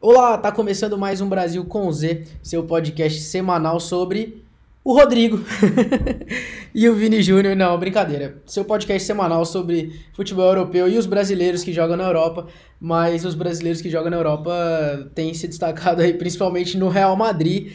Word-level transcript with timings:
Olá, 0.00 0.38
tá 0.38 0.52
começando 0.52 0.96
mais 0.96 1.20
um 1.20 1.28
Brasil 1.28 1.64
com 1.64 1.90
Z, 1.90 2.24
seu 2.40 2.62
podcast 2.62 3.20
semanal 3.20 3.80
sobre 3.80 4.44
o 4.84 4.92
Rodrigo 4.92 5.40
e 6.72 6.88
o 6.88 6.94
Vini 6.94 7.20
Júnior. 7.20 7.56
Não, 7.56 7.76
brincadeira. 7.76 8.40
Seu 8.46 8.64
podcast 8.64 9.04
semanal 9.04 9.44
sobre 9.44 10.00
futebol 10.12 10.46
europeu 10.46 10.88
e 10.88 10.96
os 10.96 11.04
brasileiros 11.04 11.64
que 11.64 11.72
jogam 11.72 11.96
na 11.96 12.04
Europa, 12.04 12.46
mas 12.80 13.24
os 13.24 13.34
brasileiros 13.34 13.82
que 13.82 13.90
jogam 13.90 14.08
na 14.08 14.18
Europa 14.18 15.10
têm 15.16 15.34
se 15.34 15.48
destacado 15.48 16.00
aí 16.00 16.14
principalmente 16.14 16.78
no 16.78 16.88
Real 16.88 17.16
Madrid. 17.16 17.72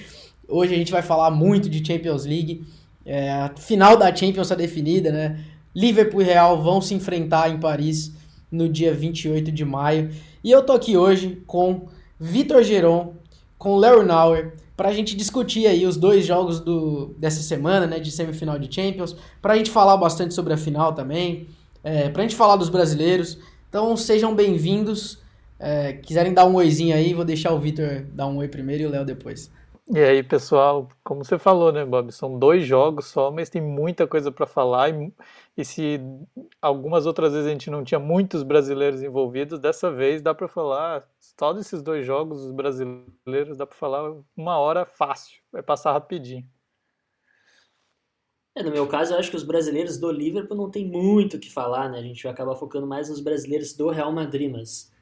Hoje 0.47 0.73
a 0.73 0.77
gente 0.77 0.93
vai 0.93 1.01
falar 1.01 1.29
muito 1.29 1.67
de 1.67 1.85
Champions 1.85 2.25
League. 2.25 2.65
É, 3.05 3.33
a 3.33 3.53
final 3.57 3.97
da 3.97 4.15
Champions 4.15 4.45
está 4.45 4.55
definida, 4.55 5.11
né? 5.11 5.43
Liverpool 5.75 6.21
e 6.21 6.25
Real 6.25 6.63
vão 6.63 6.79
se 6.79 6.93
enfrentar 6.93 7.49
em 7.49 7.59
Paris 7.59 8.13
no 8.49 8.69
dia 8.69 8.93
28 8.93 9.51
de 9.51 9.65
maio. 9.65 10.09
E 10.41 10.49
eu 10.49 10.63
tô 10.63 10.71
aqui 10.71 10.95
hoje 10.95 11.43
com 11.45 11.91
Vitor 12.19 12.63
Geron, 12.63 13.15
com 13.57 13.77
Léo 13.77 14.03
Nauer, 14.03 14.53
para 14.75 14.89
a 14.89 14.93
gente 14.93 15.15
discutir 15.15 15.67
aí 15.67 15.85
os 15.85 15.97
dois 15.97 16.25
jogos 16.25 16.59
do, 16.59 17.13
dessa 17.17 17.41
semana, 17.41 17.85
né, 17.85 17.99
de 17.99 18.11
semifinal 18.11 18.57
de 18.57 18.73
Champions, 18.73 19.15
para 19.41 19.53
a 19.53 19.57
gente 19.57 19.69
falar 19.69 19.97
bastante 19.97 20.33
sobre 20.33 20.53
a 20.53 20.57
final 20.57 20.93
também, 20.93 21.47
é, 21.83 22.09
para 22.09 22.21
a 22.21 22.25
gente 22.25 22.35
falar 22.35 22.55
dos 22.55 22.69
brasileiros. 22.69 23.37
Então 23.69 23.95
sejam 23.95 24.35
bem-vindos. 24.35 25.21
É, 25.59 25.93
quiserem 25.93 26.33
dar 26.33 26.45
um 26.45 26.55
oizinho 26.55 26.95
aí, 26.95 27.13
vou 27.13 27.23
deixar 27.23 27.53
o 27.53 27.59
Vitor 27.59 28.03
dar 28.11 28.27
um 28.27 28.37
oi 28.37 28.47
primeiro 28.47 28.83
e 28.83 28.85
o 28.85 28.89
Léo 28.89 29.05
depois. 29.05 29.49
E 29.87 29.99
aí, 29.99 30.23
pessoal, 30.23 30.87
como 31.03 31.25
você 31.25 31.37
falou, 31.37 31.69
né, 31.71 31.83
Bob? 31.85 32.09
São 32.13 32.39
dois 32.39 32.65
jogos 32.65 33.07
só, 33.07 33.29
mas 33.29 33.49
tem 33.49 33.61
muita 33.61 34.07
coisa 34.07 34.31
para 34.31 34.47
falar. 34.47 34.89
E, 34.89 35.13
e, 35.57 35.65
se 35.65 35.99
algumas 36.61 37.05
outras 37.05 37.33
vezes 37.33 37.47
a 37.47 37.51
gente 37.51 37.69
não 37.69 37.83
tinha 37.83 37.99
muitos 37.99 38.43
brasileiros 38.43 39.03
envolvidos, 39.03 39.59
dessa 39.59 39.91
vez 39.91 40.21
dá 40.21 40.33
para 40.33 40.47
falar 40.47 41.05
só 41.19 41.51
desses 41.51 41.81
dois 41.81 42.05
jogos, 42.05 42.45
os 42.45 42.51
brasileiros, 42.51 43.57
dá 43.57 43.67
para 43.67 43.75
falar 43.75 44.15
uma 44.37 44.57
hora 44.57 44.85
fácil, 44.85 45.41
vai 45.51 45.61
passar 45.61 45.91
rapidinho. 45.91 46.47
É, 48.55 48.63
no 48.63 48.71
meu 48.71 48.87
caso, 48.87 49.13
eu 49.13 49.19
acho 49.19 49.31
que 49.31 49.35
os 49.35 49.43
brasileiros 49.43 49.97
do 49.97 50.09
Liverpool 50.11 50.55
não 50.55 50.71
tem 50.71 50.87
muito 50.87 51.35
o 51.35 51.39
que 51.39 51.51
falar, 51.51 51.89
né? 51.89 51.99
A 51.99 52.03
gente 52.03 52.23
vai 52.23 52.31
acabar 52.31 52.55
focando 52.55 52.87
mais 52.87 53.09
nos 53.09 53.19
brasileiros 53.19 53.73
do 53.73 53.89
Real 53.89 54.13
Madrid, 54.13 54.49
mas 54.49 54.92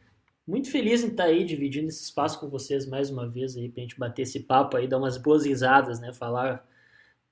muito 0.47 0.69
feliz 0.71 1.03
em 1.03 1.07
estar 1.07 1.25
aí 1.25 1.43
dividindo 1.43 1.87
esse 1.87 2.03
espaço 2.03 2.39
com 2.39 2.49
vocês 2.49 2.85
mais 2.85 3.09
uma 3.09 3.29
vez 3.29 3.55
aí 3.55 3.69
pra 3.69 3.81
gente 3.81 3.97
bater 3.97 4.23
esse 4.23 4.41
papo 4.41 4.77
aí, 4.77 4.87
dar 4.87 4.97
umas 4.97 5.17
boas 5.17 5.45
risadas, 5.45 5.99
né? 5.99 6.13
Falar 6.13 6.65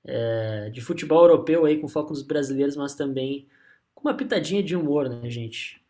é, 0.04 0.70
de 0.70 0.80
futebol 0.80 1.22
europeu 1.22 1.64
aí 1.64 1.78
com 1.78 1.88
foco 1.88 2.10
nos 2.10 2.22
brasileiros, 2.22 2.76
mas 2.76 2.94
também 2.94 3.46
com 3.94 4.08
uma 4.08 4.14
pitadinha 4.14 4.62
de 4.62 4.74
humor, 4.74 5.08
né, 5.08 5.28
gente? 5.28 5.80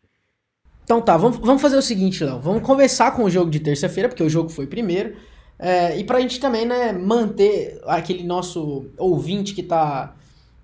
Então 0.83 1.01
tá, 1.01 1.15
vamos, 1.15 1.37
vamos 1.37 1.61
fazer 1.61 1.77
o 1.77 1.81
seguinte, 1.81 2.23
Léo. 2.23 2.39
Vamos 2.39 2.63
conversar 2.63 3.15
com 3.15 3.23
o 3.23 3.29
jogo 3.29 3.49
de 3.49 3.59
terça-feira, 3.59 4.09
porque 4.09 4.23
o 4.23 4.29
jogo 4.29 4.49
foi 4.49 4.67
primeiro. 4.67 5.15
É, 5.57 5.97
e 5.97 6.03
pra 6.03 6.19
gente 6.19 6.39
também, 6.39 6.65
né, 6.65 6.91
manter 6.91 7.79
aquele 7.85 8.23
nosso 8.23 8.89
ouvinte 8.97 9.53
que 9.53 9.63
tá 9.63 10.15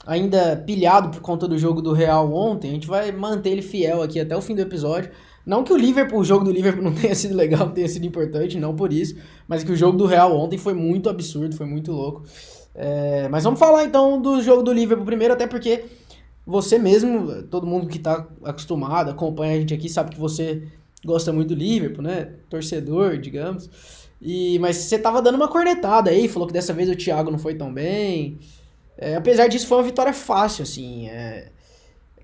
ainda 0.07 0.55
pilhado 0.55 1.09
por 1.09 1.19
conta 1.19 1.47
do 1.47 1.57
jogo 1.57 1.81
do 1.81 1.91
Real 1.91 2.33
ontem, 2.33 2.69
a 2.69 2.73
gente 2.73 2.87
vai 2.87 3.11
manter 3.11 3.49
ele 3.49 3.61
fiel 3.61 4.01
aqui 4.01 4.19
até 4.19 4.35
o 4.35 4.41
fim 4.41 4.55
do 4.55 4.61
episódio. 4.61 5.11
Não 5.45 5.63
que 5.63 5.73
o 5.73 5.77
Liverpool, 5.77 6.19
o 6.19 6.23
jogo 6.23 6.45
do 6.45 6.51
Liverpool 6.51 6.83
não 6.83 6.93
tenha 6.95 7.13
sido 7.13 7.35
legal, 7.35 7.69
tenha 7.71 7.87
sido 7.89 8.05
importante, 8.05 8.57
não 8.57 8.73
por 8.73 8.93
isso, 8.93 9.15
mas 9.47 9.63
que 9.63 9.71
o 9.71 9.75
jogo 9.75 9.97
do 9.97 10.05
Real 10.05 10.33
ontem 10.35 10.57
foi 10.57 10.73
muito 10.73 11.09
absurdo, 11.09 11.55
foi 11.55 11.65
muito 11.65 11.91
louco. 11.91 12.23
É, 12.73 13.27
mas 13.29 13.43
vamos 13.43 13.59
falar 13.59 13.83
então 13.83 14.21
do 14.21 14.41
jogo 14.41 14.63
do 14.63 14.71
Liverpool 14.71 15.05
primeiro, 15.05 15.33
até 15.33 15.45
porque 15.45 15.83
você 16.45 16.79
mesmo, 16.79 17.43
todo 17.43 17.67
mundo 17.67 17.87
que 17.87 17.97
está 17.97 18.25
acostumado, 18.45 19.11
acompanha 19.11 19.55
a 19.55 19.59
gente 19.59 19.73
aqui, 19.73 19.89
sabe 19.89 20.11
que 20.11 20.19
você 20.19 20.63
gosta 21.05 21.33
muito 21.33 21.49
do 21.49 21.55
Liverpool, 21.55 22.03
né? 22.03 22.29
Torcedor, 22.49 23.17
digamos. 23.17 23.69
E, 24.21 24.57
mas 24.59 24.77
você 24.77 24.97
tava 24.97 25.21
dando 25.21 25.35
uma 25.35 25.49
cornetada 25.49 26.09
aí, 26.09 26.27
falou 26.29 26.47
que 26.47 26.53
dessa 26.53 26.73
vez 26.73 26.89
o 26.89 26.95
Thiago 26.95 27.29
não 27.29 27.37
foi 27.37 27.55
tão 27.55 27.73
bem. 27.73 28.39
É, 28.97 29.15
apesar 29.15 29.47
disso, 29.47 29.67
foi 29.67 29.77
uma 29.77 29.83
vitória 29.83 30.13
fácil, 30.13 30.63
assim. 30.63 31.07
É, 31.07 31.51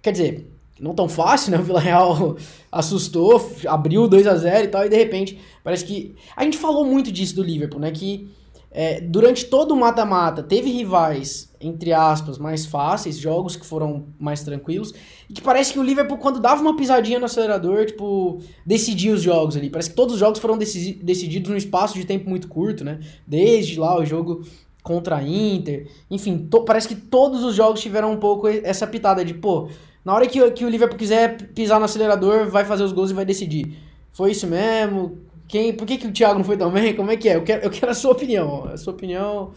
quer 0.01 0.11
dizer, 0.11 0.51
não 0.79 0.93
tão 0.93 1.07
fácil, 1.07 1.51
né? 1.51 1.57
O 1.57 1.63
Vila 1.63 1.79
Real 1.79 2.35
assustou, 2.71 3.51
abriu 3.67 4.07
2 4.07 4.25
a 4.27 4.35
0 4.35 4.65
e 4.65 4.67
tal, 4.67 4.85
e 4.85 4.89
de 4.89 4.97
repente 4.97 5.39
parece 5.63 5.85
que. 5.85 6.15
A 6.35 6.43
gente 6.43 6.57
falou 6.57 6.85
muito 6.85 7.11
disso 7.11 7.35
do 7.35 7.43
Liverpool, 7.43 7.79
né? 7.79 7.91
Que 7.91 8.29
é, 8.75 8.99
durante 8.99 9.45
todo 9.45 9.71
o 9.71 9.77
mata-mata 9.77 10.41
teve 10.41 10.71
rivais, 10.71 11.53
entre 11.61 11.93
aspas, 11.93 12.39
mais 12.39 12.65
fáceis, 12.65 13.19
jogos 13.19 13.55
que 13.55 13.63
foram 13.63 14.07
mais 14.19 14.41
tranquilos, 14.43 14.91
e 15.29 15.33
que 15.33 15.41
parece 15.43 15.73
que 15.73 15.79
o 15.79 15.83
Liverpool, 15.83 16.17
quando 16.17 16.39
dava 16.39 16.59
uma 16.59 16.75
pisadinha 16.75 17.19
no 17.19 17.25
acelerador, 17.25 17.85
tipo, 17.85 18.41
decidia 18.65 19.13
os 19.13 19.21
jogos 19.21 19.55
ali. 19.55 19.69
Parece 19.69 19.91
que 19.91 19.95
todos 19.95 20.15
os 20.15 20.19
jogos 20.19 20.39
foram 20.39 20.57
decididos 20.57 21.51
num 21.51 21.57
espaço 21.57 21.93
de 21.93 22.03
tempo 22.03 22.27
muito 22.27 22.47
curto, 22.47 22.83
né? 22.83 22.99
Desde 23.27 23.79
lá 23.79 23.95
o 23.95 24.03
jogo 24.03 24.43
contra 24.83 25.15
a 25.15 25.23
Inter, 25.23 25.89
enfim, 26.11 26.47
parece 26.65 26.87
que 26.87 26.95
todos 26.95 27.43
os 27.43 27.55
jogos 27.55 27.81
tiveram 27.81 28.11
um 28.11 28.17
pouco 28.17 28.47
essa 28.47 28.85
pitada 28.85 29.25
de, 29.25 29.33
pô 29.33 29.69
na 30.03 30.13
hora 30.13 30.27
que, 30.27 30.51
que 30.51 30.65
o 30.65 30.69
Liverpool 30.69 30.97
quiser 30.97 31.53
pisar 31.53 31.79
no 31.79 31.85
acelerador, 31.85 32.49
vai 32.49 32.65
fazer 32.65 32.83
os 32.83 32.91
gols 32.91 33.11
e 33.11 33.13
vai 33.13 33.25
decidir. 33.25 33.77
Foi 34.11 34.31
isso 34.31 34.45
mesmo? 34.45 35.17
Quem, 35.47 35.73
por 35.73 35.87
que, 35.87 35.97
que 35.97 36.07
o 36.07 36.11
Thiago 36.11 36.39
não 36.39 36.45
foi 36.45 36.57
tão 36.57 36.71
bem? 36.71 36.93
Como 36.95 37.09
é 37.09 37.17
que 37.17 37.29
é? 37.29 37.35
Eu 37.35 37.43
quero, 37.43 37.63
eu 37.63 37.69
quero 37.69 37.91
a 37.91 37.95
sua 37.95 38.11
opinião. 38.11 38.65
A 38.65 38.75
sua 38.75 38.93
opinião 38.93 39.53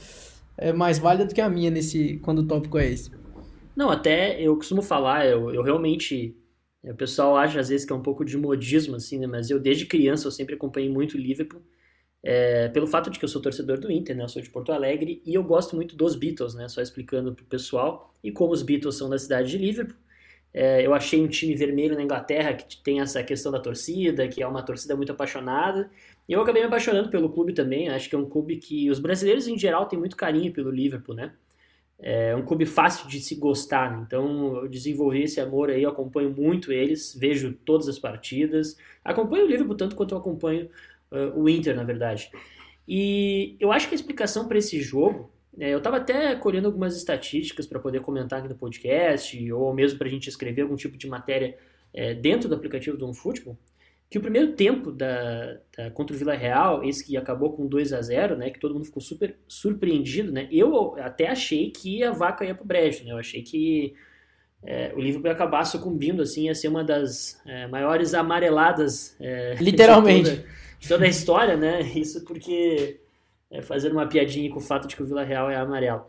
é 0.57 0.73
mais 0.73 0.99
válida 0.99 1.27
do 1.27 1.35
que 1.35 1.41
a 1.41 1.49
minha 1.49 1.71
nesse 1.71 2.19
quando 2.19 2.41
o 2.41 2.47
tópico 2.47 2.79
é 2.79 2.89
esse. 2.89 3.11
Não, 3.75 3.91
até 3.91 4.41
eu 4.41 4.57
costumo 4.57 4.83
falar, 4.83 5.27
eu, 5.27 5.53
eu 5.53 5.63
realmente. 5.63 6.37
O 6.85 6.95
pessoal 6.95 7.37
acha 7.37 7.59
às 7.59 7.69
vezes 7.69 7.85
que 7.85 7.93
é 7.93 7.97
um 7.97 8.03
pouco 8.03 8.25
de 8.25 8.37
modismo, 8.37 8.95
assim, 8.95 9.19
né? 9.19 9.27
Mas 9.27 9.51
eu, 9.51 9.59
desde 9.59 9.87
criança, 9.87 10.29
eu 10.29 10.31
sempre 10.31 10.55
acompanhei 10.55 10.89
muito 10.89 11.15
o 11.15 11.21
Liverpool. 11.21 11.61
É, 12.29 12.67
pelo 12.71 12.89
fato 12.89 13.09
de 13.09 13.21
que 13.21 13.25
eu 13.25 13.29
sou 13.29 13.41
torcedor 13.41 13.79
do 13.79 13.89
Inter, 13.89 14.17
né? 14.17 14.25
Eu 14.25 14.29
sou 14.29 14.43
de 14.43 14.51
Porto 14.51 14.73
Alegre 14.73 15.23
e 15.25 15.33
eu 15.33 15.45
gosto 15.45 15.77
muito 15.77 15.95
dos 15.95 16.17
Beatles, 16.17 16.57
né? 16.57 16.69
Só 16.69 16.83
explicando 16.83 17.33
pro 17.33 17.45
pessoal. 17.45 18.13
E 18.21 18.33
como 18.33 18.53
os 18.53 18.63
Beatles 18.63 18.97
são 18.97 19.09
da 19.09 19.17
cidade 19.17 19.49
de 19.49 19.57
Liverpool, 19.59 19.97
é, 20.53 20.85
eu 20.85 20.93
achei 20.93 21.23
um 21.23 21.29
time 21.29 21.55
vermelho 21.55 21.95
na 21.95 22.03
Inglaterra 22.03 22.53
que 22.55 22.83
tem 22.83 23.01
essa 23.01 23.23
questão 23.23 23.53
da 23.53 23.61
torcida, 23.61 24.27
que 24.27 24.43
é 24.43 24.47
uma 24.49 24.61
torcida 24.61 24.97
muito 24.97 25.13
apaixonada. 25.13 25.89
E 26.29 26.33
eu 26.33 26.43
acabei 26.43 26.63
me 26.63 26.67
apaixonando 26.67 27.11
pelo 27.11 27.31
clube 27.31 27.53
também. 27.53 27.89
Acho 27.91 28.09
que 28.09 28.17
é 28.17 28.19
um 28.19 28.29
clube 28.29 28.57
que 28.57 28.91
os 28.91 28.99
brasileiros 28.99 29.47
em 29.47 29.57
geral 29.57 29.87
têm 29.87 29.97
muito 29.97 30.17
carinho 30.17 30.53
pelo 30.53 30.73
Liverpool, 30.73 31.15
né? 31.15 31.33
É 31.97 32.35
um 32.35 32.45
clube 32.45 32.67
fácil 32.67 33.09
de 33.09 33.21
se 33.21 33.37
gostar, 33.37 33.97
né? 33.97 34.05
então 34.07 34.57
eu 34.57 34.69
desenvolvi 34.69 35.23
esse 35.23 35.41
amor 35.41 35.71
aí, 35.71 35.87
acompanho 35.87 36.31
muito 36.31 36.71
eles, 36.71 37.17
vejo 37.19 37.55
todas 37.65 37.89
as 37.89 37.99
partidas, 37.99 38.77
acompanho 39.03 39.47
o 39.47 39.49
Liverpool 39.49 39.75
tanto 39.75 39.97
quanto 39.97 40.15
eu 40.15 40.19
acompanho 40.19 40.69
uh, 41.13 41.41
o 41.41 41.49
Inter, 41.49 41.75
na 41.75 41.85
verdade. 41.85 42.31
E 42.89 43.57
eu 43.59 43.73
acho 43.73 43.89
que 43.89 43.95
a 43.95 43.97
explicação 43.97 44.47
para 44.47 44.59
esse 44.59 44.81
jogo 44.81 45.31
é, 45.59 45.73
eu 45.73 45.79
estava 45.79 45.97
até 45.97 46.35
colhendo 46.37 46.67
algumas 46.67 46.97
estatísticas 46.97 47.67
para 47.67 47.81
poder 47.81 48.01
comentar 48.01 48.41
aqui 48.41 48.49
no 48.49 48.55
podcast, 48.55 49.53
ou 49.53 49.73
mesmo 49.73 49.99
para 49.99 50.07
a 50.07 50.11
gente 50.11 50.29
escrever 50.29 50.63
algum 50.63 50.77
tipo 50.77 50.97
de 50.97 51.09
matéria 51.09 51.57
é, 51.95 52.15
dentro 52.15 52.49
do 52.49 52.55
aplicativo 52.55 52.97
do 52.97 53.07
OneFootball, 53.07 53.57
que 54.09 54.19
o 54.19 54.21
primeiro 54.21 54.53
tempo 54.53 54.93
da, 54.93 55.59
da, 55.77 55.91
contra 55.91 56.15
o 56.15 56.19
Vila 56.19 56.35
Real, 56.35 56.85
esse 56.85 57.05
que 57.05 57.17
acabou 57.17 57.55
com 57.55 57.67
2 57.67 57.93
a 57.93 58.03
0 58.03 58.37
né, 58.37 58.51
que 58.51 58.61
todo 58.61 58.75
mundo 58.75 58.85
ficou 58.85 59.01
super 59.01 59.37
surpreendido, 59.49 60.31
né, 60.31 60.47
eu 60.53 60.95
até 60.99 61.29
achei 61.29 61.71
que 61.71 62.05
a 62.05 62.13
vaca 62.13 62.45
ia 62.45 62.55
para 62.55 62.63
o 62.63 62.67
brejo, 62.67 63.05
né, 63.05 63.13
eu 63.13 63.19
achei 63.19 63.43
que 63.43 63.95
é, 64.63 64.93
o 64.95 65.01
Liverpool 65.01 65.29
ia 65.29 65.33
acabar 65.33 65.65
sucumbindo, 65.65 66.23
assim, 66.23 66.45
ia 66.45 66.55
ser 66.55 66.69
uma 66.69 66.85
das 66.85 67.41
é, 67.47 67.67
maiores 67.67 68.15
amareladas 68.15 69.17
é, 69.19 69.55
literalmente 69.59 70.45
toda, 70.89 71.05
a 71.05 71.09
história, 71.09 71.57
né, 71.57 71.83
isso 71.95 72.25
porque 72.25 73.01
é, 73.51 73.63
fazendo 73.63 73.93
uma 73.93 74.07
piadinha 74.07 74.51
com 74.51 74.59
o 74.59 74.63
fato 74.63 74.89
de 74.89 74.97
que 74.97 75.03
o 75.03 75.07
Vila 75.07 75.25
Real 75.25 75.51
é 75.51 75.57
amarelo. 75.57 76.07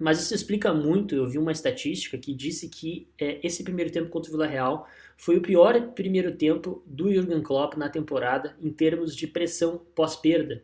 Mas 0.00 0.20
isso 0.20 0.34
explica 0.34 0.72
muito. 0.72 1.14
Eu 1.14 1.26
vi 1.26 1.38
uma 1.38 1.52
estatística 1.52 2.16
que 2.16 2.32
disse 2.32 2.68
que 2.68 3.08
é, 3.18 3.44
esse 3.44 3.64
primeiro 3.64 3.90
tempo 3.90 4.08
contra 4.08 4.30
o 4.30 4.32
Vila 4.32 4.46
Real 4.46 4.86
foi 5.16 5.36
o 5.36 5.42
pior 5.42 5.92
primeiro 5.92 6.36
tempo 6.36 6.82
do 6.86 7.12
Jurgen 7.12 7.42
Klopp 7.42 7.76
na 7.76 7.88
temporada 7.88 8.56
em 8.60 8.70
termos 8.70 9.14
de 9.16 9.26
pressão 9.26 9.82
pós-perda. 9.94 10.62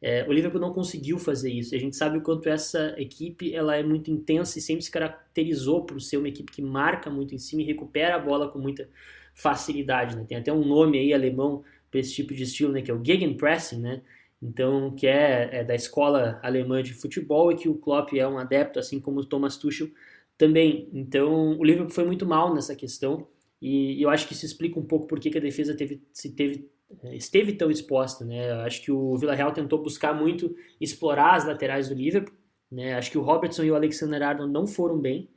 É, 0.00 0.24
o 0.28 0.32
Liverpool 0.32 0.60
não 0.60 0.72
conseguiu 0.72 1.18
fazer 1.18 1.50
isso. 1.50 1.74
A 1.74 1.78
gente 1.78 1.96
sabe 1.96 2.18
o 2.18 2.22
quanto 2.22 2.48
essa 2.48 2.94
equipe 2.96 3.52
ela 3.52 3.74
é 3.74 3.82
muito 3.82 4.10
intensa 4.10 4.58
e 4.58 4.62
sempre 4.62 4.84
se 4.84 4.90
caracterizou 4.90 5.84
por 5.84 6.00
ser 6.00 6.18
uma 6.18 6.28
equipe 6.28 6.52
que 6.52 6.62
marca 6.62 7.10
muito 7.10 7.34
em 7.34 7.38
cima 7.38 7.62
e 7.62 7.64
recupera 7.64 8.14
a 8.14 8.18
bola 8.18 8.48
com 8.48 8.60
muita 8.60 8.88
facilidade. 9.34 10.16
Né? 10.16 10.24
Tem 10.24 10.38
até 10.38 10.52
um 10.52 10.64
nome 10.64 10.98
aí 10.98 11.12
alemão 11.12 11.64
para 11.90 12.00
esse 12.00 12.14
tipo 12.14 12.34
de 12.34 12.42
estilo, 12.42 12.72
né? 12.72 12.82
que 12.82 12.90
é 12.90 12.94
o 12.94 13.04
Gegenpressing, 13.04 13.80
né? 13.80 14.02
então 14.42 14.94
que 14.94 15.06
é, 15.06 15.48
é, 15.52 15.64
da 15.64 15.74
escola 15.74 16.38
alemã 16.42 16.82
de 16.82 16.94
futebol 16.94 17.50
e 17.50 17.56
que 17.56 17.68
o 17.68 17.74
Klopp 17.74 18.12
é 18.14 18.26
um 18.26 18.38
adepto, 18.38 18.78
assim 18.78 19.00
como 19.00 19.20
o 19.20 19.24
Thomas 19.24 19.56
Tuchel 19.56 19.88
também. 20.36 20.88
Então 20.92 21.58
o 21.58 21.64
Liverpool 21.64 21.92
foi 21.92 22.04
muito 22.04 22.24
mal 22.26 22.54
nessa 22.54 22.74
questão 22.74 23.26
e 23.60 24.00
eu 24.02 24.08
acho 24.08 24.26
que 24.26 24.34
isso 24.34 24.46
explica 24.46 24.78
um 24.78 24.84
pouco 24.84 25.06
por 25.06 25.18
que 25.18 25.36
a 25.36 25.40
defesa 25.40 25.76
teve, 25.76 26.02
se 26.12 26.34
teve, 26.34 26.70
é, 27.02 27.16
esteve 27.16 27.52
tão 27.52 27.70
exposta. 27.70 28.24
Né? 28.24 28.50
Eu 28.50 28.60
acho 28.60 28.82
que 28.82 28.92
o 28.92 29.16
Villarreal 29.16 29.52
tentou 29.52 29.82
buscar 29.82 30.14
muito 30.14 30.54
explorar 30.80 31.34
as 31.34 31.44
laterais 31.44 31.88
do 31.88 31.94
Liverpool. 31.94 32.34
Né? 32.70 32.94
Acho 32.94 33.10
que 33.10 33.18
o 33.18 33.22
Robertson 33.22 33.64
e 33.64 33.70
o 33.70 33.74
Alexander 33.74 34.22
Arnold 34.22 34.52
não 34.52 34.66
foram 34.66 34.98
bem 34.98 35.28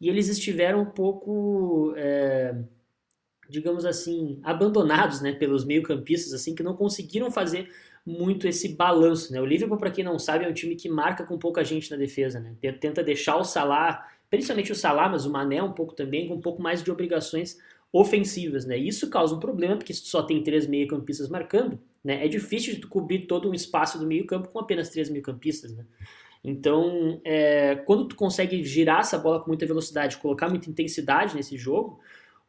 e 0.00 0.08
eles 0.08 0.28
estiveram 0.28 0.82
um 0.82 0.90
pouco 0.90 1.92
é, 1.96 2.54
digamos 3.48 3.84
assim, 3.84 4.38
abandonados, 4.42 5.20
né, 5.20 5.32
pelos 5.32 5.64
meio-campistas, 5.64 6.34
assim, 6.34 6.54
que 6.54 6.62
não 6.62 6.74
conseguiram 6.74 7.30
fazer 7.30 7.68
muito 8.04 8.48
esse 8.48 8.70
balanço, 8.70 9.32
né? 9.32 9.40
O 9.40 9.44
Liverpool, 9.44 9.76
para 9.76 9.90
quem 9.90 10.04
não 10.04 10.18
sabe, 10.18 10.44
é 10.44 10.48
um 10.48 10.52
time 10.52 10.74
que 10.74 10.88
marca 10.88 11.24
com 11.24 11.38
pouca 11.38 11.62
gente 11.62 11.90
na 11.90 11.96
defesa, 11.96 12.40
né? 12.40 12.54
Tenta 12.80 13.02
deixar 13.02 13.36
o 13.36 13.44
Salah, 13.44 14.06
principalmente 14.30 14.72
o 14.72 14.74
Salah, 14.74 15.08
mas 15.08 15.26
o 15.26 15.30
Mané 15.30 15.62
um 15.62 15.72
pouco 15.72 15.94
também, 15.94 16.26
com 16.26 16.34
um 16.34 16.40
pouco 16.40 16.62
mais 16.62 16.82
de 16.82 16.90
obrigações 16.90 17.58
ofensivas, 17.92 18.64
né? 18.64 18.76
Isso 18.76 19.10
causa 19.10 19.34
um 19.34 19.40
problema, 19.40 19.76
porque 19.76 19.92
se 19.92 20.06
só 20.06 20.22
tem 20.22 20.42
três 20.42 20.66
meio-campistas 20.66 21.28
marcando, 21.28 21.78
né? 22.02 22.24
É 22.24 22.28
difícil 22.28 22.74
de 22.76 22.86
cobrir 22.86 23.26
todo 23.26 23.50
um 23.50 23.54
espaço 23.54 23.98
do 23.98 24.06
meio-campo 24.06 24.48
com 24.48 24.58
apenas 24.58 24.88
três 24.88 25.10
meio-campistas, 25.10 25.74
né? 25.74 25.84
Então, 26.42 27.20
é, 27.24 27.74
quando 27.74 28.06
tu 28.06 28.16
consegue 28.16 28.62
girar 28.64 29.00
essa 29.00 29.18
bola 29.18 29.40
com 29.40 29.48
muita 29.48 29.66
velocidade, 29.66 30.16
colocar 30.18 30.48
muita 30.48 30.70
intensidade 30.70 31.34
nesse 31.34 31.56
jogo, 31.56 32.00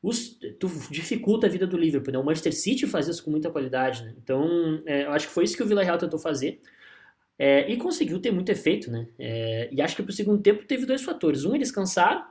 os, 0.02 0.40
tu 0.60 0.68
dificulta 0.90 1.48
a 1.48 1.50
vida 1.50 1.68
do 1.68 1.78
Liverpool. 1.78 2.14
Né? 2.14 2.20
O 2.20 2.24
Manchester 2.24 2.54
City 2.54 2.88
faz 2.88 3.08
isso 3.08 3.24
com 3.24 3.32
muita 3.32 3.50
qualidade. 3.50 4.04
Né? 4.04 4.14
Então, 4.22 4.82
é, 4.86 5.06
eu 5.06 5.12
acho 5.12 5.28
que 5.28 5.34
foi 5.34 5.44
isso 5.44 5.58
que 5.58 5.64
o 5.64 5.68
Villarreal 5.68 5.98
tentou 5.98 6.20
fazer. 6.20 6.62
É, 7.38 7.72
e 7.72 7.78
conseguiu 7.78 8.20
ter 8.20 8.32
muito 8.32 8.50
efeito, 8.50 8.92
né? 8.92 9.08
É, 9.18 9.70
e 9.72 9.82
acho 9.82 9.96
que 9.96 10.04
pro 10.04 10.12
segundo 10.12 10.42
tempo 10.42 10.66
teve 10.66 10.86
dois 10.86 11.02
fatores. 11.02 11.46
Um, 11.46 11.56
eles 11.56 11.72
cansaram, 11.72 12.26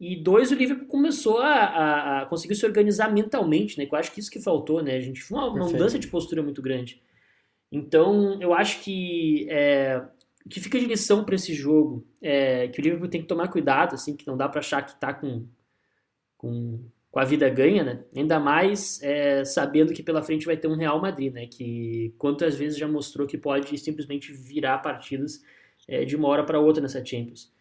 e 0.00 0.16
dois, 0.16 0.50
o 0.50 0.54
Liverpool 0.54 0.86
começou 0.86 1.40
a, 1.40 1.52
a, 1.52 2.22
a, 2.22 2.26
conseguir 2.26 2.54
se 2.54 2.64
organizar 2.64 3.12
mentalmente, 3.12 3.78
né? 3.78 3.84
Que 3.84 3.94
eu 3.94 3.98
acho 3.98 4.10
que 4.12 4.18
isso 4.18 4.30
que 4.30 4.40
faltou, 4.40 4.82
né? 4.82 4.96
A 4.96 5.00
gente 5.00 5.22
foi 5.22 5.38
uma, 5.38 5.50
uma 5.50 5.66
mudança 5.66 5.98
de 5.98 6.08
postura 6.08 6.42
muito 6.42 6.62
grande. 6.62 7.02
Então, 7.70 8.40
eu 8.40 8.54
acho 8.54 8.80
que 8.80 9.46
é, 9.50 10.02
que 10.48 10.58
fica 10.58 10.80
de 10.80 10.86
lição 10.86 11.22
para 11.22 11.34
esse 11.34 11.52
jogo 11.54 12.02
é 12.22 12.68
que 12.68 12.80
o 12.80 12.82
Liverpool 12.82 13.08
tem 13.08 13.20
que 13.20 13.28
tomar 13.28 13.48
cuidado, 13.48 13.94
assim, 13.94 14.16
que 14.16 14.26
não 14.26 14.38
dá 14.38 14.48
para 14.48 14.60
achar 14.60 14.80
que 14.82 14.98
tá 14.98 15.12
com, 15.12 15.46
com, 16.40 16.80
com 17.10 17.20
a 17.20 17.24
vida 17.24 17.46
ganha, 17.50 17.84
né? 17.84 18.00
Ainda 18.16 18.40
mais 18.40 18.98
é, 19.02 19.44
sabendo 19.44 19.92
que 19.92 20.02
pela 20.02 20.22
frente 20.22 20.46
vai 20.46 20.56
ter 20.56 20.68
um 20.68 20.74
Real 20.74 20.98
Madrid, 20.98 21.34
né? 21.34 21.46
Que 21.46 22.14
quantas 22.16 22.54
vezes 22.54 22.78
já 22.78 22.88
mostrou 22.88 23.26
que 23.26 23.36
pode 23.36 23.76
simplesmente 23.76 24.32
virar 24.32 24.78
partidas 24.78 25.42
é, 25.86 26.06
de 26.06 26.16
uma 26.16 26.28
hora 26.28 26.42
para 26.44 26.58
outra 26.58 26.82
nessa 26.82 27.04
Champions. 27.04 27.52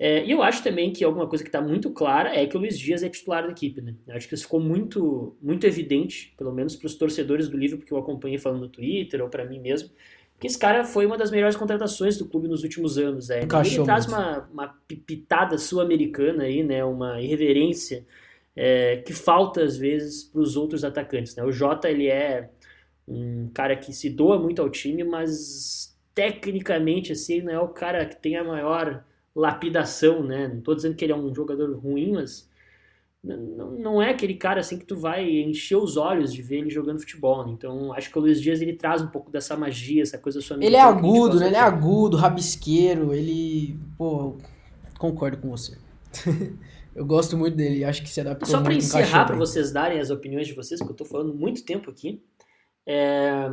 É, 0.00 0.24
e 0.24 0.32
eu 0.32 0.42
acho 0.42 0.64
também 0.64 0.92
que 0.92 1.04
alguma 1.04 1.28
coisa 1.28 1.44
que 1.44 1.48
está 1.48 1.60
muito 1.60 1.90
clara 1.90 2.34
é 2.34 2.44
que 2.44 2.56
o 2.56 2.60
Luiz 2.60 2.76
Dias 2.76 3.04
é 3.04 3.08
titular 3.08 3.44
da 3.44 3.52
equipe, 3.52 3.80
né? 3.80 3.94
Eu 4.08 4.16
acho 4.16 4.26
que 4.26 4.34
isso 4.34 4.42
ficou 4.42 4.58
muito, 4.58 5.36
muito 5.40 5.64
evidente, 5.64 6.34
pelo 6.36 6.52
menos 6.52 6.74
para 6.74 6.86
os 6.86 6.96
torcedores 6.96 7.48
do 7.48 7.56
Liverpool 7.56 7.86
que 7.86 7.92
eu 7.92 7.98
acompanhei 7.98 8.36
falando 8.36 8.62
no 8.62 8.68
Twitter 8.68 9.22
ou 9.22 9.28
para 9.28 9.44
mim 9.44 9.60
mesmo, 9.60 9.90
que 10.40 10.48
esse 10.48 10.58
cara 10.58 10.82
foi 10.82 11.06
uma 11.06 11.16
das 11.16 11.30
melhores 11.30 11.54
contratações 11.54 12.18
do 12.18 12.26
clube 12.26 12.48
nos 12.48 12.64
últimos 12.64 12.98
anos. 12.98 13.30
É. 13.30 13.42
Ele 13.42 13.84
traz 13.84 14.06
uma, 14.06 14.48
uma 14.52 14.76
pitada 15.06 15.56
sul-americana 15.56 16.42
aí, 16.42 16.64
né? 16.64 16.84
Uma 16.84 17.22
irreverência 17.22 18.04
é, 18.56 18.98
que 18.98 19.12
falta 19.12 19.62
às 19.62 19.76
vezes 19.76 20.24
para 20.24 20.40
os 20.40 20.56
outros 20.56 20.84
atacantes. 20.84 21.34
Né? 21.34 21.44
O 21.44 21.52
Jota 21.52 21.90
ele 21.90 22.08
é 22.08 22.50
um 23.06 23.48
cara 23.52 23.76
que 23.76 23.92
se 23.92 24.08
doa 24.08 24.38
muito 24.38 24.62
ao 24.62 24.70
time, 24.70 25.04
mas 25.04 25.96
tecnicamente 26.14 27.12
assim 27.12 27.42
não 27.42 27.52
é 27.52 27.60
o 27.60 27.68
cara 27.68 28.06
que 28.06 28.16
tem 28.16 28.36
a 28.36 28.44
maior 28.44 29.04
lapidação, 29.34 30.22
né? 30.22 30.46
Não 30.46 30.58
estou 30.58 30.74
dizendo 30.74 30.94
que 30.94 31.04
ele 31.04 31.12
é 31.12 31.16
um 31.16 31.34
jogador 31.34 31.76
ruim, 31.76 32.12
mas 32.12 32.48
não, 33.24 33.70
não 33.72 34.02
é 34.02 34.10
aquele 34.10 34.34
cara 34.34 34.60
assim 34.60 34.78
que 34.78 34.84
tu 34.84 34.96
vai 34.96 35.28
encher 35.28 35.76
os 35.76 35.96
olhos 35.96 36.32
de 36.32 36.42
ver 36.42 36.58
ele 36.58 36.70
jogando 36.70 37.00
futebol. 37.00 37.44
Né? 37.44 37.52
Então, 37.52 37.92
acho 37.92 38.10
que 38.10 38.18
o 38.18 38.20
Luiz 38.20 38.40
Dias 38.40 38.60
ele 38.60 38.74
traz 38.74 39.02
um 39.02 39.08
pouco 39.08 39.30
dessa 39.30 39.56
magia, 39.56 40.02
essa 40.02 40.18
coisa 40.18 40.40
sua. 40.40 40.62
Ele 40.62 40.76
é 40.76 40.80
agudo, 40.80 41.40
né? 41.40 41.46
Ele 41.48 41.56
é 41.56 41.60
agudo, 41.60 42.16
rabisqueiro, 42.16 43.12
ele, 43.12 43.78
pô, 43.96 44.36
concordo 44.98 45.38
com 45.38 45.50
você. 45.50 45.76
eu 46.94 47.04
gosto 47.04 47.36
muito 47.36 47.56
dele, 47.56 47.84
acho 47.84 48.02
que 48.02 48.08
se 48.08 48.20
adaptou 48.20 48.48
Só 48.48 48.62
para 48.62 48.74
encerrar, 48.74 49.24
para 49.24 49.36
vocês 49.36 49.72
darem 49.72 49.98
as 49.98 50.10
opiniões 50.10 50.46
de 50.46 50.52
vocês, 50.52 50.78
porque 50.78 50.92
eu 50.92 51.04
estou 51.04 51.06
falando 51.06 51.34
muito 51.34 51.64
tempo 51.64 51.90
aqui. 51.90 52.22
É, 52.86 53.50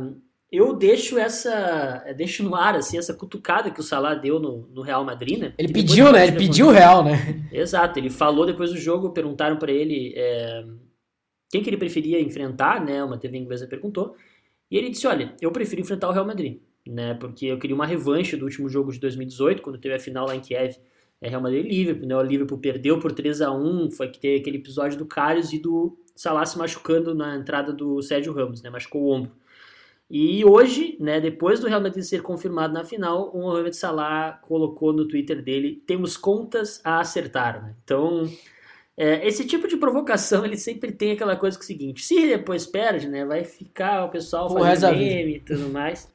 eu 0.50 0.74
deixo 0.74 1.18
essa. 1.18 2.04
Deixo 2.16 2.42
no 2.42 2.54
ar, 2.54 2.76
assim, 2.76 2.98
essa 2.98 3.14
cutucada 3.14 3.70
que 3.70 3.80
o 3.80 3.82
Salah 3.82 4.14
deu 4.14 4.38
no, 4.38 4.68
no 4.68 4.82
Real 4.82 5.04
Madrid, 5.04 5.38
né? 5.38 5.54
Ele 5.56 5.72
pediu, 5.72 6.12
né? 6.12 6.26
Ele 6.26 6.36
pediu 6.36 6.68
o 6.68 6.70
Real, 6.70 7.02
né? 7.02 7.48
Exato, 7.50 7.98
ele 7.98 8.10
falou 8.10 8.44
depois 8.44 8.70
do 8.70 8.76
jogo, 8.76 9.10
perguntaram 9.10 9.56
para 9.56 9.72
ele 9.72 10.12
é, 10.14 10.64
quem 11.50 11.62
que 11.62 11.70
ele 11.70 11.78
preferia 11.78 12.20
enfrentar, 12.20 12.84
né? 12.84 13.02
Uma 13.02 13.18
TV 13.18 13.38
inglesa 13.38 13.66
perguntou. 13.66 14.14
E 14.70 14.76
ele 14.76 14.90
disse: 14.90 15.06
Olha, 15.06 15.34
eu 15.40 15.50
prefiro 15.50 15.80
enfrentar 15.80 16.08
o 16.08 16.12
Real 16.12 16.26
Madrid, 16.26 16.60
né? 16.86 17.14
Porque 17.14 17.46
eu 17.46 17.58
queria 17.58 17.74
uma 17.74 17.86
revanche 17.86 18.36
do 18.36 18.44
último 18.44 18.68
jogo 18.68 18.92
de 18.92 19.00
2018, 19.00 19.62
quando 19.62 19.78
teve 19.78 19.94
a 19.94 19.98
final 19.98 20.26
lá 20.26 20.36
em 20.36 20.40
Kiev. 20.40 20.76
É 21.22 21.28
Real 21.28 21.40
Madrid 21.40 21.64
e 21.64 21.68
Liverpool, 21.68 22.08
né? 22.08 22.16
O 22.16 22.22
Liverpool 22.22 22.58
perdeu 22.58 22.98
por 22.98 23.12
3 23.12 23.40
a 23.42 23.52
1 23.52 23.92
foi 23.92 24.08
que 24.08 24.18
teve 24.18 24.40
aquele 24.40 24.58
episódio 24.58 24.98
do 24.98 25.06
Karius 25.06 25.52
e 25.52 25.58
do 25.58 25.96
Salah 26.16 26.44
se 26.44 26.58
machucando 26.58 27.14
na 27.14 27.36
entrada 27.36 27.72
do 27.72 28.02
Sérgio 28.02 28.32
Ramos, 28.32 28.60
né? 28.60 28.68
Machucou 28.68 29.02
o 29.02 29.10
ombro. 29.10 29.30
E 30.10 30.44
hoje, 30.44 30.96
né, 31.00 31.20
depois 31.20 31.58
do 31.60 31.68
Real 31.68 31.80
Madrid 31.80 32.04
ser 32.04 32.20
confirmado 32.20 32.74
na 32.74 32.84
final, 32.84 33.30
o 33.30 33.40
Mohamed 33.40 33.74
Salah 33.74 34.32
colocou 34.42 34.92
no 34.92 35.08
Twitter 35.08 35.42
dele: 35.42 35.82
temos 35.86 36.18
contas 36.18 36.80
a 36.84 37.00
acertar. 37.00 37.62
Né? 37.62 37.74
Então, 37.82 38.28
é, 38.94 39.26
esse 39.26 39.46
tipo 39.46 39.66
de 39.66 39.78
provocação 39.78 40.44
ele 40.44 40.58
sempre 40.58 40.92
tem 40.92 41.12
aquela 41.12 41.34
coisa 41.34 41.56
que 41.56 41.62
é 41.62 41.64
o 41.64 41.66
seguinte: 41.66 42.02
se 42.02 42.26
depois 42.26 42.66
perde, 42.66 43.08
né, 43.08 43.24
vai 43.24 43.42
ficar 43.42 44.04
o 44.04 44.10
pessoal 44.10 44.52
fazendo 44.52 44.98
meme 44.98 45.36
e 45.36 45.40
tudo 45.40 45.70
mais. 45.70 46.11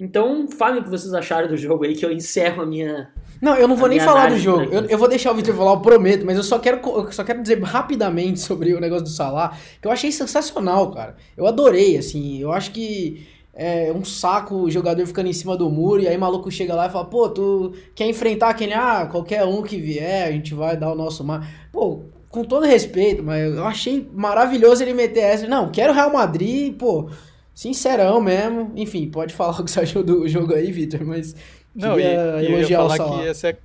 Então, 0.00 0.46
falem 0.46 0.80
o 0.80 0.84
que 0.84 0.90
vocês 0.90 1.12
acharam 1.12 1.48
do 1.48 1.56
jogo 1.56 1.84
aí, 1.84 1.92
que 1.92 2.06
eu 2.06 2.12
encerro 2.12 2.62
a 2.62 2.66
minha. 2.66 3.10
Não, 3.42 3.56
eu 3.56 3.66
não 3.66 3.74
vou 3.74 3.88
nem 3.88 3.98
falar 3.98 4.30
do 4.30 4.38
jogo. 4.38 4.72
Eu, 4.72 4.84
eu, 4.84 4.96
vou 4.96 5.08
deixar 5.08 5.32
o 5.32 5.34
Victor 5.34 5.56
falar, 5.56 5.72
eu 5.72 5.80
prometo, 5.80 6.24
mas 6.24 6.36
eu 6.36 6.44
só 6.44 6.56
quero, 6.60 6.80
eu 6.88 7.10
só 7.10 7.24
quero 7.24 7.42
dizer 7.42 7.60
rapidamente 7.60 8.38
sobre 8.40 8.72
o 8.74 8.80
negócio 8.80 9.04
do 9.04 9.10
Salah, 9.10 9.56
que 9.82 9.88
eu 9.88 9.90
achei 9.90 10.12
sensacional, 10.12 10.92
cara. 10.92 11.16
Eu 11.36 11.48
adorei, 11.48 11.96
assim. 11.96 12.38
Eu 12.38 12.52
acho 12.52 12.70
que 12.70 13.26
é 13.52 13.92
um 13.92 14.04
saco 14.04 14.54
o 14.54 14.70
jogador 14.70 15.04
ficando 15.04 15.28
em 15.28 15.32
cima 15.32 15.56
do 15.56 15.68
muro, 15.68 16.00
e 16.00 16.06
aí 16.06 16.16
o 16.16 16.20
maluco 16.20 16.48
chega 16.48 16.76
lá 16.76 16.86
e 16.86 16.90
fala, 16.90 17.06
pô, 17.06 17.28
tu 17.28 17.72
quer 17.92 18.06
enfrentar 18.06 18.50
aquele, 18.50 18.74
ah, 18.74 19.08
qualquer 19.10 19.44
um 19.44 19.62
que 19.62 19.80
vier, 19.80 20.28
a 20.28 20.30
gente 20.30 20.54
vai 20.54 20.76
dar 20.76 20.92
o 20.92 20.94
nosso 20.94 21.24
mar. 21.24 21.44
Pô, 21.72 22.02
com 22.30 22.44
todo 22.44 22.66
respeito, 22.66 23.20
mas 23.20 23.52
eu 23.52 23.64
achei 23.64 24.08
maravilhoso 24.12 24.80
ele 24.80 24.94
meter 24.94 25.20
essa. 25.20 25.48
Não, 25.48 25.72
quero 25.72 25.92
Real 25.92 26.12
Madrid, 26.12 26.76
pô, 26.76 27.10
sincerão 27.58 28.20
mesmo. 28.20 28.72
Enfim, 28.76 29.10
pode 29.10 29.34
falar 29.34 29.60
o 29.60 29.64
que 29.64 29.70
você 29.70 29.80
achou 29.80 30.04
do 30.04 30.28
jogo 30.28 30.54
aí, 30.54 30.70
Vitor, 30.70 31.04
mas 31.04 31.34
não, 31.74 31.98
e, 31.98 32.04
e 32.04 32.52
eu 32.52 32.60
ia 32.60 32.76
falar 32.76 32.98
que 32.98 33.26
essa 33.26 33.48
é, 33.48 33.58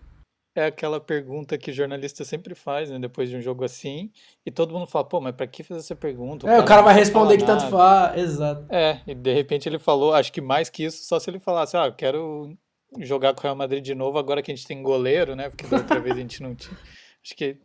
é 0.56 0.66
aquela 0.66 1.00
pergunta 1.00 1.60
que 1.60 1.70
o 1.70 1.74
jornalista 1.74 2.26
sempre 2.26 2.56
faz, 2.56 2.90
né, 2.90 2.98
depois 2.98 3.30
de 3.30 3.38
um 3.38 3.42
jogo 3.42 3.64
assim, 3.64 4.12
e 4.44 4.50
todo 4.50 4.74
mundo 4.74 4.88
fala, 4.88 5.06
pô, 5.06 5.22
mas 5.22 5.36
pra 5.36 5.46
que 5.46 5.62
fazer 5.62 5.82
essa 5.82 5.96
pergunta? 5.96 6.48
O 6.48 6.50
é, 6.50 6.60
o 6.60 6.66
cara 6.66 6.82
vai 6.82 6.96
responder 6.96 7.38
que 7.38 7.46
tanto 7.46 7.68
faz, 7.70 8.20
exato. 8.20 8.66
É, 8.68 9.00
e 9.06 9.14
de 9.14 9.32
repente 9.32 9.70
ele 9.70 9.78
falou, 9.78 10.12
acho 10.16 10.34
que 10.34 10.42
mais 10.42 10.72
que 10.72 10.86
isso, 10.86 11.04
só 11.04 11.20
se 11.20 11.30
ele 11.30 11.40
falasse, 11.40 11.78
ah, 11.78 11.86
eu 11.86 11.94
quero 11.94 12.58
jogar 12.98 13.36
com 13.36 13.42
o 13.42 13.44
Real 13.44 13.56
Madrid 13.56 13.84
de 13.84 13.94
novo 13.94 14.18
agora 14.18 14.42
que 14.42 14.52
a 14.52 14.56
gente 14.56 14.66
tem 14.66 14.82
goleiro, 14.82 15.36
né, 15.36 15.50
porque 15.50 15.68
da 15.68 15.78
outra 15.78 16.00
vez 16.00 16.16
a 16.16 16.20
gente 16.20 16.42
não 16.42 16.56
tinha. 16.56 16.76
Acho 17.24 17.36
que 17.36 17.58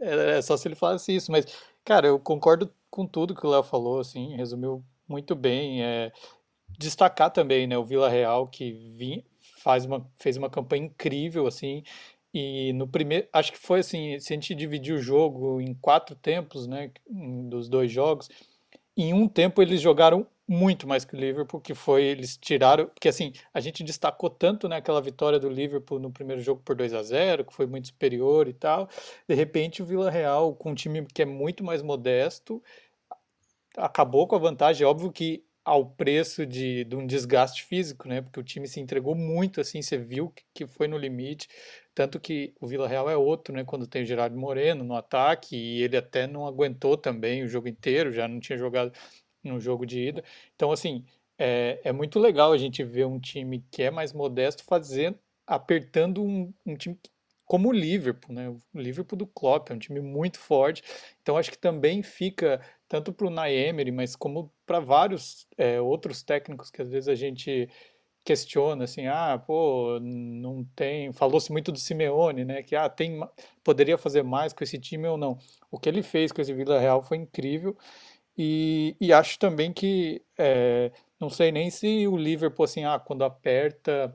é, 0.00 0.38
é 0.38 0.42
só 0.42 0.56
se 0.56 0.68
ele 0.68 0.76
falasse 0.76 1.12
isso, 1.12 1.32
mas, 1.32 1.46
cara, 1.84 2.06
eu 2.06 2.20
concordo 2.20 2.72
com 2.88 3.04
tudo 3.04 3.34
que 3.34 3.44
o 3.44 3.50
Léo 3.50 3.64
falou, 3.64 3.98
assim, 3.98 4.36
resumiu 4.36 4.84
muito 5.08 5.34
bem, 5.34 5.82
é, 5.82 6.12
destacar 6.78 7.30
também, 7.30 7.66
né, 7.66 7.78
o 7.78 7.84
Vila 7.84 8.08
Real, 8.08 8.46
que 8.46 9.24
faz 9.62 9.84
uma, 9.84 10.06
fez 10.18 10.36
uma 10.36 10.50
campanha 10.50 10.84
incrível, 10.84 11.46
assim, 11.46 11.82
e 12.32 12.72
no 12.74 12.86
primeiro, 12.86 13.26
acho 13.32 13.52
que 13.52 13.58
foi 13.58 13.80
assim, 13.80 14.18
se 14.20 14.32
a 14.32 14.36
gente 14.36 14.54
dividir 14.54 14.94
o 14.94 15.00
jogo 15.00 15.60
em 15.60 15.74
quatro 15.74 16.14
tempos, 16.14 16.66
né, 16.66 16.90
dos 17.48 17.68
dois 17.68 17.90
jogos, 17.90 18.28
em 18.96 19.14
um 19.14 19.28
tempo 19.28 19.62
eles 19.62 19.80
jogaram 19.80 20.26
muito 20.46 20.88
mais 20.88 21.04
que 21.04 21.14
o 21.14 21.18
Liverpool, 21.18 21.60
que 21.60 21.74
foi, 21.74 22.04
eles 22.04 22.36
tiraram, 22.38 22.86
porque 22.86 23.08
assim, 23.08 23.32
a 23.52 23.60
gente 23.60 23.84
destacou 23.84 24.30
tanto, 24.30 24.66
né, 24.66 24.76
aquela 24.76 25.00
vitória 25.00 25.38
do 25.38 25.48
Liverpool 25.48 25.98
no 25.98 26.10
primeiro 26.10 26.40
jogo 26.40 26.62
por 26.64 26.74
2 26.74 26.94
a 26.94 27.02
0 27.02 27.44
que 27.44 27.52
foi 27.52 27.66
muito 27.66 27.88
superior 27.88 28.48
e 28.48 28.54
tal, 28.54 28.88
de 29.28 29.34
repente 29.34 29.82
o 29.82 29.86
Vila 29.86 30.10
Real, 30.10 30.54
com 30.54 30.70
um 30.70 30.74
time 30.74 31.06
que 31.06 31.22
é 31.22 31.26
muito 31.26 31.62
mais 31.62 31.82
modesto, 31.82 32.62
acabou 33.78 34.26
com 34.26 34.36
a 34.36 34.38
vantagem, 34.38 34.84
é 34.84 34.86
óbvio 34.88 35.12
que 35.12 35.44
ao 35.64 35.84
preço 35.84 36.46
de, 36.46 36.84
de 36.84 36.96
um 36.96 37.06
desgaste 37.06 37.62
físico, 37.64 38.08
né? 38.08 38.22
Porque 38.22 38.40
o 38.40 38.42
time 38.42 38.66
se 38.66 38.80
entregou 38.80 39.14
muito, 39.14 39.60
assim, 39.60 39.82
você 39.82 39.98
viu 39.98 40.30
que, 40.30 40.42
que 40.54 40.66
foi 40.66 40.88
no 40.88 40.96
limite. 40.96 41.46
Tanto 41.94 42.18
que 42.18 42.54
o 42.58 42.66
Vila 42.66 42.88
Real 42.88 43.10
é 43.10 43.16
outro, 43.16 43.54
né? 43.54 43.64
Quando 43.64 43.86
tem 43.86 44.02
o 44.02 44.06
Gerardo 44.06 44.36
Moreno 44.36 44.82
no 44.82 44.94
ataque, 44.96 45.56
e 45.56 45.82
ele 45.82 45.96
até 45.96 46.26
não 46.26 46.46
aguentou 46.46 46.96
também 46.96 47.42
o 47.42 47.48
jogo 47.48 47.68
inteiro, 47.68 48.12
já 48.12 48.26
não 48.26 48.40
tinha 48.40 48.56
jogado 48.56 48.92
no 49.44 49.60
jogo 49.60 49.84
de 49.84 50.08
ida. 50.08 50.24
Então, 50.54 50.72
assim, 50.72 51.04
é, 51.38 51.80
é 51.84 51.92
muito 51.92 52.18
legal 52.18 52.52
a 52.52 52.58
gente 52.58 52.82
ver 52.82 53.06
um 53.06 53.20
time 53.20 53.62
que 53.70 53.82
é 53.82 53.90
mais 53.90 54.12
modesto 54.12 54.64
fazendo, 54.64 55.18
apertando 55.46 56.22
um, 56.22 56.52
um 56.64 56.76
time 56.76 56.98
como 57.44 57.70
o 57.70 57.72
Liverpool, 57.72 58.34
né? 58.34 58.48
O 58.50 58.60
Liverpool 58.74 59.18
do 59.18 59.26
Klopp 59.26 59.70
é 59.70 59.74
um 59.74 59.78
time 59.78 60.00
muito 60.00 60.38
forte. 60.38 60.82
Então, 61.22 61.36
acho 61.36 61.50
que 61.50 61.58
também 61.58 62.02
fica 62.02 62.60
tanto 62.88 63.12
para 63.12 63.26
o 63.26 63.30
Naemery, 63.30 63.92
mas 63.92 64.16
como 64.16 64.52
para 64.66 64.80
vários 64.80 65.46
é, 65.56 65.80
outros 65.80 66.22
técnicos 66.22 66.70
que 66.70 66.82
às 66.82 66.90
vezes 66.90 67.08
a 67.08 67.14
gente 67.14 67.68
questiona 68.24 68.84
assim, 68.84 69.06
ah, 69.06 69.38
pô, 69.38 69.98
não 70.00 70.64
tem, 70.76 71.12
falou-se 71.12 71.50
muito 71.50 71.72
do 71.72 71.78
Simeone, 71.78 72.44
né, 72.44 72.62
que 72.62 72.76
ah, 72.76 72.88
tem 72.88 73.20
poderia 73.64 73.96
fazer 73.98 74.22
mais 74.22 74.52
com 74.52 74.64
esse 74.64 74.78
time 74.78 75.06
ou 75.08 75.16
não. 75.16 75.38
O 75.70 75.78
que 75.78 75.88
ele 75.88 76.02
fez 76.02 76.32
com 76.32 76.40
esse 76.40 76.52
Vila 76.52 76.78
Real 76.78 77.02
foi 77.02 77.16
incrível. 77.18 77.76
E, 78.36 78.96
e 79.00 79.12
acho 79.12 79.38
também 79.38 79.72
que 79.72 80.22
é, 80.38 80.92
não 81.20 81.30
sei 81.30 81.50
nem 81.52 81.70
se 81.70 82.06
o 82.06 82.16
Liverpool 82.16 82.64
assim, 82.64 82.84
ah, 82.84 82.98
quando 82.98 83.24
aperta 83.24 84.14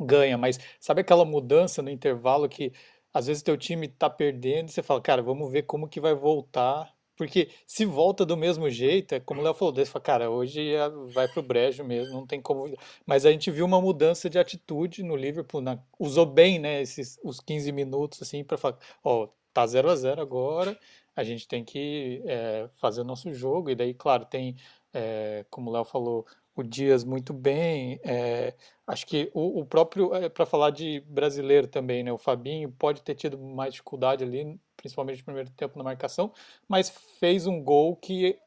ganha, 0.00 0.36
mas 0.38 0.58
sabe 0.80 1.00
aquela 1.02 1.24
mudança 1.24 1.82
no 1.82 1.90
intervalo 1.90 2.48
que 2.48 2.72
às 3.14 3.26
vezes 3.28 3.42
teu 3.42 3.56
time 3.56 3.88
tá 3.88 4.10
perdendo 4.10 4.68
e 4.68 4.72
você 4.72 4.82
fala, 4.82 5.00
cara, 5.00 5.22
vamos 5.22 5.50
ver 5.50 5.62
como 5.62 5.88
que 5.88 6.00
vai 6.00 6.14
voltar 6.14 6.95
porque 7.16 7.48
se 7.66 7.84
volta 7.84 8.24
do 8.24 8.36
mesmo 8.36 8.68
jeito, 8.70 9.14
é 9.14 9.20
como 9.20 9.40
o 9.40 9.44
Léo 9.44 9.54
falou, 9.54 9.74
fala, 9.86 10.02
cara, 10.02 10.30
hoje 10.30 10.74
é, 10.74 10.88
vai 11.12 11.26
pro 11.28 11.42
brejo 11.42 11.82
mesmo, 11.84 12.12
não 12.12 12.26
tem 12.26 12.40
como. 12.40 12.76
Mas 13.06 13.24
a 13.26 13.32
gente 13.32 13.50
viu 13.50 13.64
uma 13.64 13.80
mudança 13.80 14.28
de 14.28 14.38
atitude 14.38 15.02
no 15.02 15.16
Liverpool, 15.16 15.60
na, 15.60 15.78
usou 15.98 16.26
bem, 16.26 16.58
né, 16.58 16.82
esses 16.82 17.18
os 17.24 17.40
15 17.40 17.72
minutos, 17.72 18.22
assim, 18.22 18.44
para 18.44 18.58
falar, 18.58 18.78
ó, 19.02 19.28
tá 19.52 19.66
0 19.66 19.90
a 19.90 19.96
0 19.96 20.20
agora, 20.20 20.78
a 21.14 21.24
gente 21.24 21.48
tem 21.48 21.64
que 21.64 22.22
é, 22.26 22.68
fazer 22.74 23.00
o 23.00 23.04
nosso 23.04 23.32
jogo, 23.32 23.70
e 23.70 23.74
daí, 23.74 23.94
claro, 23.94 24.26
tem, 24.26 24.56
é, 24.92 25.44
como 25.50 25.70
o 25.70 25.72
Léo 25.72 25.84
falou, 25.84 26.26
o 26.56 26.62
Dias 26.62 27.04
muito 27.04 27.32
bem. 27.34 28.00
É, 28.02 28.54
acho 28.86 29.06
que 29.06 29.30
o, 29.34 29.60
o 29.60 29.66
próprio, 29.66 30.14
é, 30.14 30.28
para 30.28 30.46
falar 30.46 30.70
de 30.70 31.00
brasileiro 31.00 31.66
também, 31.68 32.02
né? 32.02 32.12
O 32.12 32.18
Fabinho 32.18 32.72
pode 32.72 33.02
ter 33.02 33.14
tido 33.14 33.38
mais 33.38 33.72
dificuldade 33.74 34.24
ali, 34.24 34.58
principalmente 34.86 35.18
no 35.18 35.24
primeiro 35.24 35.50
tempo 35.50 35.76
na 35.78 35.84
marcação, 35.84 36.32
mas 36.68 36.90
fez 37.18 37.46
um 37.46 37.62
gol 37.62 37.96
que 37.96 38.38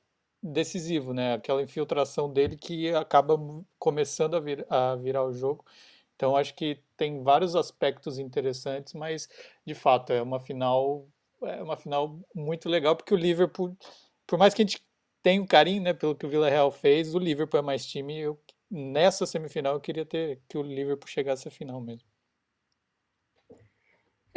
decisivo, 0.42 1.14
né? 1.14 1.34
Aquela 1.34 1.62
infiltração 1.62 2.32
dele 2.32 2.56
que 2.58 2.94
acaba 2.96 3.38
começando 3.78 4.36
a, 4.36 4.40
vir, 4.40 4.66
a 4.70 4.96
virar 4.96 5.26
o 5.26 5.34
jogo. 5.34 5.66
Então 6.16 6.36
acho 6.36 6.56
que 6.56 6.82
tem 6.98 7.22
vários 7.24 7.56
aspectos 7.56 8.18
interessantes, 8.20 8.94
mas 8.94 9.28
de 9.66 9.76
fato 9.76 10.12
é 10.14 10.22
uma 10.22 10.40
final 10.40 11.08
é 11.44 11.64
uma 11.64 11.78
final 11.78 12.20
muito 12.36 12.68
legal 12.68 12.96
porque 12.98 13.14
o 13.14 13.18
Liverpool, 13.18 13.78
por 14.28 14.38
mais 14.38 14.54
que 14.54 14.62
a 14.62 14.66
gente 14.66 14.82
tenho 15.22 15.46
carinho, 15.48 15.82
né, 15.82 15.94
pelo 15.94 16.16
que 16.16 16.26
o 16.26 16.30
Villarreal 16.30 16.72
fez. 16.72 17.14
O 17.16 17.20
Liverpool 17.20 17.60
é 17.60 17.64
mais 17.64 17.86
time. 17.86 18.18
Eu, 18.20 18.40
nessa 18.70 19.26
semifinal 19.26 19.74
eu 19.76 19.82
queria 19.82 20.06
ter 20.06 20.42
que 20.48 20.58
o 20.58 20.62
Liverpool 20.62 21.08
chegasse 21.10 21.48
à 21.48 21.52
final 21.52 21.82
mesmo. 21.82 22.09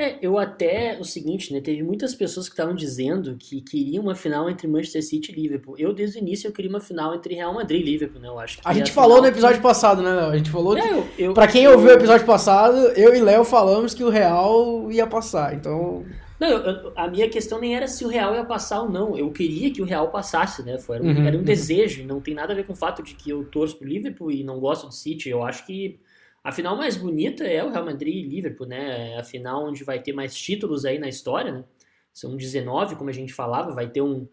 É, 0.03 0.19
eu 0.21 0.37
até 0.37 0.99
o 0.99 1.05
seguinte, 1.05 1.55
né? 1.55 1.61
Teve 1.61 1.81
muitas 1.85 2.13
pessoas 2.13 2.49
que 2.49 2.55
estavam 2.55 2.75
dizendo 2.75 3.37
que 3.39 3.61
queriam 3.61 4.03
uma 4.03 4.17
final 4.17 4.51
entre 4.51 4.67
Manchester 4.67 5.01
City 5.01 5.31
e 5.31 5.35
Liverpool. 5.37 5.77
Eu, 5.79 5.93
desde 5.93 6.19
o 6.19 6.21
início, 6.21 6.49
eu 6.49 6.53
queria 6.53 6.69
uma 6.69 6.81
final 6.81 7.15
entre 7.15 7.37
Real 7.37 7.55
Madrid 7.55 7.83
e 7.83 7.85
Liverpool, 7.85 8.21
né? 8.21 8.27
Eu 8.27 8.37
acho 8.37 8.59
a 8.65 8.75
gente 8.75 8.91
falou 8.91 9.21
no 9.21 9.29
episódio 9.29 9.63
passado, 9.63 10.03
né, 10.03 10.13
Léo? 10.13 10.31
A 10.31 10.37
gente 10.37 10.51
falou. 10.51 10.77
É, 10.77 10.93
eu, 10.93 11.07
eu, 11.17 11.35
pra 11.35 11.47
quem 11.47 11.63
eu... 11.63 11.75
ouviu 11.75 11.91
o 11.91 11.93
episódio 11.93 12.27
passado, 12.27 12.77
eu 12.97 13.15
e 13.15 13.21
Léo 13.21 13.45
falamos 13.45 13.95
que 13.95 14.03
o 14.03 14.11
Real 14.11 14.91
ia 14.91 15.07
passar. 15.07 15.55
Então. 15.55 16.05
Não, 16.41 16.49
eu, 16.49 16.93
a 16.97 17.07
minha 17.07 17.29
questão 17.29 17.61
nem 17.61 17.77
era 17.77 17.87
se 17.87 18.05
o 18.05 18.09
Real 18.09 18.35
ia 18.35 18.45
passar 18.45 18.83
ou 18.83 18.91
não. 18.91 19.17
Eu 19.17 19.31
queria 19.31 19.71
que 19.71 19.81
o 19.81 19.85
Real 19.85 20.09
passasse, 20.09 20.65
né? 20.65 20.79
Foi, 20.79 20.97
era, 20.97 21.05
um, 21.05 21.11
uhum, 21.13 21.27
era 21.29 21.37
um 21.37 21.39
uhum. 21.39 21.45
desejo. 21.45 22.05
Não 22.05 22.21
tem 22.21 22.35
nada 22.35 22.53
a 22.53 22.57
ver 22.57 22.67
com 22.67 22.73
o 22.73 22.77
fato 22.77 23.05
de 23.05 23.15
que 23.15 23.31
eu 23.31 23.45
torço 23.45 23.77
pro 23.77 23.87
Liverpool 23.87 24.33
e 24.33 24.43
não 24.43 24.59
gosto 24.59 24.89
do 24.89 24.93
City. 24.93 25.29
Eu 25.29 25.45
acho 25.45 25.65
que 25.65 26.01
a 26.45 26.51
final 26.51 26.77
mais 26.77 26.97
bonita 26.97 27.45
é 27.45 27.63
o 27.63 27.71
Real 27.71 27.85
Madrid 27.85 28.17
e 28.17 28.29
Liverpool, 28.29 28.67
né? 28.67 29.13
É 29.15 29.19
a 29.19 29.25
final 29.25 29.69
onde 29.69 29.85
vai 29.85 30.03
ter 30.03 30.13
mais 30.13 30.35
títulos 30.35 30.85
aí 30.85 30.99
na 30.99 31.09
história, 31.09 31.53
né? 31.53 31.65
São 32.13 32.37
19, 32.37 32.97
como 32.97 33.11
a 33.11 33.13
gente 33.13 33.33
falava, 33.33 33.73
vai 33.73 33.89
ter 33.89 34.03
um. 34.03 34.29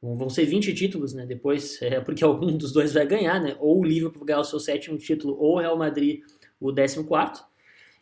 Vão 0.00 0.28
ser 0.28 0.44
20 0.44 0.74
títulos, 0.74 1.14
né? 1.14 1.24
Depois, 1.24 1.80
é 1.82 2.00
porque 2.00 2.24
algum 2.24 2.56
dos 2.56 2.72
dois 2.72 2.92
vai 2.92 3.06
ganhar, 3.06 3.40
né? 3.40 3.56
Ou 3.60 3.80
o 3.80 3.84
Liverpool 3.84 4.24
ganhar 4.24 4.40
o 4.40 4.44
seu 4.44 4.58
sétimo 4.58 4.98
título, 4.98 5.36
ou 5.38 5.56
o 5.56 5.58
Real 5.60 5.76
Madrid 5.76 6.22
o 6.60 6.72
décimo 6.72 7.04
quarto. 7.04 7.44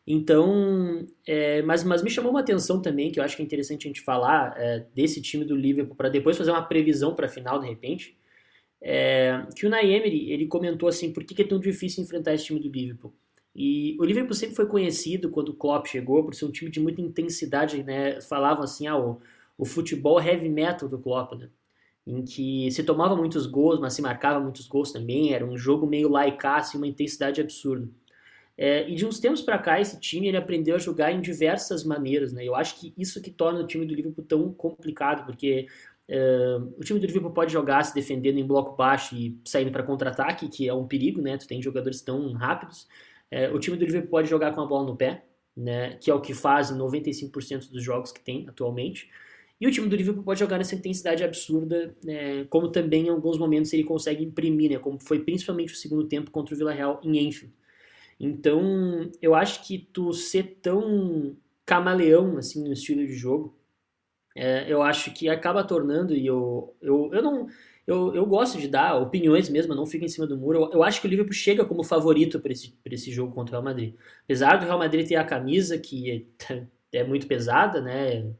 Então, 0.06 1.06
é, 1.26 1.62
mas, 1.62 1.84
mas 1.84 2.02
me 2.02 2.10
chamou 2.10 2.30
uma 2.30 2.40
atenção 2.40 2.80
também, 2.80 3.12
que 3.12 3.20
eu 3.20 3.24
acho 3.24 3.36
que 3.36 3.42
é 3.42 3.44
interessante 3.44 3.86
a 3.86 3.88
gente 3.88 4.00
falar 4.00 4.54
é, 4.56 4.86
desse 4.94 5.20
time 5.20 5.44
do 5.44 5.54
Liverpool, 5.54 5.94
para 5.94 6.08
depois 6.08 6.36
fazer 6.36 6.50
uma 6.50 6.62
previsão 6.62 7.14
para 7.14 7.26
a 7.26 7.28
final, 7.28 7.60
de 7.60 7.68
repente, 7.68 8.18
é, 8.82 9.46
que 9.54 9.66
o 9.66 9.70
Naemery, 9.70 10.32
ele 10.32 10.46
comentou 10.46 10.88
assim, 10.88 11.12
por 11.12 11.22
que, 11.24 11.34
que 11.34 11.42
é 11.42 11.46
tão 11.46 11.60
difícil 11.60 12.02
enfrentar 12.02 12.34
esse 12.34 12.46
time 12.46 12.58
do 12.58 12.70
Liverpool? 12.70 13.14
E 13.54 13.96
o 13.98 14.04
Liverpool 14.04 14.34
sempre 14.34 14.54
foi 14.54 14.66
conhecido, 14.66 15.30
quando 15.30 15.50
o 15.50 15.54
Klopp 15.54 15.86
chegou, 15.86 16.24
por 16.24 16.34
ser 16.34 16.44
um 16.44 16.52
time 16.52 16.70
de 16.70 16.80
muita 16.80 17.00
intensidade, 17.00 17.82
né? 17.82 18.20
Falavam 18.20 18.64
assim, 18.64 18.86
ah, 18.86 18.96
o, 18.96 19.20
o 19.58 19.64
futebol 19.64 20.20
heavy 20.20 20.48
metal 20.48 20.88
do 20.88 20.98
Klopp, 20.98 21.34
né? 21.34 21.48
Em 22.06 22.24
que 22.24 22.70
se 22.70 22.82
tomava 22.82 23.16
muitos 23.16 23.46
gols, 23.46 23.80
mas 23.80 23.94
se 23.94 24.02
marcava 24.02 24.40
muitos 24.40 24.66
gols 24.66 24.92
também, 24.92 25.34
era 25.34 25.44
um 25.44 25.56
jogo 25.56 25.86
meio 25.86 26.08
laicaço 26.08 26.76
e 26.76 26.78
uma 26.78 26.86
intensidade 26.86 27.40
absurda. 27.40 27.88
É, 28.56 28.88
e 28.90 28.94
de 28.94 29.06
uns 29.06 29.18
tempos 29.18 29.40
para 29.40 29.58
cá, 29.58 29.80
esse 29.80 29.98
time 29.98 30.28
ele 30.28 30.36
aprendeu 30.36 30.76
a 30.76 30.78
jogar 30.78 31.10
em 31.12 31.20
diversas 31.20 31.82
maneiras, 31.82 32.32
né? 32.32 32.44
Eu 32.44 32.54
acho 32.54 32.78
que 32.78 32.92
isso 32.96 33.20
que 33.22 33.30
torna 33.30 33.60
o 33.60 33.66
time 33.66 33.86
do 33.86 33.94
Liverpool 33.94 34.24
tão 34.24 34.52
complicado, 34.52 35.24
porque 35.24 35.66
é, 36.06 36.58
o 36.76 36.84
time 36.84 37.00
do 37.00 37.06
Liverpool 37.06 37.32
pode 37.32 37.52
jogar 37.52 37.82
se 37.84 37.94
defendendo 37.94 38.38
em 38.38 38.46
bloco 38.46 38.76
baixo 38.76 39.16
e 39.16 39.38
saindo 39.44 39.70
para 39.70 39.82
contra-ataque, 39.82 40.48
que 40.48 40.68
é 40.68 40.74
um 40.74 40.86
perigo, 40.86 41.22
né? 41.22 41.38
Tu 41.38 41.46
tem 41.46 41.62
jogadores 41.62 42.02
tão 42.02 42.32
rápidos. 42.32 42.86
É, 43.30 43.48
o 43.50 43.58
time 43.58 43.76
do 43.76 43.84
Liverpool 43.84 44.10
pode 44.10 44.28
jogar 44.28 44.52
com 44.52 44.60
a 44.60 44.66
bola 44.66 44.86
no 44.86 44.96
pé, 44.96 45.24
né? 45.56 45.96
Que 45.96 46.10
é 46.10 46.14
o 46.14 46.20
que 46.20 46.34
faz 46.34 46.70
em 46.70 46.78
95% 46.78 47.70
dos 47.70 47.82
jogos 47.82 48.12
que 48.12 48.20
tem 48.20 48.48
atualmente. 48.48 49.08
E 49.60 49.66
o 49.66 49.70
time 49.70 49.88
do 49.88 49.94
Liverpool 49.94 50.24
pode 50.24 50.40
jogar 50.40 50.56
nessa 50.56 50.74
intensidade 50.74 51.22
absurda, 51.22 51.94
né, 52.02 52.44
como 52.46 52.70
também 52.72 53.06
em 53.06 53.10
alguns 53.10 53.36
momentos 53.36 53.70
ele 53.74 53.84
consegue 53.84 54.24
imprimir, 54.24 54.70
né, 54.70 54.78
como 54.78 54.98
foi 54.98 55.20
principalmente 55.20 55.74
o 55.74 55.76
segundo 55.76 56.08
tempo 56.08 56.30
contra 56.30 56.54
o 56.54 56.56
Villarreal 56.56 56.98
em 57.04 57.18
Enfield. 57.18 57.54
Então, 58.18 59.10
eu 59.20 59.34
acho 59.34 59.66
que 59.66 59.78
tu 59.78 60.14
ser 60.14 60.58
tão 60.62 61.36
camaleão 61.66 62.38
assim 62.38 62.64
no 62.64 62.72
estilo 62.72 63.06
de 63.06 63.12
jogo, 63.12 63.54
é, 64.34 64.64
eu 64.72 64.82
acho 64.82 65.12
que 65.12 65.28
acaba 65.28 65.62
tornando 65.62 66.14
e 66.14 66.26
eu, 66.26 66.74
eu, 66.80 67.10
eu 67.12 67.22
não 67.22 67.48
eu, 67.86 68.14
eu 68.14 68.26
gosto 68.26 68.58
de 68.58 68.68
dar 68.68 68.96
opiniões 68.96 69.48
mesmo, 69.48 69.72
eu 69.72 69.76
não 69.76 69.86
fico 69.86 70.04
em 70.04 70.08
cima 70.08 70.26
do 70.26 70.36
muro. 70.36 70.64
Eu, 70.64 70.72
eu 70.74 70.82
acho 70.82 71.00
que 71.00 71.06
o 71.06 71.10
Liverpool 71.10 71.32
chega 71.32 71.64
como 71.64 71.82
favorito 71.82 72.38
para 72.40 72.52
esse, 72.52 72.74
esse 72.86 73.10
jogo 73.10 73.34
contra 73.34 73.52
o 73.52 73.60
Real 73.60 73.64
Madrid. 73.64 73.94
Apesar 74.24 74.56
do 74.56 74.66
Real 74.66 74.78
Madrid 74.78 75.06
ter 75.08 75.16
a 75.16 75.24
camisa 75.24 75.78
que 75.78 76.26
é, 76.50 76.66
é 77.00 77.04
muito 77.04 77.26
pesada, 77.26 77.80
né? 77.80 78.32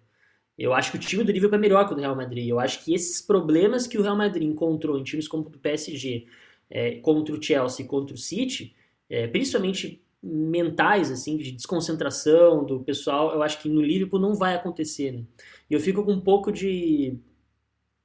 Eu 0.56 0.74
acho 0.74 0.90
que 0.90 0.98
o 0.98 1.00
time 1.00 1.24
do 1.24 1.32
Liverpool 1.32 1.56
é 1.56 1.60
melhor 1.60 1.86
que 1.86 1.92
o 1.92 1.96
do 1.96 2.02
Real 2.02 2.14
Madrid. 2.14 2.46
Eu 2.46 2.60
acho 2.60 2.84
que 2.84 2.94
esses 2.94 3.22
problemas 3.22 3.86
que 3.86 3.96
o 3.96 4.02
Real 4.02 4.16
Madrid 4.16 4.46
encontrou 4.46 4.98
em 4.98 5.02
times 5.02 5.26
como 5.26 5.44
o 5.44 5.58
PSG, 5.58 6.26
é, 6.68 6.96
contra 6.96 7.34
o 7.34 7.42
Chelsea, 7.42 7.86
contra 7.86 8.14
o 8.14 8.18
City, 8.18 8.76
é, 9.08 9.26
principalmente 9.26 10.04
mentais, 10.22 11.10
assim, 11.10 11.36
de 11.38 11.52
desconcentração 11.52 12.64
do 12.64 12.80
pessoal, 12.80 13.32
eu 13.32 13.42
acho 13.42 13.60
que 13.62 13.68
no 13.68 13.80
Liverpool 13.80 14.20
não 14.20 14.34
vai 14.34 14.54
acontecer, 14.54 15.12
né? 15.12 15.24
E 15.68 15.74
eu 15.74 15.80
fico 15.80 16.04
com 16.04 16.12
um 16.12 16.20
pouco 16.20 16.52
de... 16.52 17.18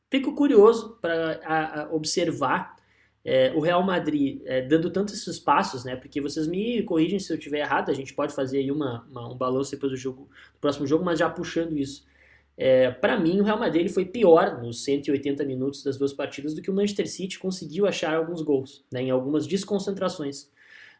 Fico 0.09 0.33
curioso 0.33 0.97
para 1.01 1.89
observar 1.91 2.75
é, 3.25 3.51
o 3.55 3.59
Real 3.59 3.81
Madrid 3.83 4.41
é, 4.45 4.61
dando 4.61 4.91
tantos 4.91 5.15
esses 5.15 5.39
passos, 5.39 5.83
né? 5.83 5.95
Porque 5.95 6.21
vocês 6.21 6.45
me 6.45 6.83
corrigem 6.83 7.17
se 7.17 7.33
eu 7.33 7.37
estiver 7.37 7.59
errado, 7.59 7.89
a 7.89 7.93
gente 7.93 8.13
pode 8.13 8.35
fazer 8.35 8.59
aí 8.59 8.71
uma, 8.71 9.03
uma, 9.09 9.33
um 9.33 9.35
balanço 9.35 9.71
depois 9.71 9.91
do 9.91 9.97
jogo, 9.97 10.29
do 10.53 10.59
próximo 10.59 10.85
jogo, 10.85 11.03
mas 11.03 11.17
já 11.17 11.27
puxando 11.27 11.75
isso. 11.75 12.05
É, 12.55 12.91
para 12.91 13.19
mim, 13.19 13.41
o 13.41 13.43
Real 13.43 13.59
Madrid 13.59 13.81
ele 13.81 13.89
foi 13.89 14.05
pior 14.05 14.61
nos 14.61 14.83
180 14.83 15.43
minutos 15.43 15.83
das 15.83 15.97
duas 15.97 16.13
partidas 16.13 16.53
do 16.53 16.61
que 16.61 16.69
o 16.69 16.73
Manchester 16.73 17.09
City 17.09 17.39
conseguiu 17.39 17.87
achar 17.87 18.15
alguns 18.15 18.41
gols, 18.41 18.85
né, 18.93 19.01
em 19.01 19.09
algumas 19.09 19.45
desconcentrações 19.47 20.49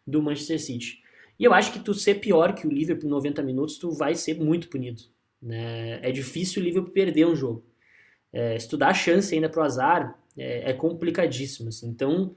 do 0.05 0.21
Manchester 0.21 0.59
City. 0.59 1.03
E 1.39 1.43
eu 1.43 1.53
acho 1.53 1.71
que 1.71 1.79
tu 1.79 1.93
ser 1.93 2.15
pior 2.15 2.55
que 2.55 2.67
o 2.67 2.71
Liverpool 2.71 3.07
em 3.07 3.11
90 3.11 3.43
minutos, 3.43 3.77
tu 3.77 3.91
vai 3.91 4.15
ser 4.15 4.35
muito 4.39 4.67
punido. 4.67 5.03
Né? 5.41 5.99
É 6.01 6.11
difícil 6.11 6.61
o 6.61 6.65
Liverpool 6.65 6.91
perder 6.91 7.27
um 7.27 7.35
jogo. 7.35 7.63
É, 8.35 8.57
tu 8.57 8.75
dá 8.75 8.93
chance 8.93 9.33
ainda 9.33 9.47
pro 9.47 9.63
azar, 9.63 10.19
é, 10.37 10.71
é 10.71 10.73
complicadíssimo. 10.73 11.69
Assim. 11.69 11.87
Então, 11.87 12.35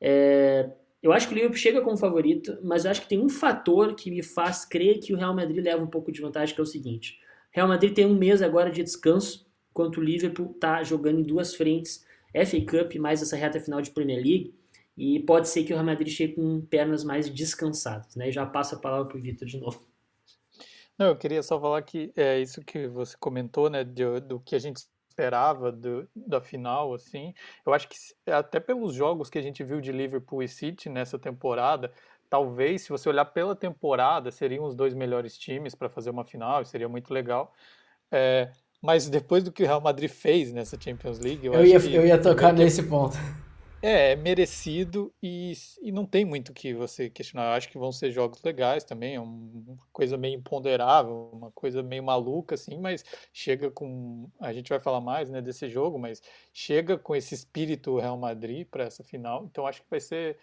é, 0.00 0.70
eu 1.02 1.12
acho 1.12 1.26
que 1.26 1.34
o 1.34 1.34
Liverpool 1.34 1.58
chega 1.58 1.80
como 1.82 1.96
favorito, 1.96 2.56
mas 2.62 2.84
eu 2.84 2.92
acho 2.92 3.02
que 3.02 3.08
tem 3.08 3.18
um 3.18 3.28
fator 3.28 3.96
que 3.96 4.12
me 4.12 4.22
faz 4.22 4.64
crer 4.64 5.00
que 5.00 5.12
o 5.12 5.16
Real 5.16 5.34
Madrid 5.34 5.64
leva 5.64 5.82
um 5.82 5.88
pouco 5.88 6.12
de 6.12 6.20
vantagem, 6.20 6.54
que 6.54 6.60
é 6.60 6.62
o 6.62 6.66
seguinte. 6.66 7.18
O 7.52 7.56
Real 7.56 7.66
Madrid 7.66 7.92
tem 7.92 8.06
um 8.06 8.14
mês 8.14 8.42
agora 8.42 8.70
de 8.70 8.80
descanso, 8.84 9.44
enquanto 9.72 9.96
o 9.96 10.04
Liverpool 10.04 10.52
está 10.54 10.84
jogando 10.84 11.18
em 11.18 11.24
duas 11.24 11.52
frentes, 11.52 12.06
FA 12.32 12.60
Cup 12.60 12.94
mais 13.00 13.20
essa 13.20 13.34
reta 13.34 13.58
final 13.58 13.82
de 13.82 13.90
Premier 13.90 14.22
League. 14.22 14.54
E 14.96 15.18
pode 15.18 15.48
ser 15.48 15.64
que 15.64 15.72
o 15.72 15.76
Real 15.76 15.86
Madrid 15.86 16.12
chegue 16.12 16.34
com 16.34 16.60
pernas 16.60 17.02
mais 17.02 17.28
descansadas, 17.28 18.14
né? 18.14 18.30
Já 18.30 18.46
passa 18.46 18.76
a 18.76 18.78
palavra 18.78 19.08
para 19.08 19.18
o 19.18 19.20
Vitor 19.20 19.48
de 19.48 19.58
novo. 19.58 19.82
Não, 20.96 21.06
eu 21.06 21.16
queria 21.16 21.42
só 21.42 21.58
falar 21.58 21.82
que 21.82 22.12
é 22.14 22.38
isso 22.38 22.60
que 22.60 22.86
você 22.86 23.16
comentou, 23.18 23.70
né, 23.70 23.82
do, 23.82 24.20
do 24.20 24.40
que 24.40 24.54
a 24.54 24.58
gente 24.58 24.82
esperava 25.20 25.70
do, 25.70 26.08
da 26.16 26.40
final, 26.40 26.94
assim. 26.94 27.34
Eu 27.64 27.74
acho 27.74 27.88
que 27.88 27.96
até 28.26 28.58
pelos 28.58 28.94
jogos 28.94 29.28
que 29.28 29.38
a 29.38 29.42
gente 29.42 29.62
viu 29.62 29.80
de 29.80 29.92
Liverpool 29.92 30.42
e 30.42 30.48
City 30.48 30.88
nessa 30.88 31.18
temporada, 31.18 31.92
talvez, 32.28 32.82
se 32.82 32.88
você 32.88 33.08
olhar 33.08 33.26
pela 33.26 33.54
temporada, 33.54 34.30
seriam 34.30 34.64
os 34.64 34.74
dois 34.74 34.94
melhores 34.94 35.36
times 35.36 35.74
para 35.74 35.90
fazer 35.90 36.10
uma 36.10 36.24
final, 36.24 36.64
seria 36.64 36.88
muito 36.88 37.12
legal. 37.12 37.52
É, 38.10 38.50
mas 38.82 39.08
depois 39.08 39.44
do 39.44 39.52
que 39.52 39.62
o 39.62 39.66
Real 39.66 39.80
Madrid 39.80 40.10
fez 40.10 40.52
nessa 40.52 40.80
Champions 40.80 41.18
League, 41.18 41.46
eu, 41.46 41.52
eu 41.52 41.66
ia, 41.66 41.76
eu 41.76 42.06
ia 42.06 42.20
tocar 42.20 42.52
nesse 42.52 42.82
ponto. 42.82 43.16
É, 43.82 44.12
é 44.12 44.16
merecido 44.16 45.12
e, 45.22 45.54
e 45.80 45.90
não 45.90 46.04
tem 46.04 46.24
muito 46.24 46.52
que 46.52 46.74
você 46.74 47.08
questionar. 47.08 47.46
Eu 47.46 47.52
acho 47.52 47.68
que 47.68 47.78
vão 47.78 47.90
ser 47.90 48.10
jogos 48.10 48.42
legais 48.42 48.84
também, 48.84 49.14
é 49.14 49.20
uma 49.20 49.76
coisa 49.92 50.18
meio 50.18 50.36
imponderável, 50.36 51.30
uma 51.32 51.50
coisa 51.52 51.82
meio 51.82 52.02
maluca, 52.02 52.54
assim, 52.54 52.78
mas 52.78 53.04
chega 53.32 53.70
com. 53.70 54.28
A 54.38 54.52
gente 54.52 54.68
vai 54.68 54.80
falar 54.80 55.00
mais 55.00 55.30
né, 55.30 55.40
desse 55.40 55.68
jogo, 55.70 55.98
mas 55.98 56.22
chega 56.52 56.98
com 56.98 57.16
esse 57.16 57.34
espírito 57.34 57.98
Real 57.98 58.18
Madrid 58.18 58.66
para 58.66 58.84
essa 58.84 59.02
final, 59.02 59.44
então 59.44 59.66
acho 59.66 59.82
que 59.82 59.90
vai 59.90 60.00
ser 60.00 60.36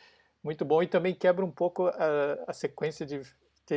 muito 0.43 0.65
bom 0.65 0.81
e 0.81 0.87
também 0.87 1.13
quebra 1.13 1.45
um 1.45 1.51
pouco 1.51 1.87
a, 1.87 2.43
a 2.47 2.53
sequência 2.53 3.05
de. 3.05 3.21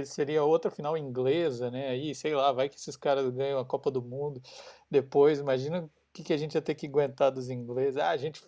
Seria 0.06 0.44
outra 0.44 0.70
final 0.70 0.96
inglesa, 0.96 1.68
né? 1.70 1.88
Aí, 1.88 2.14
sei 2.14 2.32
lá, 2.34 2.52
vai 2.52 2.68
que 2.68 2.76
esses 2.76 2.96
caras 2.96 3.28
ganham 3.30 3.58
a 3.58 3.64
Copa 3.64 3.90
do 3.90 4.00
Mundo 4.00 4.40
depois. 4.88 5.40
Imagina 5.40 5.80
o 5.82 5.90
que, 6.12 6.22
que 6.22 6.32
a 6.32 6.36
gente 6.36 6.54
ia 6.54 6.62
ter 6.62 6.76
que 6.76 6.86
aguentar 6.86 7.32
dos 7.32 7.50
ingleses. 7.50 7.96
Ah, 7.96 8.10
a 8.10 8.16
gente 8.16 8.40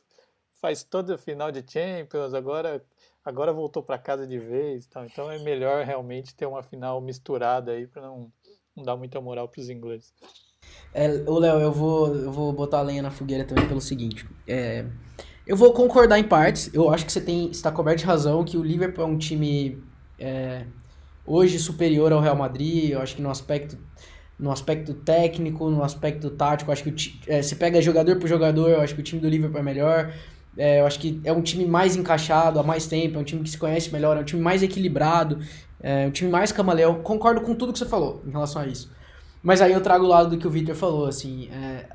faz 0.63 0.85
toda 0.85 1.17
a 1.17 1.19
final 1.19 1.51
de 1.51 1.65
Champions, 1.69 2.33
agora 2.33 2.81
agora 3.25 3.53
voltou 3.53 3.83
para 3.83 3.99
casa 3.99 4.27
de 4.27 4.39
vez, 4.39 4.87
tal. 4.87 5.05
então 5.05 5.31
é 5.31 5.39
melhor 5.41 5.85
realmente 5.85 6.35
ter 6.35 6.47
uma 6.47 6.63
final 6.63 7.01
misturada 7.01 7.73
aí 7.73 7.87
para 7.87 8.03
não, 8.03 8.33
não 8.77 8.85
dar 8.85 8.97
muita 8.97 9.21
moral 9.21 9.49
para 9.49 9.61
os 9.61 9.69
ingleses. 9.69 10.15
É, 10.95 11.09
o 11.27 11.39
Léo, 11.39 11.61
eu 11.61 11.73
vou, 11.73 12.15
eu 12.15 12.33
vou 12.33 12.53
botar 12.53 12.79
a 12.79 12.83
lenha 12.83 13.03
na 13.03 13.11
fogueira 13.11 13.45
também 13.45 13.67
pelo 13.67 13.81
seguinte. 13.81 14.27
É, 14.47 14.87
eu 15.47 15.57
vou 15.57 15.73
concordar 15.73 16.19
em 16.19 16.25
partes. 16.25 16.73
Eu 16.73 16.91
acho 16.91 17.05
que 17.05 17.13
você 17.13 17.21
tem 17.21 17.51
está 17.51 17.71
coberto 17.73 18.01
de 18.01 18.07
razão 18.07 18.45
que 18.45 18.57
o 18.57 18.63
Liverpool 18.63 19.05
é 19.05 19.07
um 19.07 19.19
time 19.19 19.83
é, 20.19 20.65
hoje 21.27 21.59
superior 21.59 22.13
ao 22.13 22.21
Real 22.21 22.37
Madrid. 22.37 22.91
Eu 22.91 23.01
acho 23.01 23.17
que 23.17 23.23
no 23.23 23.31
aspecto 23.31 23.77
no 24.39 24.51
aspecto 24.51 24.93
técnico, 24.93 25.71
no 25.71 25.85
aspecto 25.85 26.29
tático, 26.31 26.73
acho 26.73 26.83
que 26.83 26.91
o, 26.91 26.95
é, 27.29 27.41
você 27.41 27.55
pega 27.55 27.81
jogador 27.81 28.19
por 28.19 28.29
jogador, 28.29 28.71
eu 28.71 28.81
acho 28.81 28.93
que 28.93 29.01
o 29.01 29.05
time 29.05 29.21
do 29.21 29.29
Liverpool 29.29 29.61
é 29.61 29.63
melhor. 29.63 30.13
É, 30.57 30.81
eu 30.81 30.87
acho 30.87 30.99
que 30.99 31.21
é 31.25 31.33
um 31.33 31.43
time 31.43 31.65
mais 31.65 31.97
encaixado 31.97 32.61
há 32.61 32.63
mais 32.63 32.87
tempo, 32.87 33.17
é 33.17 33.21
um 33.21 33.25
time 33.25 33.43
que 33.43 33.51
se 33.51 33.59
conhece 33.59 33.91
melhor, 33.93 34.17
é 34.17 34.21
um 34.21 34.25
time 34.25 34.43
mais 34.43 34.63
equilibrado, 34.63 35.39
é 35.83 36.07
um 36.07 36.11
time 36.11 36.31
mais 36.31 36.53
camaleão. 36.53 37.03
Concordo 37.03 37.41
com 37.41 37.55
tudo 37.55 37.73
que 37.73 37.79
você 37.79 37.87
falou 37.87 38.23
em 38.27 38.31
relação 38.31 38.63
a 38.63 38.67
isso. 38.67 38.91
Mas 39.43 39.61
aí 39.61 39.73
eu 39.73 39.81
trago 39.81 40.05
o 40.05 40.09
lado 40.09 40.31
do 40.31 40.39
que 40.39 40.47
o 40.47 40.51
Victor 40.51 40.75
falou, 40.75 41.07
assim. 41.07 41.49
É, 41.51 41.87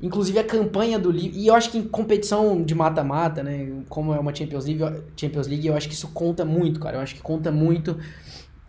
inclusive 0.00 0.38
a 0.38 0.44
campanha 0.44 0.98
do 0.98 1.10
livro. 1.10 1.36
E 1.36 1.46
eu 1.46 1.54
acho 1.54 1.70
que 1.70 1.78
em 1.78 1.82
competição 1.82 2.62
de 2.62 2.74
mata-mata, 2.74 3.42
né? 3.42 3.82
Como 3.88 4.14
é 4.14 4.18
uma 4.18 4.34
Champions 4.34 4.64
League, 4.64 5.02
Champions 5.16 5.46
League, 5.46 5.66
eu 5.66 5.76
acho 5.76 5.88
que 5.88 5.94
isso 5.94 6.08
conta 6.08 6.44
muito, 6.44 6.80
cara. 6.80 6.96
Eu 6.96 7.00
acho 7.00 7.14
que 7.14 7.20
conta 7.20 7.50
muito 7.50 7.98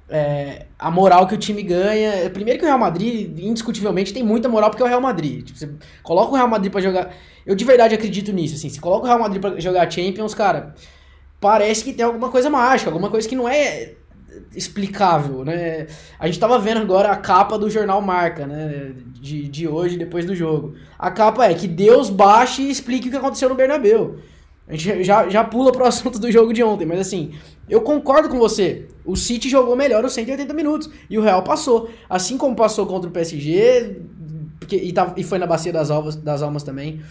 é, 0.10 0.66
a 0.78 0.89
moral 0.89 1.28
que 1.28 1.36
o 1.36 1.38
time 1.38 1.62
ganha. 1.62 2.30
Primeiro 2.30 2.60
que 2.60 2.66
o 2.66 2.68
Real 2.68 2.80
Madrid, 2.80 3.38
indiscutivelmente, 3.39 4.13
tem 4.13 4.24
muita 4.24 4.50
moral 4.50 4.70
porque 4.70 4.82
é 4.82 4.86
o 4.86 4.89
Real 4.89 5.01
Madrid. 5.01 5.46
Tipo, 5.46 5.60
você 5.60 5.70
coloca 6.04 6.32
o 6.32 6.36
Real 6.36 6.48
Madrid 6.48 6.72
para 6.72 6.82
jogar. 6.82 7.13
Eu 7.46 7.56
de 7.56 7.63
verdade 7.66 7.96
acredito 7.96 8.32
nisso, 8.32 8.56
assim. 8.56 8.70
Se 8.70 8.80
coloca 8.80 9.04
o 9.06 9.08
Real 9.08 9.20
Madrid 9.20 9.42
pra 9.42 9.60
jogar 9.60 9.89
Champions, 9.89 10.34
cara, 10.34 10.74
parece 11.39 11.84
que 11.84 11.94
tem 11.94 12.06
alguma 12.06 12.30
coisa 12.30 12.50
mágica, 12.50 12.89
alguma 12.89 13.10
coisa 13.10 13.28
que 13.28 13.36
não 13.36 13.48
é 13.48 13.94
explicável, 14.56 15.44
né? 15.44 15.88
A 16.20 16.28
gente 16.28 16.39
tava 16.39 16.58
vendo 16.60 16.82
agora 16.82 17.12
a 17.12 17.16
capa 17.16 17.58
do 17.58 17.70
jornal 17.70 18.01
Marca, 18.01 18.48
né? 18.48 18.94
De, 19.20 19.48
de 19.48 19.68
hoje, 19.68 19.98
depois 19.98 20.25
do 20.25 20.36
jogo. 20.36 20.75
A 20.98 21.12
capa 21.12 21.46
é 21.46 21.54
que 21.54 21.68
Deus 21.68 22.10
baixe 22.10 22.63
e 22.63 22.72
explique 22.72 23.08
o 23.08 23.12
que 23.12 23.18
aconteceu 23.18 23.50
no 23.50 23.56
Bernabéu. 23.56 24.18
A 24.70 24.76
gente 24.76 25.04
já, 25.04 25.28
já 25.28 25.44
pula 25.44 25.72
pro 25.72 25.84
assunto 25.86 26.20
do 26.20 26.32
jogo 26.32 26.54
de 26.54 26.64
ontem, 26.64 26.86
mas 26.86 27.00
assim, 27.00 27.34
eu 27.68 27.82
concordo 27.82 28.30
com 28.30 28.38
você. 28.38 28.88
O 29.04 29.16
City 29.16 29.50
jogou 29.50 29.76
melhor 29.76 30.06
os 30.06 30.14
180 30.14 30.54
minutos 30.54 30.90
e 31.10 31.18
o 31.18 31.22
Real 31.22 31.44
passou. 31.44 31.90
Assim 32.08 32.38
como 32.38 32.56
passou 32.56 32.86
contra 32.86 33.10
o 33.10 33.12
PSG 33.12 33.98
porque, 34.70 34.76
e, 34.76 34.94
tá, 34.94 35.14
e 35.18 35.24
foi 35.24 35.40
na 35.40 35.48
Bacia 35.48 35.74
das 35.74 35.90
Almas, 35.90 36.16
das 36.16 36.44
Almas 36.44 36.62
também. 36.62 37.02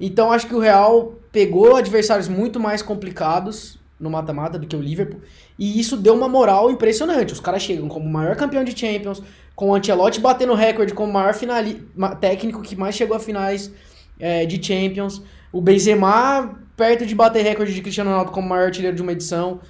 Então 0.00 0.32
acho 0.32 0.48
que 0.48 0.54
o 0.54 0.58
Real 0.58 1.14
pegou 1.30 1.76
adversários 1.76 2.28
muito 2.28 2.58
mais 2.58 2.82
complicados 2.82 3.78
no 3.98 4.10
mata-mata 4.10 4.58
do 4.58 4.66
que 4.66 4.74
o 4.74 4.80
Liverpool. 4.80 5.20
E 5.56 5.78
isso 5.78 5.96
deu 5.96 6.14
uma 6.14 6.28
moral 6.28 6.70
impressionante. 6.70 7.32
Os 7.32 7.40
caras 7.40 7.62
chegam 7.62 7.88
como 7.88 8.04
o 8.04 8.12
maior 8.12 8.34
campeão 8.34 8.64
de 8.64 8.76
Champions, 8.78 9.22
com 9.54 9.70
o 9.70 9.74
Ancelotti 9.74 10.20
batendo 10.20 10.52
recorde 10.54 10.92
como 10.92 11.10
o 11.10 11.14
maior 11.14 11.32
finali 11.32 11.86
técnico 12.20 12.60
que 12.60 12.74
mais 12.74 12.94
chegou 12.94 13.16
a 13.16 13.20
finais 13.20 13.72
é, 14.18 14.44
de 14.44 14.62
Champions. 14.62 15.22
O 15.52 15.60
Benzema 15.60 16.58
perto 16.76 17.06
de 17.06 17.14
bater 17.14 17.42
recorde 17.42 17.74
de 17.74 17.80
Cristiano 17.80 18.10
Ronaldo 18.10 18.32
como 18.32 18.48
maior 18.48 18.66
artilheiro 18.66 18.94
de 18.94 19.02
uma 19.02 19.12
edição. 19.12 19.60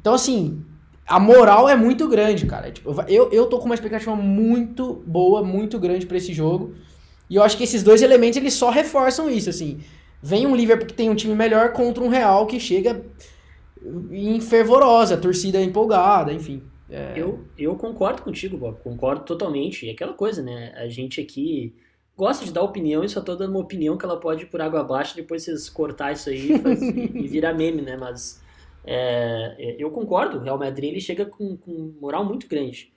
Então, 0.00 0.14
assim, 0.14 0.64
a 1.06 1.20
moral 1.20 1.68
é 1.68 1.76
muito 1.76 2.08
grande, 2.08 2.46
cara. 2.46 2.70
Tipo, 2.70 2.94
eu, 3.08 3.30
eu 3.30 3.46
tô 3.46 3.58
com 3.58 3.66
uma 3.66 3.74
expectativa 3.74 4.14
muito 4.16 5.02
boa, 5.06 5.42
muito 5.42 5.78
grande 5.78 6.06
para 6.06 6.16
esse 6.16 6.32
jogo. 6.32 6.74
E 7.28 7.36
eu 7.36 7.42
acho 7.42 7.56
que 7.56 7.64
esses 7.64 7.82
dois 7.82 8.00
elementos, 8.00 8.38
eles 8.38 8.54
só 8.54 8.70
reforçam 8.70 9.28
isso, 9.30 9.50
assim. 9.50 9.80
Vem 10.22 10.46
um 10.46 10.56
Liverpool 10.56 10.86
que 10.86 10.94
tem 10.94 11.10
um 11.10 11.14
time 11.14 11.34
melhor 11.34 11.72
contra 11.72 12.02
um 12.02 12.08
Real 12.08 12.46
que 12.46 12.58
chega 12.58 13.04
em 14.10 14.40
fervorosa, 14.40 15.16
torcida 15.16 15.60
empolgada, 15.60 16.32
enfim. 16.32 16.62
É... 16.90 17.12
Eu, 17.16 17.44
eu 17.56 17.74
concordo 17.76 18.22
contigo, 18.22 18.56
Bob. 18.56 18.78
Concordo 18.82 19.24
totalmente. 19.24 19.86
E 19.86 19.90
aquela 19.90 20.14
coisa, 20.14 20.42
né? 20.42 20.72
A 20.76 20.88
gente 20.88 21.20
aqui 21.20 21.74
gosta 22.18 22.44
de 22.44 22.52
dar 22.52 22.62
opinião 22.62 23.04
e 23.04 23.08
só 23.08 23.20
tô 23.20 23.36
dando 23.36 23.50
uma 23.50 23.60
opinião 23.60 23.96
que 23.96 24.04
ela 24.04 24.18
pode 24.18 24.42
ir 24.42 24.46
por 24.46 24.60
água 24.60 24.80
abaixo, 24.80 25.14
depois 25.14 25.44
vocês 25.44 25.70
cortar 25.70 26.12
isso 26.12 26.28
aí 26.28 26.50
e, 26.50 27.22
e 27.24 27.28
virar 27.28 27.54
meme, 27.54 27.80
né? 27.80 27.96
Mas 27.96 28.42
é, 28.84 29.54
é, 29.56 29.76
eu 29.78 29.88
concordo, 29.92 30.38
o 30.38 30.40
Real 30.40 30.58
Madrid 30.58 30.90
ele 30.90 31.00
chega 31.00 31.24
com, 31.24 31.56
com 31.56 31.94
moral 32.00 32.24
muito 32.24 32.48
grande. 32.48 32.92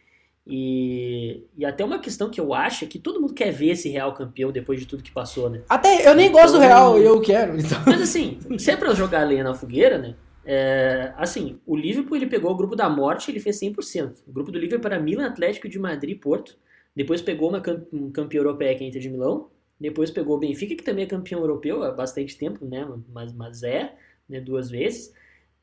E, 0.45 1.43
e 1.55 1.63
até 1.63 1.85
uma 1.85 1.99
questão 1.99 2.31
que 2.31 2.41
eu 2.41 2.51
acho 2.51 2.83
é 2.83 2.87
que 2.87 2.97
todo 2.97 3.21
mundo 3.21 3.35
quer 3.35 3.51
ver 3.51 3.69
esse 3.69 3.89
Real 3.89 4.11
campeão 4.15 4.51
depois 4.51 4.79
de 4.79 4.87
tudo 4.87 5.03
que 5.03 5.11
passou, 5.11 5.51
né? 5.51 5.61
Até 5.69 6.09
eu 6.09 6.15
nem 6.15 6.29
então, 6.29 6.41
gosto 6.41 6.55
do 6.55 6.59
Real, 6.59 6.97
eu 6.97 7.21
quero. 7.21 7.59
Então. 7.59 7.77
Mas 7.85 8.01
assim, 8.01 8.39
se 8.57 8.71
é 8.71 8.75
pra 8.75 8.95
jogar 8.95 9.23
lenha 9.23 9.43
na 9.43 9.53
fogueira, 9.53 9.99
né? 9.99 10.15
É, 10.43 11.13
assim, 11.15 11.59
o 11.67 11.75
Liverpool 11.75 12.17
ele 12.17 12.25
pegou 12.25 12.51
o 12.51 12.57
grupo 12.57 12.75
da 12.75 12.89
morte 12.89 13.29
ele 13.29 13.39
fez 13.39 13.59
100%. 13.59 14.23
O 14.25 14.33
grupo 14.33 14.51
do 14.51 14.57
Liverpool 14.57 14.91
era 14.91 14.99
Milan, 14.99 15.27
Atlético 15.27 15.69
de 15.69 15.77
Madrid 15.77 16.15
e 16.15 16.19
Porto. 16.19 16.57
Depois 16.95 17.21
pegou 17.21 17.49
uma 17.49 17.61
um 17.93 18.11
campeão 18.11 18.43
europeia 18.43 18.75
que 18.75 18.83
é 18.83 18.85
a 18.85 18.89
Inter 18.89 19.01
de 19.01 19.09
Milão. 19.09 19.49
Depois 19.79 20.11
pegou 20.11 20.35
o 20.35 20.39
Benfica, 20.39 20.75
que 20.75 20.83
também 20.83 21.05
é 21.05 21.07
campeão 21.07 21.41
europeu 21.41 21.83
há 21.83 21.91
bastante 21.91 22.37
tempo, 22.37 22.65
né? 22.65 22.87
Mas, 23.09 23.33
mas 23.33 23.63
é, 23.63 23.95
né? 24.29 24.39
duas 24.39 24.69
vezes. 24.69 25.13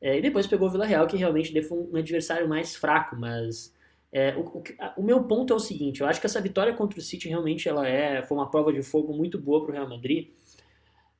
É, 0.01 0.17
e 0.17 0.21
depois 0.21 0.47
pegou 0.47 0.67
o 0.67 0.71
Vila 0.71 0.85
Real, 0.85 1.07
que 1.07 1.17
realmente 1.17 1.61
foi 1.61 1.77
um 1.77 1.95
adversário 1.95 2.47
mais 2.47 2.75
fraco, 2.75 3.15
mas 3.15 3.73
é, 4.11 4.35
o, 4.35 4.41
o, 4.41 4.63
o, 4.97 5.03
meu 5.03 5.23
ponto 5.25 5.53
é 5.53 5.55
o 5.55 5.59
seguinte, 5.59 6.01
eu 6.01 6.07
acho 6.07 6.19
que 6.19 6.25
essa 6.25 6.41
vitória 6.41 6.73
contra 6.73 6.97
o 6.97 7.01
City 7.01 7.27
realmente 7.27 7.67
ela 7.67 7.87
é, 7.87 8.23
foi 8.23 8.37
uma 8.37 8.49
prova 8.49 8.71
de 8.71 8.81
fogo 8.81 9.13
muito 9.13 9.37
boa 9.37 9.61
para 9.61 9.71
o 9.71 9.73
Real 9.73 9.89
Madrid, 9.89 10.29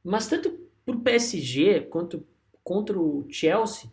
mas 0.04 0.28
tanto 0.28 0.50
para 0.86 0.96
o 0.96 1.02
PSG 1.02 1.82
quanto 1.82 2.26
contra 2.64 2.98
o 2.98 3.28
Chelsea, 3.30 3.92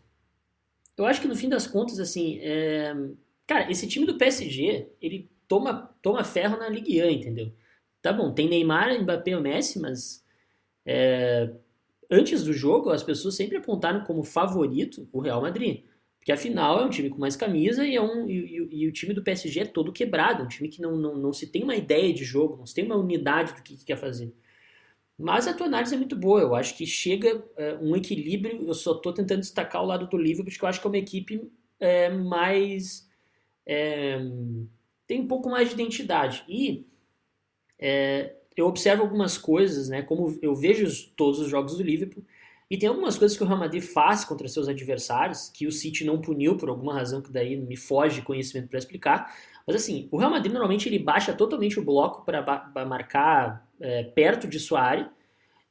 eu 0.97 1.05
acho 1.05 1.21
que 1.21 1.29
no 1.29 1.37
fim 1.37 1.49
das 1.49 1.67
contas, 1.67 1.99
assim, 1.99 2.39
é, 2.41 2.95
cara, 3.47 3.71
esse 3.71 3.87
time 3.87 4.07
do 4.07 4.17
PSG, 4.17 4.89
ele 5.01 5.29
toma, 5.49 5.95
toma 6.03 6.25
ferro 6.25 6.57
na 6.59 6.69
Ligue 6.69 7.03
1, 7.03 7.11
entendeu? 7.11 7.53
Tá 8.03 8.13
bom, 8.13 8.33
tem 8.33 8.49
Neymar, 8.49 9.01
Mbappé 9.03 9.33
e 9.33 9.41
Messi, 9.41 9.81
mas 9.81 10.25
é, 10.85 11.51
antes 12.11 12.45
do 12.45 12.53
jogo 12.53 12.91
as 12.91 13.03
pessoas 13.03 13.35
sempre 13.35 13.57
apontaram 13.57 14.05
como 14.05 14.23
favorito 14.23 15.09
o 15.13 15.21
Real 15.21 15.41
Madrid. 15.43 15.85
Porque 16.19 16.33
afinal 16.33 16.81
é 16.81 16.85
um 16.85 16.91
time 16.91 17.09
com 17.09 17.19
mais 17.19 17.37
camisa 17.37 17.87
e, 17.87 17.95
é 17.95 18.03
um, 18.03 18.29
e, 18.29 18.35
e, 18.35 18.83
e 18.83 18.89
o 18.89 18.93
time 18.93 19.15
do 19.15 19.23
PSG 19.23 19.61
é 19.61 19.65
todo 19.65 19.93
quebrado. 19.93 20.43
É 20.43 20.45
um 20.45 20.49
time 20.49 20.69
que 20.69 20.83
não, 20.83 20.97
não, 20.97 21.17
não 21.17 21.33
se 21.33 21.47
tem 21.47 21.63
uma 21.63 21.77
ideia 21.77 22.13
de 22.13 22.25
jogo, 22.25 22.57
não 22.57 22.67
se 22.67 22.75
tem 22.75 22.85
uma 22.85 22.97
unidade 22.97 23.55
do 23.55 23.63
que, 23.63 23.77
que 23.77 23.85
quer 23.85 23.97
fazer. 23.97 24.35
Mas 25.19 25.47
a 25.47 25.55
tua 25.55 25.67
análise 25.67 25.95
é 25.95 25.99
muito 25.99 26.17
boa. 26.17 26.41
Eu 26.41 26.55
acho 26.55 26.77
que 26.77 26.85
chega 26.85 27.45
é, 27.57 27.75
um 27.77 27.97
equilíbrio. 27.97 28.67
Eu 28.67 28.75
só 28.75 28.93
estou 28.93 29.13
tentando 29.13 29.41
destacar 29.41 29.83
o 29.83 29.87
lado 29.87 30.09
do 30.09 30.17
Liverpool, 30.17 30.51
porque 30.51 30.65
eu 30.65 30.69
acho 30.69 30.81
que 30.81 30.87
é 30.87 30.91
uma 30.91 30.99
equipe 30.99 31.51
é, 31.81 32.11
mais. 32.11 33.09
É, 33.65 34.19
tem 35.07 35.21
um 35.21 35.29
pouco 35.29 35.49
mais 35.49 35.69
de 35.69 35.75
identidade. 35.75 36.45
E 36.49 36.87
é, 37.79 38.35
eu 38.57 38.67
observo 38.67 39.03
algumas 39.03 39.37
coisas, 39.37 39.89
né? 39.89 40.03
Como 40.03 40.39
eu 40.43 40.55
vejo 40.55 41.11
todos 41.17 41.39
os 41.39 41.49
jogos 41.49 41.77
do 41.77 41.83
Liverpool, 41.83 42.25
e 42.69 42.77
tem 42.77 42.89
algumas 42.89 43.17
coisas 43.17 43.37
que 43.37 43.45
o 43.45 43.47
Real 43.47 43.59
Madrid 43.59 43.83
faz 43.83 44.25
contra 44.25 44.49
seus 44.49 44.69
adversários, 44.69 45.49
que 45.49 45.67
o 45.67 45.73
City 45.73 46.05
não 46.05 46.21
puniu 46.21 46.57
por 46.57 46.69
alguma 46.69 46.95
razão 46.95 47.23
que 47.23 47.31
daí 47.31 47.57
me 47.57 47.77
foge 47.77 48.23
conhecimento 48.23 48.69
para 48.69 48.79
explicar. 48.79 49.33
Mas 49.65 49.77
assim, 49.77 50.09
o 50.11 50.17
Real 50.17 50.31
Madrid 50.31 50.53
normalmente 50.53 50.89
ele 50.89 50.99
baixa 50.99 51.33
totalmente 51.33 51.79
o 51.79 51.85
bloco 51.85 52.25
para 52.25 52.85
marcar 52.85 53.69
é, 53.81 54.03
perto 54.03 54.49
de 54.49 54.59
sua 54.59 54.81
área. 54.81 55.11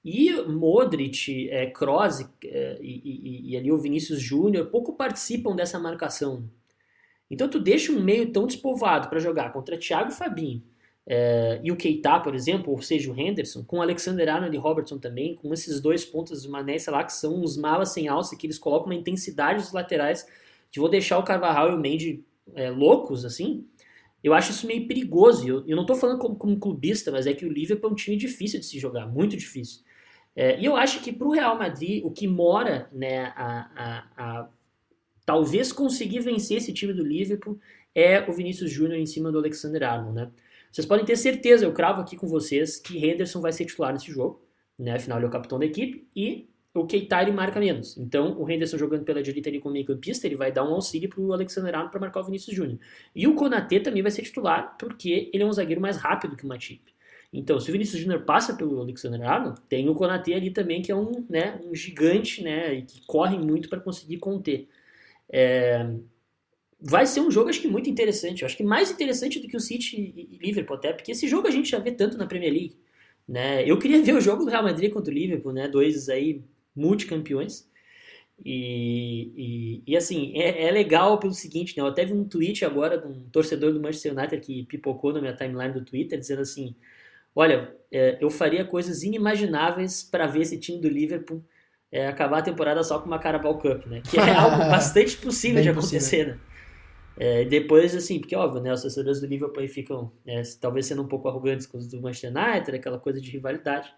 E 0.04 0.32
Modric, 0.44 1.50
é, 1.50 1.66
Kroos 1.66 2.22
é, 2.44 2.78
e, 2.80 3.02
e, 3.04 3.52
e, 3.52 3.58
ali 3.58 3.72
o 3.72 3.78
Vinícius 3.78 4.22
Júnior 4.22 4.68
pouco 4.68 4.94
participam 4.94 5.56
dessa 5.56 5.80
marcação. 5.80 6.48
Então 7.30 7.48
tu 7.48 7.60
deixa 7.60 7.92
um 7.92 8.02
meio 8.02 8.32
tão 8.32 8.46
despovado 8.46 9.10
para 9.10 9.20
jogar 9.20 9.52
contra 9.52 9.78
Thiago 9.78 10.12
Fabinho 10.12 10.64
é, 11.08 11.60
e 11.64 11.72
o 11.72 11.76
Keita, 11.76 12.20
por 12.20 12.34
exemplo, 12.34 12.72
ou 12.72 12.82
seja, 12.82 13.12
o 13.12 13.20
Henderson, 13.20 13.64
com 13.64 13.78
o 13.78 13.82
Alexander 13.82 14.28
Arnold 14.28 14.56
e 14.56 14.60
Robertson 14.60 14.98
também, 14.98 15.36
com 15.36 15.54
esses 15.54 15.80
dois 15.80 16.04
pontos 16.04 16.42
de 16.42 16.50
Mané, 16.50 16.78
lá, 16.88 17.04
que 17.04 17.14
são 17.14 17.42
uns 17.42 17.56
malas 17.56 17.90
sem 17.90 18.08
alça, 18.08 18.36
que 18.36 18.48
eles 18.48 18.58
colocam 18.58 18.88
uma 18.88 18.96
intensidade 18.96 19.62
dos 19.62 19.72
laterais, 19.72 20.28
que 20.72 20.80
vou 20.80 20.90
deixar 20.90 21.20
o 21.20 21.24
Carvajal 21.24 21.72
e 21.72 21.76
o 21.76 21.80
Mendy 21.80 22.26
é, 22.56 22.72
loucos, 22.72 23.24
assim, 23.24 23.66
eu 24.24 24.34
acho 24.34 24.50
isso 24.50 24.66
meio 24.66 24.88
perigoso. 24.88 25.48
Eu, 25.48 25.64
eu 25.68 25.76
não 25.76 25.84
estou 25.84 25.96
falando 25.96 26.18
como, 26.18 26.36
como 26.36 26.60
clubista, 26.60 27.12
mas 27.12 27.28
é 27.28 27.34
que 27.34 27.46
o 27.46 27.52
Liverpool 27.52 27.92
é 27.92 27.94
um 27.94 27.96
time 27.96 28.18
difícil 28.18 28.60
de 28.60 28.66
se 28.66 28.80
jogar, 28.80 29.06
muito 29.06 29.38
difícil. 29.38 29.84
É, 30.36 30.60
e 30.60 30.66
eu 30.66 30.76
acho 30.76 31.00
que 31.02 31.14
para 31.14 31.28
o 31.28 31.32
Real 31.32 31.56
Madrid, 31.56 32.04
o 32.04 32.10
que 32.10 32.28
mora 32.28 32.90
né, 32.92 33.32
a, 33.36 33.70
a, 33.76 34.04
a, 34.18 34.50
talvez 35.26 35.72
conseguir 35.72 36.20
vencer 36.20 36.58
esse 36.58 36.72
time 36.72 36.94
do 36.94 37.04
Liverpool 37.04 37.60
é 37.94 38.30
o 38.30 38.34
Vinícius 38.34 38.72
Júnior 38.72 39.00
em 39.00 39.06
cima 39.06 39.32
do 39.32 39.38
Alexander 39.38 39.84
Arnold. 39.84 40.16
Né? 40.16 40.32
Vocês 40.72 40.86
podem 40.86 41.06
ter 41.06 41.16
certeza, 41.16 41.66
eu 41.66 41.74
cravo 41.74 42.02
aqui 42.02 42.16
com 42.16 42.28
vocês, 42.28 42.78
que 42.78 42.98
Henderson 42.98 43.42
vai 43.42 43.52
ser 43.52 43.66
titular 43.66 43.94
nesse 43.94 44.12
jogo. 44.12 44.42
Né? 44.78 44.96
Afinal, 44.96 45.18
ele 45.18 45.26
é 45.26 45.30
o 45.30 45.32
capitão 45.32 45.58
da 45.58 45.66
equipe. 45.66 46.08
E 46.16 46.50
o 46.74 46.86
Keita 46.86 47.22
ele 47.22 47.32
marca 47.32 47.60
menos. 47.60 47.98
Então, 47.98 48.38
o 48.38 48.50
Henderson 48.50 48.78
jogando 48.78 49.06
pela 49.06 49.24
direita 49.24 49.50
ali 49.50 49.60
como 49.60 49.74
meio 49.74 49.86
campista, 49.86 50.28
ele 50.28 50.36
vai 50.36 50.52
dar 50.52 50.64
um 50.64 50.74
auxílio 50.74 51.08
para 51.08 51.22
o 51.22 51.32
Alexander 51.32 51.74
Arnold 51.74 51.92
para 51.92 52.02
marcar 52.02 52.20
o 52.20 52.26
Vinícius 52.26 52.56
Júnior. 52.56 52.78
E 53.16 53.26
o 53.26 53.34
Konaté 53.34 53.80
também 53.80 54.02
vai 54.02 54.12
ser 54.12 54.24
titular, 54.24 54.76
porque 54.78 55.30
ele 55.34 55.44
é 55.44 55.46
um 55.46 55.54
zagueiro 55.54 55.80
mais 55.80 55.96
rápido 55.96 56.36
que 56.36 56.44
o 56.44 56.48
Matip. 56.48 56.82
Então, 57.32 57.60
se 57.60 57.70
o 57.70 57.72
Vinícius 57.72 58.02
Júnior 58.02 58.22
passa 58.24 58.54
pelo 58.54 58.80
Alexander 58.80 59.22
Arnold, 59.22 59.62
tem 59.70 59.90
o 59.90 59.96
Konaté 59.96 60.34
ali 60.34 60.52
também, 60.52 60.82
que 60.82 60.92
é 60.92 60.96
um, 60.96 61.26
né, 61.30 61.60
um 61.66 61.74
gigante, 61.74 62.44
né, 62.44 62.74
e 62.74 62.82
que 62.82 63.06
corre 63.06 63.38
muito 63.38 63.70
para 63.70 63.80
conseguir 63.80 64.18
conter. 64.18 64.68
É... 65.32 65.86
Vai 66.80 67.06
ser 67.08 67.22
um 67.22 67.32
jogo, 67.32 67.50
acho 67.50 67.62
que 67.62 67.68
muito 67.68 67.90
interessante. 67.90 68.42
Eu 68.42 68.46
acho 68.46 68.58
que 68.58 68.64
mais 68.64 68.92
interessante 68.92 69.40
do 69.40 69.48
que 69.48 69.58
o 69.58 69.60
City 69.60 69.96
e 69.98 70.38
Liverpool 70.38 70.76
até, 70.76 70.94
porque 70.94 71.12
esse 71.12 71.28
jogo 71.28 71.48
a 71.48 71.52
gente 71.52 71.70
já 71.70 71.80
vê 71.80 71.92
tanto 71.92 72.18
na 72.18 72.28
Premier 72.28 72.52
League. 72.52 72.78
Né? 73.28 73.68
Eu 73.68 73.80
queria 73.80 74.02
ver 74.04 74.14
o 74.14 74.22
jogo 74.22 74.44
do 74.44 74.52
Real 74.52 74.64
Madrid 74.64 74.92
contra 74.92 75.12
o 75.12 75.16
Liverpool, 75.16 75.52
né? 75.52 75.68
Dois 75.68 76.10
aí 76.10 76.44
multicampeões. 76.76 77.68
E, 78.44 79.32
e, 79.36 79.84
e, 79.88 79.98
assim, 79.98 80.34
é, 80.36 80.68
é, 80.68 80.72
legal 80.72 81.18
pelo 81.20 81.34
seguinte, 81.34 81.76
né? 81.78 81.82
Eu 81.82 81.88
até 81.88 82.06
vi 82.06 82.14
um 82.14 82.28
tweet 82.28 82.66
agora 82.66 82.98
de 82.98 83.08
um 83.08 83.30
torcedor 83.30 83.72
do 83.74 83.80
Manchester 83.80 84.14
United 84.14 84.42
que 84.42 84.64
pipocou 84.66 85.14
na 85.14 85.22
minha 85.22 85.36
timeline 85.36 85.74
do 85.74 85.86
Twitter, 85.86 86.20
dizendo 86.20 86.42
assim: 86.42 86.76
Olha, 87.34 87.74
é, 87.92 88.18
eu 88.20 88.30
faria 88.30 88.66
coisas 88.66 89.04
inimagináveis 89.04 90.04
para 90.04 90.28
ver 90.28 90.42
esse 90.42 90.60
time 90.60 90.80
do 90.80 90.90
Liverpool 90.90 91.44
é, 91.92 92.08
acabar 92.08 92.40
a 92.40 92.42
temporada 92.42 92.84
só 92.84 93.00
com 93.00 93.08
uma 93.08 93.20
Carabao 93.20 93.58
Cup, 93.58 93.86
né? 93.86 94.02
Que 94.04 94.18
é 94.18 94.34
algo 94.36 94.58
bastante 94.58 95.18
possível 95.18 95.62
de 95.62 95.70
acontecer, 95.70 96.28
né? 96.28 96.40
É, 97.18 97.46
depois, 97.46 97.96
assim, 97.96 98.20
porque 98.20 98.36
óbvio, 98.36 98.62
né? 98.62 98.74
Os 98.74 98.80
assessores 98.82 99.22
do 99.22 99.28
Liverpool 99.28 99.62
aí 99.62 99.68
ficam 99.68 100.12
é, 100.26 100.42
talvez 100.60 100.86
sendo 100.86 101.02
um 101.02 101.08
pouco 101.08 101.28
arrogantes 101.28 101.66
com 101.66 101.78
os 101.78 101.88
do 101.88 102.02
Manchester 102.02 102.32
United, 102.32 102.76
aquela 102.76 103.00
coisa 103.00 103.22
de 103.22 103.32
rivalidade. 103.32 103.90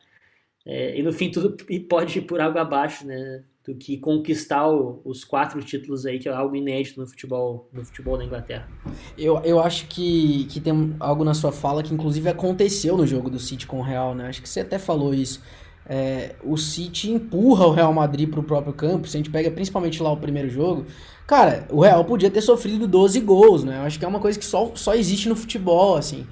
É, 0.66 1.00
e 1.00 1.02
no 1.02 1.14
fim 1.14 1.32
tudo 1.32 1.56
pode 1.90 2.20
ir 2.20 2.22
por 2.24 2.40
água 2.40 2.62
abaixo, 2.62 3.06
né? 3.06 3.44
Do 3.66 3.76
que 3.76 3.98
conquistar 3.98 4.68
o, 4.70 5.02
os 5.04 5.26
quatro 5.26 5.62
títulos 5.62 6.06
aí, 6.06 6.20
que 6.20 6.30
é 6.30 6.32
algo 6.32 6.56
inédito 6.56 7.02
no 7.02 7.08
futebol, 7.08 7.68
no 7.74 7.84
futebol 7.84 8.18
da 8.18 8.24
Inglaterra. 8.24 8.70
Eu, 9.18 9.42
eu 9.44 9.60
acho 9.60 9.88
que, 9.88 10.46
que 10.46 10.62
tem 10.62 10.96
algo 11.00 11.24
na 11.26 11.34
sua 11.34 11.52
fala 11.52 11.84
que 11.84 11.94
inclusive 11.94 12.30
aconteceu 12.30 12.96
no 12.96 13.06
jogo 13.06 13.30
do 13.30 13.40
City 13.40 13.68
com 13.68 13.80
o 13.80 13.82
Real, 13.82 14.14
né? 14.14 14.28
Acho 14.28 14.42
que 14.42 14.48
você 14.48 14.62
até 14.62 14.78
falou 14.78 15.14
isso. 15.14 15.44
É, 15.90 16.36
o 16.44 16.58
City 16.58 17.12
empurra 17.12 17.66
o 17.66 17.72
Real 17.72 17.94
Madrid 17.94 18.30
para 18.30 18.40
o 18.40 18.44
próprio 18.44 18.74
campo. 18.74 19.08
Se 19.08 19.16
a 19.16 19.20
gente 19.20 19.30
pega 19.30 19.50
principalmente 19.50 20.04
lá 20.04 20.12
o 20.12 20.18
primeiro 20.18 20.50
jogo, 20.50 20.86
cara, 21.26 21.66
o 21.70 21.82
Real 21.82 22.04
podia 22.04 22.30
ter 22.30 22.42
sofrido 22.42 22.88
12 22.88 23.20
gols, 23.22 23.64
né? 23.64 23.78
Eu 23.78 23.84
acho 23.84 23.98
que 23.98 24.04
é 24.04 24.08
uma 24.08 24.20
coisa 24.20 24.38
que 24.38 24.46
só, 24.46 24.72
só 24.76 24.94
existe 24.94 25.30
no 25.30 25.36
futebol, 25.36 25.96
assim. 25.96 26.28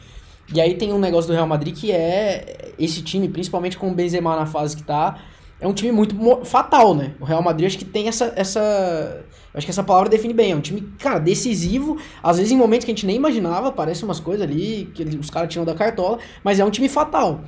E 0.54 0.60
aí 0.60 0.76
tem 0.76 0.92
um 0.92 1.00
negócio 1.00 1.30
do 1.30 1.34
Real 1.34 1.48
Madrid 1.48 1.74
que 1.74 1.92
é 1.92 2.74
esse 2.78 3.02
time, 3.02 3.30
principalmente 3.30 3.78
com 3.78 3.90
o 3.90 3.94
Benzema 3.94 4.36
na 4.36 4.46
fase 4.46 4.76
que 4.76 4.84
tá, 4.84 5.20
é 5.60 5.68
um 5.68 5.74
time 5.74 5.92
muito 5.92 6.16
fatal, 6.44 6.94
né? 6.94 7.14
O 7.20 7.26
Real 7.26 7.42
Madrid 7.42 7.66
acho 7.66 7.78
que 7.78 7.86
tem 7.86 8.08
essa 8.08 8.34
essa 8.36 9.26
acho 9.54 9.66
que 9.66 9.72
essa 9.72 9.84
palavra 9.84 10.10
define 10.10 10.34
bem, 10.34 10.52
é 10.52 10.56
um 10.56 10.60
time, 10.60 10.82
cara, 11.00 11.18
decisivo, 11.18 11.98
às 12.22 12.38
vezes 12.38 12.52
em 12.52 12.58
momentos 12.58 12.84
que 12.84 12.92
a 12.92 12.94
gente 12.94 13.06
nem 13.06 13.16
imaginava, 13.16 13.72
parece 13.72 14.04
umas 14.04 14.20
coisas 14.20 14.46
ali 14.46 14.92
que 14.94 15.02
os 15.04 15.30
caras 15.30 15.50
tinham 15.50 15.64
da 15.64 15.74
cartola, 15.74 16.20
mas 16.44 16.60
é 16.60 16.66
um 16.66 16.70
time 16.70 16.90
fatal. 16.90 17.46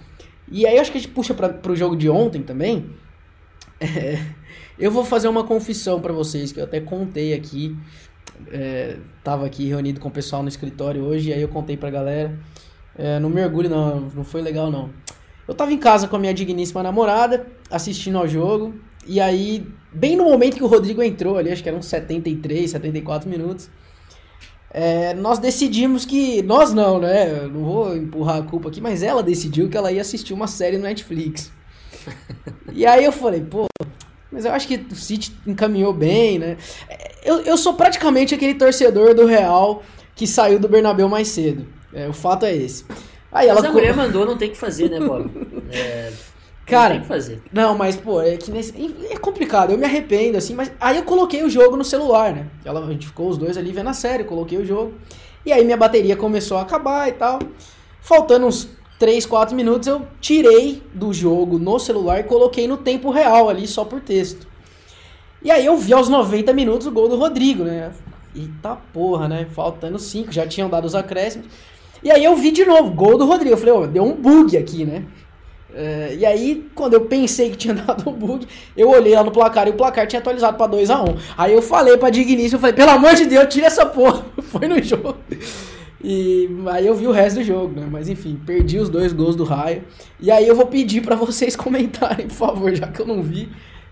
E 0.49 0.65
aí 0.65 0.79
acho 0.79 0.91
que 0.91 0.97
a 0.97 1.01
gente 1.01 1.11
puxa 1.13 1.33
para 1.33 1.49
pro 1.49 1.75
jogo 1.75 1.95
de 1.95 2.09
ontem 2.09 2.41
também. 2.41 2.89
É, 3.79 4.19
eu 4.79 4.89
vou 4.89 5.03
fazer 5.03 5.27
uma 5.27 5.43
confissão 5.43 5.99
para 5.99 6.13
vocês 6.13 6.51
que 6.51 6.59
eu 6.59 6.63
até 6.63 6.79
contei 6.79 7.33
aqui. 7.33 7.77
É, 8.51 8.97
tava 9.23 9.45
aqui 9.45 9.67
reunido 9.67 9.99
com 9.99 10.07
o 10.09 10.11
pessoal 10.11 10.41
no 10.41 10.49
escritório 10.49 11.03
hoje, 11.03 11.29
e 11.29 11.33
aí 11.33 11.41
eu 11.41 11.47
contei 11.47 11.75
pra 11.77 11.89
galera. 11.89 12.37
É, 12.97 13.19
não 13.19 13.29
mergulho, 13.29 13.69
não, 13.69 14.01
não 14.01 14.23
foi 14.23 14.41
legal, 14.41 14.71
não. 14.71 14.89
Eu 15.47 15.53
tava 15.53 15.71
em 15.71 15.77
casa 15.77 16.07
com 16.07 16.15
a 16.15 16.19
minha 16.19 16.33
digníssima 16.33 16.83
namorada, 16.83 17.47
assistindo 17.69 18.17
ao 18.17 18.27
jogo, 18.27 18.73
e 19.07 19.21
aí, 19.21 19.65
bem 19.93 20.17
no 20.17 20.25
momento 20.25 20.57
que 20.57 20.63
o 20.63 20.67
Rodrigo 20.67 21.01
entrou 21.01 21.37
ali, 21.37 21.49
acho 21.49 21.63
que 21.63 21.69
eram 21.69 21.81
73, 21.81 22.69
74 22.69 23.29
minutos, 23.29 23.69
é, 24.71 25.13
nós 25.13 25.39
decidimos 25.39 26.05
que. 26.05 26.41
Nós 26.41 26.73
não, 26.73 26.99
né? 26.99 27.43
Eu 27.43 27.49
não 27.49 27.63
vou 27.63 27.95
empurrar 27.95 28.37
a 28.37 28.43
culpa 28.43 28.69
aqui, 28.69 28.81
mas 28.81 29.01
ela 29.01 29.23
decidiu 29.23 29.69
que 29.69 29.77
ela 29.77 29.91
ia 29.91 30.01
assistir 30.01 30.33
uma 30.33 30.47
série 30.47 30.77
no 30.77 30.83
Netflix. 30.83 31.51
e 32.73 32.85
aí 32.85 33.03
eu 33.03 33.11
falei, 33.11 33.41
pô, 33.41 33.65
mas 34.31 34.45
eu 34.45 34.51
acho 34.51 34.67
que 34.67 34.75
o 34.91 34.95
City 34.95 35.35
encaminhou 35.47 35.93
bem, 35.93 36.37
né? 36.37 36.57
Eu, 37.23 37.39
eu 37.41 37.57
sou 37.57 37.73
praticamente 37.73 38.35
aquele 38.35 38.55
torcedor 38.55 39.13
do 39.13 39.25
Real 39.25 39.83
que 40.15 40.27
saiu 40.27 40.59
do 40.59 40.67
Bernabéu 40.67 41.07
mais 41.07 41.29
cedo. 41.29 41.65
É, 41.93 42.07
o 42.07 42.13
fato 42.13 42.45
é 42.45 42.55
esse. 42.55 42.85
Aí 43.31 43.47
Mas 43.47 43.57
ela 43.57 43.67
a 43.67 43.71
mulher 43.71 43.95
mandou, 43.95 44.25
não 44.25 44.37
tem 44.37 44.49
que 44.49 44.57
fazer, 44.57 44.89
né, 44.89 44.99
Bob? 44.99 45.29
É, 45.69 46.13
Cara, 46.67 46.99
que 46.99 47.05
fazer. 47.05 47.41
Não, 47.51 47.77
mas, 47.77 47.95
pô, 47.95 48.21
é 48.21 48.35
que 48.35 48.51
nesse, 48.51 48.73
é 49.09 49.15
complicado, 49.15 49.71
eu 49.71 49.77
me 49.77 49.85
arrependo, 49.85 50.37
assim, 50.37 50.53
mas 50.53 50.69
aí 50.81 50.97
eu 50.97 51.03
coloquei 51.03 51.41
o 51.41 51.49
jogo 51.49 51.77
no 51.77 51.83
celular, 51.83 52.33
né? 52.33 52.47
Ela, 52.65 52.85
a 52.85 52.91
gente 52.91 53.07
ficou 53.07 53.29
os 53.29 53.37
dois 53.37 53.57
ali 53.57 53.71
vendo 53.71 53.89
a 53.89 53.93
série, 53.93 54.25
coloquei 54.25 54.57
o 54.57 54.65
jogo. 54.65 54.93
E 55.45 55.53
aí 55.53 55.63
minha 55.63 55.77
bateria 55.77 56.17
começou 56.17 56.57
a 56.57 56.63
acabar 56.63 57.07
e 57.07 57.13
tal. 57.13 57.39
Faltando 58.01 58.47
uns 58.47 58.67
3, 58.99 59.25
4 59.25 59.55
minutos, 59.55 59.87
eu 59.87 60.05
tirei 60.19 60.83
do 60.93 61.13
jogo 61.13 61.57
no 61.57 61.79
celular 61.79 62.19
e 62.19 62.23
coloquei 62.23 62.67
no 62.67 62.75
tempo 62.75 63.11
real 63.11 63.47
ali, 63.49 63.65
só 63.65 63.85
por 63.85 64.01
texto. 64.01 64.45
E 65.41 65.49
aí 65.49 65.65
eu 65.65 65.77
vi 65.77 65.93
aos 65.93 66.09
90 66.09 66.51
minutos 66.51 66.85
o 66.85 66.91
gol 66.91 67.07
do 67.07 67.15
Rodrigo, 67.15 67.63
né? 67.63 67.93
Eita 68.35 68.75
porra, 68.91 69.29
né? 69.29 69.47
Faltando 69.53 69.97
5, 69.97 70.33
já 70.33 70.45
tinham 70.45 70.69
dado 70.69 70.83
os 70.83 70.95
acréscimos. 70.95 71.47
E 72.03 72.11
aí 72.11 72.23
eu 72.23 72.35
vi 72.35 72.51
de 72.51 72.65
novo, 72.65 72.91
gol 72.91 73.17
do 73.17 73.25
Rodrigo. 73.25 73.53
Eu 73.53 73.57
falei, 73.57 73.73
ó, 73.73 73.83
oh, 73.83 73.87
deu 73.87 74.03
um 74.03 74.13
bug 74.13 74.57
aqui, 74.57 74.83
né? 74.83 75.05
É, 75.79 76.15
e 76.17 76.25
aí, 76.25 76.67
quando 76.73 76.95
eu 76.95 77.01
pensei 77.01 77.51
que 77.51 77.55
tinha 77.55 77.75
dado 77.77 78.09
um 78.09 78.13
bug, 78.13 78.47
eu 78.75 78.89
olhei 78.89 79.13
lá 79.13 79.23
no 79.23 79.29
placar 79.29 79.67
e 79.67 79.69
o 79.69 79.75
placar 79.75 80.07
tinha 80.07 80.19
atualizado 80.19 80.57
pra 80.57 80.67
2x1. 80.67 81.09
Um. 81.09 81.17
Aí 81.37 81.53
eu 81.53 81.61
falei 81.61 81.95
pra 81.97 82.09
Dignício, 82.09 82.55
eu 82.55 82.59
falei, 82.59 82.75
pelo 82.75 82.89
amor 82.89 83.13
de 83.13 83.27
Deus, 83.27 83.45
tira 83.47 83.67
essa 83.67 83.85
porra. 83.85 84.25
Foi 84.41 84.67
no 84.67 84.81
jogo. 84.81 85.15
E 86.03 86.49
aí 86.67 86.87
eu 86.87 86.95
vi 86.95 87.05
o 87.05 87.11
resto 87.11 87.37
do 87.37 87.43
jogo, 87.43 87.79
né? 87.79 87.87
Mas 87.91 88.09
enfim, 88.09 88.41
perdi 88.43 88.79
os 88.79 88.89
dois 88.89 89.13
gols 89.13 89.35
do 89.35 89.43
Raio. 89.43 89.83
E 90.19 90.31
aí 90.31 90.47
eu 90.47 90.55
vou 90.55 90.65
pedir 90.65 91.01
para 91.01 91.13
vocês 91.15 91.55
comentarem, 91.55 92.27
por 92.27 92.35
favor, 92.35 92.73
já 92.73 92.87
que 92.87 92.99
eu 92.99 93.05
não 93.05 93.21
vi. 93.21 93.47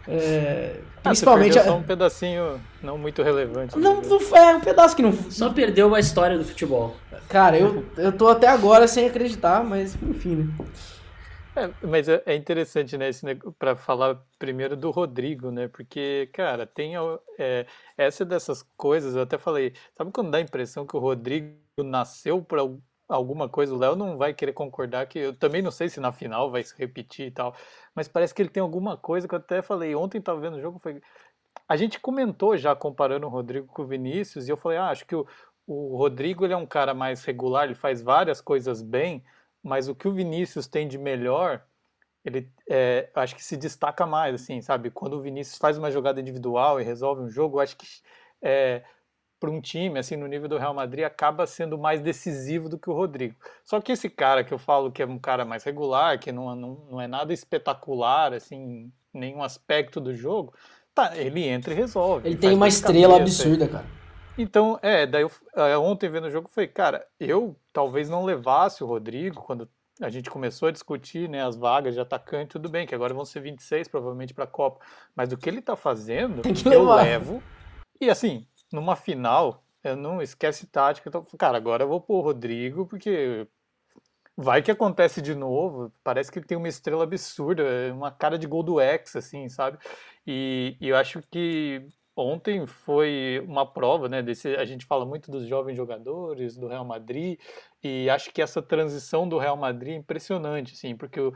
É, 0.08 0.78
ah, 1.04 1.10
principalmente. 1.10 1.62
só 1.62 1.78
um 1.78 1.84
pedacinho 1.84 2.60
não 2.82 2.98
muito 2.98 3.22
relevante. 3.22 3.78
Não, 3.78 4.02
não 4.02 4.20
é 4.36 4.56
um 4.56 4.60
pedaço 4.60 4.96
que 4.96 5.04
não. 5.04 5.14
Só 5.30 5.52
perdeu 5.52 5.94
a 5.94 6.00
história 6.00 6.36
do 6.36 6.44
futebol. 6.44 6.96
Cara, 7.30 7.60
eu, 7.60 7.84
eu 7.96 8.12
tô 8.12 8.28
até 8.28 8.48
agora 8.48 8.88
sem 8.88 9.06
acreditar, 9.08 9.64
mas 9.64 9.96
enfim, 10.02 10.36
né? 10.36 10.48
É, 11.58 11.88
mas 11.88 12.10
é, 12.10 12.22
é 12.26 12.36
interessante, 12.36 12.98
né, 12.98 13.10
para 13.58 13.78
falar 13.78 14.22
primeiro 14.38 14.76
do 14.76 14.92
Rodrigo, 14.92 15.52
né, 15.52 15.70
porque, 15.70 16.30
cara, 16.34 16.68
tem 16.68 16.96
é, 17.40 17.66
essa 17.98 18.26
dessas 18.26 18.62
coisas, 18.76 19.16
eu 19.16 19.22
até 19.22 19.38
falei, 19.38 19.74
sabe 19.98 20.12
quando 20.12 20.32
dá 20.32 20.38
a 20.38 20.42
impressão 20.42 20.86
que 20.86 20.98
o 20.98 21.00
Rodrigo 21.00 21.56
nasceu 21.78 22.44
para 22.44 22.62
alguma 23.08 23.48
coisa, 23.48 23.74
o 23.74 23.78
Léo 23.78 23.96
não 23.96 24.18
vai 24.18 24.34
querer 24.34 24.52
concordar, 24.52 25.08
que 25.08 25.18
eu 25.18 25.34
também 25.34 25.62
não 25.62 25.72
sei 25.72 25.88
se 25.88 25.98
na 26.02 26.12
final 26.12 26.52
vai 26.52 26.62
se 26.62 26.78
repetir 26.78 27.28
e 27.28 27.32
tal, 27.32 27.56
mas 27.96 28.10
parece 28.10 28.34
que 28.34 28.42
ele 28.42 28.50
tem 28.50 28.62
alguma 28.62 28.98
coisa 28.98 29.26
que 29.26 29.34
eu 29.34 29.40
até 29.40 29.62
falei, 29.62 29.96
ontem 29.96 30.18
estava 30.18 30.42
vendo 30.42 30.58
o 30.58 30.62
jogo, 30.62 30.78
foi... 30.80 31.02
a 31.70 31.78
gente 31.78 32.02
comentou 32.02 32.58
já 32.58 32.76
comparando 32.76 33.28
o 33.28 33.30
Rodrigo 33.30 33.68
com 33.68 33.84
o 33.84 33.88
Vinícius, 33.88 34.50
e 34.50 34.52
eu 34.52 34.58
falei, 34.58 34.78
ah, 34.78 34.90
acho 34.90 35.06
que 35.06 35.16
o, 35.16 35.26
o 35.66 35.96
Rodrigo 35.96 36.44
ele 36.44 36.54
é 36.54 36.58
um 36.58 36.66
cara 36.66 36.94
mais 36.94 37.24
regular, 37.24 37.64
ele 37.64 37.76
faz 37.76 38.02
várias 38.02 38.42
coisas 38.42 38.82
bem, 38.82 39.24
mas 39.66 39.90
o 39.90 39.96
que 39.96 40.08
o 40.08 40.14
Vinícius 40.14 40.68
tem 40.68 40.88
de 40.88 40.96
melhor, 40.96 41.64
ele 42.24 42.48
é, 42.70 43.10
acho 43.16 43.36
que 43.36 43.44
se 43.44 43.58
destaca 43.58 44.06
mais, 44.06 44.36
assim, 44.36 44.62
sabe? 44.62 44.92
Quando 44.92 45.14
o 45.14 45.22
Vinícius 45.22 45.58
faz 45.58 45.76
uma 45.76 45.90
jogada 45.90 46.22
individual 46.22 46.80
e 46.80 46.84
resolve 46.84 47.24
um 47.24 47.30
jogo, 47.30 47.60
acho 47.60 47.76
que 47.76 47.88
é, 48.44 48.84
para 49.40 49.50
um 49.50 49.60
time, 49.60 49.98
assim, 49.98 50.16
no 50.16 50.28
nível 50.28 50.48
do 50.48 50.60
Real 50.60 50.74
Madrid, 50.74 51.04
acaba 51.04 51.48
sendo 51.48 51.80
mais 51.80 52.00
decisivo 52.00 52.70
do 52.70 52.78
que 52.78 52.92
o 52.92 52.94
Rodrigo. 52.94 53.36
Só 53.64 53.82
que 53.82 53.92
esse 53.92 54.08
cara 54.08 54.44
que 54.44 54.54
eu 54.54 54.60
falo 54.60 54.92
que 54.92 55.02
é 55.02 55.06
um 55.08 55.18
cara 55.18 55.44
mais 55.44 55.64
regular, 55.64 56.20
que 56.20 56.32
não, 56.32 56.56
não, 56.56 56.88
não 56.92 57.02
é 57.02 57.08
nada 57.08 57.34
espetacular, 57.34 58.34
assim, 58.34 58.92
nenhum 59.12 59.42
aspecto 59.42 60.00
do 60.00 60.14
jogo, 60.14 60.54
tá, 60.94 61.18
ele 61.18 61.44
entra 61.48 61.74
e 61.74 61.76
resolve. 61.76 62.28
Ele 62.28 62.38
tem 62.38 62.54
uma 62.54 62.68
estrela 62.68 63.18
absurda, 63.18 63.68
cara. 63.68 64.05
Então, 64.38 64.78
é, 64.82 65.06
daí 65.06 65.22
eu, 65.22 65.32
é, 65.56 65.78
ontem 65.78 66.10
vendo 66.10 66.26
o 66.26 66.32
jogo, 66.32 66.50
falei, 66.50 66.68
cara, 66.68 67.08
eu 67.20 67.56
talvez 67.72 68.10
não 68.10 68.26
levasse 68.26 68.84
o 68.84 68.88
Rodrigo 68.88 69.42
quando 69.42 69.70
a 70.02 70.10
gente 70.10 70.30
começou 70.30 70.68
a 70.68 70.72
discutir 70.72 71.30
né, 71.30 71.46
as 71.46 71.56
vagas 71.56 71.94
de 71.94 72.02
atacante, 72.02 72.52
tudo 72.52 72.68
bem, 72.68 72.86
que 72.86 72.94
agora 72.94 73.14
vão 73.14 73.24
ser 73.24 73.40
26 73.40 73.88
provavelmente 73.88 74.34
para 74.34 74.44
a 74.44 74.48
Copa, 74.48 74.86
mas 75.16 75.30
do 75.30 75.38
que 75.38 75.48
ele 75.48 75.60
está 75.60 75.76
fazendo, 75.76 76.42
eu 76.70 76.86
levo. 76.94 77.42
E 78.02 78.10
assim, 78.10 78.46
numa 78.74 78.98
final, 78.98 79.64
eu 79.82 79.96
não 79.96 80.22
esquece 80.22 80.68
tática, 80.68 81.08
então, 81.08 81.26
cara, 81.38 81.58
agora 81.58 81.84
eu 81.84 81.88
vou 81.88 82.02
pôr 82.02 82.18
o 82.18 82.22
Rodrigo, 82.22 82.86
porque 82.86 83.48
vai 84.36 84.62
que 84.62 84.72
acontece 84.72 85.22
de 85.22 85.34
novo. 85.34 85.92
Parece 86.04 86.32
que 86.32 86.40
ele 86.40 86.46
tem 86.46 86.58
uma 86.58 86.68
estrela 86.68 87.04
absurda, 87.04 87.64
uma 87.94 88.12
cara 88.12 88.38
de 88.38 88.48
gol 88.48 88.64
do 88.64 88.82
ex, 88.82 89.16
assim, 89.16 89.48
sabe? 89.48 89.78
E, 90.28 90.76
e 90.82 90.90
eu 90.90 90.98
acho 90.98 91.22
que 91.32 91.88
ontem 92.16 92.66
foi 92.66 93.44
uma 93.48 93.66
prova, 93.66 94.08
né? 94.08 94.22
Desse, 94.22 94.56
a 94.56 94.66
gente 94.66 94.86
fala 94.86 95.06
muito 95.06 95.30
dos 95.30 95.48
jovens 95.48 95.76
jogadores, 95.76 96.56
do 96.56 96.68
Real 96.68 96.86
Madrid, 96.86 97.40
e 97.84 98.10
acho 98.10 98.32
que 98.32 98.42
essa 98.42 98.62
transição 98.62 99.28
do 99.28 99.38
Real 99.38 99.58
Madrid 99.58 99.94
é 99.94 99.98
impressionante, 99.98 100.74
assim, 100.74 100.96
porque 100.96 101.20
o, 101.20 101.34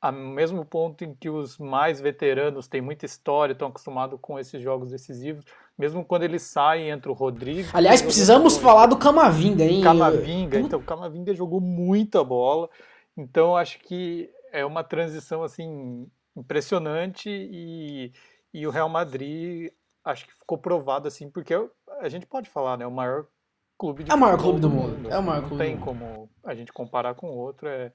ao 0.00 0.12
mesmo 0.12 0.64
ponto 0.64 1.04
em 1.04 1.14
que 1.14 1.28
os 1.28 1.58
mais 1.58 2.00
veteranos 2.00 2.68
têm 2.68 2.80
muita 2.80 3.04
história, 3.06 3.52
estão 3.52 3.68
acostumados 3.68 4.18
com 4.20 4.38
esses 4.38 4.62
jogos 4.62 4.90
decisivos, 4.90 5.44
mesmo 5.78 6.04
quando 6.04 6.22
eles 6.22 6.42
saem, 6.42 6.90
entra 6.90 7.10
o 7.10 7.14
Rodrigo. 7.14 7.68
Aliás, 7.72 8.02
precisamos 8.02 8.56
falar 8.56 8.86
do 8.86 8.96
Camavinga, 8.96 9.64
hein? 9.64 9.82
Camavinga, 9.82 10.58
então, 10.58 10.78
o 10.78 10.82
Camavinga 10.82 11.34
jogou 11.34 11.60
muita 11.60 12.22
bola, 12.22 12.68
então 13.16 13.56
acho 13.56 13.78
que 13.80 14.30
é 14.52 14.64
uma 14.64 14.82
transição, 14.82 15.42
assim, 15.42 16.06
impressionante 16.36 17.28
e, 17.28 18.12
e 18.52 18.66
o 18.66 18.70
Real 18.70 18.88
Madrid 18.88 19.70
acho 20.04 20.26
que 20.26 20.32
ficou 20.34 20.58
provado, 20.58 21.08
assim, 21.08 21.30
porque 21.30 21.54
a 22.00 22.08
gente 22.08 22.26
pode 22.26 22.48
falar, 22.48 22.76
né, 22.76 22.86
o 22.86 22.90
maior 22.90 23.26
clube 23.78 24.04
de 24.04 24.10
É 24.10 24.14
o 24.14 24.18
maior 24.18 24.38
clube 24.38 24.60
do 24.60 24.70
mundo, 24.70 24.96
mundo. 24.96 25.10
é 25.10 25.18
o 25.18 25.22
maior 25.22 25.42
Não 25.42 25.48
clube 25.48 25.64
tem 25.64 25.78
como 25.78 26.30
a 26.44 26.54
gente 26.54 26.72
comparar 26.72 27.14
com 27.14 27.28
outro, 27.28 27.68
é 27.68 27.92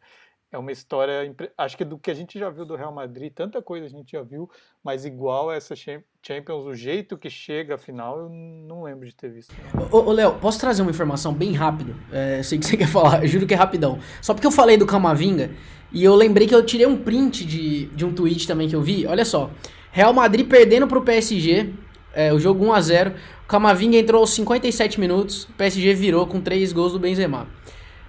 é 0.55 0.57
uma 0.57 0.71
história, 0.71 1.35
acho 1.57 1.75
que 1.75 1.83
do 1.83 1.97
que 1.97 2.09
a 2.09 2.13
gente 2.13 2.39
já 2.39 2.49
viu 2.49 2.65
do 2.65 2.75
Real 2.75 2.93
Madrid, 2.93 3.31
tanta 3.33 3.61
coisa 3.61 3.85
a 3.85 3.89
gente 3.89 4.13
já 4.13 4.21
viu, 4.21 4.49
mas 4.83 5.03
igual 5.03 5.49
a 5.49 5.55
essa 5.55 5.75
Champions, 5.75 6.65
o 6.65 6.73
jeito 6.73 7.17
que 7.17 7.29
chega 7.29 7.75
a 7.75 7.77
final, 7.77 8.19
eu 8.19 8.29
não 8.29 8.83
lembro 8.83 9.05
de 9.05 9.13
ter 9.13 9.29
visto. 9.29 9.53
Ô, 9.91 9.97
ô 9.97 10.11
Léo, 10.11 10.35
posso 10.39 10.59
trazer 10.59 10.81
uma 10.81 10.91
informação 10.91 11.33
bem 11.33 11.51
rápida? 11.51 11.93
É, 12.11 12.41
sei 12.41 12.57
que 12.57 12.65
você 12.65 12.77
quer 12.77 12.87
falar, 12.87 13.23
eu 13.23 13.27
juro 13.27 13.45
que 13.45 13.53
é 13.53 13.57
rapidão. 13.57 13.99
Só 14.21 14.33
porque 14.33 14.47
eu 14.47 14.51
falei 14.51 14.77
do 14.77 14.85
Camavinga 14.85 15.51
e 15.91 16.03
eu 16.03 16.15
lembrei 16.15 16.47
que 16.47 16.55
eu 16.55 16.65
tirei 16.65 16.85
um 16.85 16.97
print 16.97 17.45
de, 17.45 17.87
de 17.87 18.05
um 18.05 18.13
tweet 18.13 18.47
também 18.47 18.69
que 18.69 18.75
eu 18.75 18.81
vi. 18.81 19.05
Olha 19.05 19.25
só, 19.25 19.51
Real 19.91 20.13
Madrid 20.13 20.47
perdendo 20.47 20.87
pro 20.87 21.01
PSG, 21.03 21.73
é, 22.15 22.33
o 22.33 22.39
jogo 22.39 22.65
1 22.65 22.73
a 22.73 22.81
0 22.81 23.11
o 23.43 23.47
Camavinga 23.47 23.97
entrou 23.97 24.21
aos 24.21 24.31
57 24.31 24.99
minutos, 24.99 25.43
o 25.43 25.53
PSG 25.53 25.93
virou 25.93 26.25
com 26.25 26.41
3 26.41 26.73
gols 26.73 26.93
do 26.93 26.99
Benzema. 26.99 27.47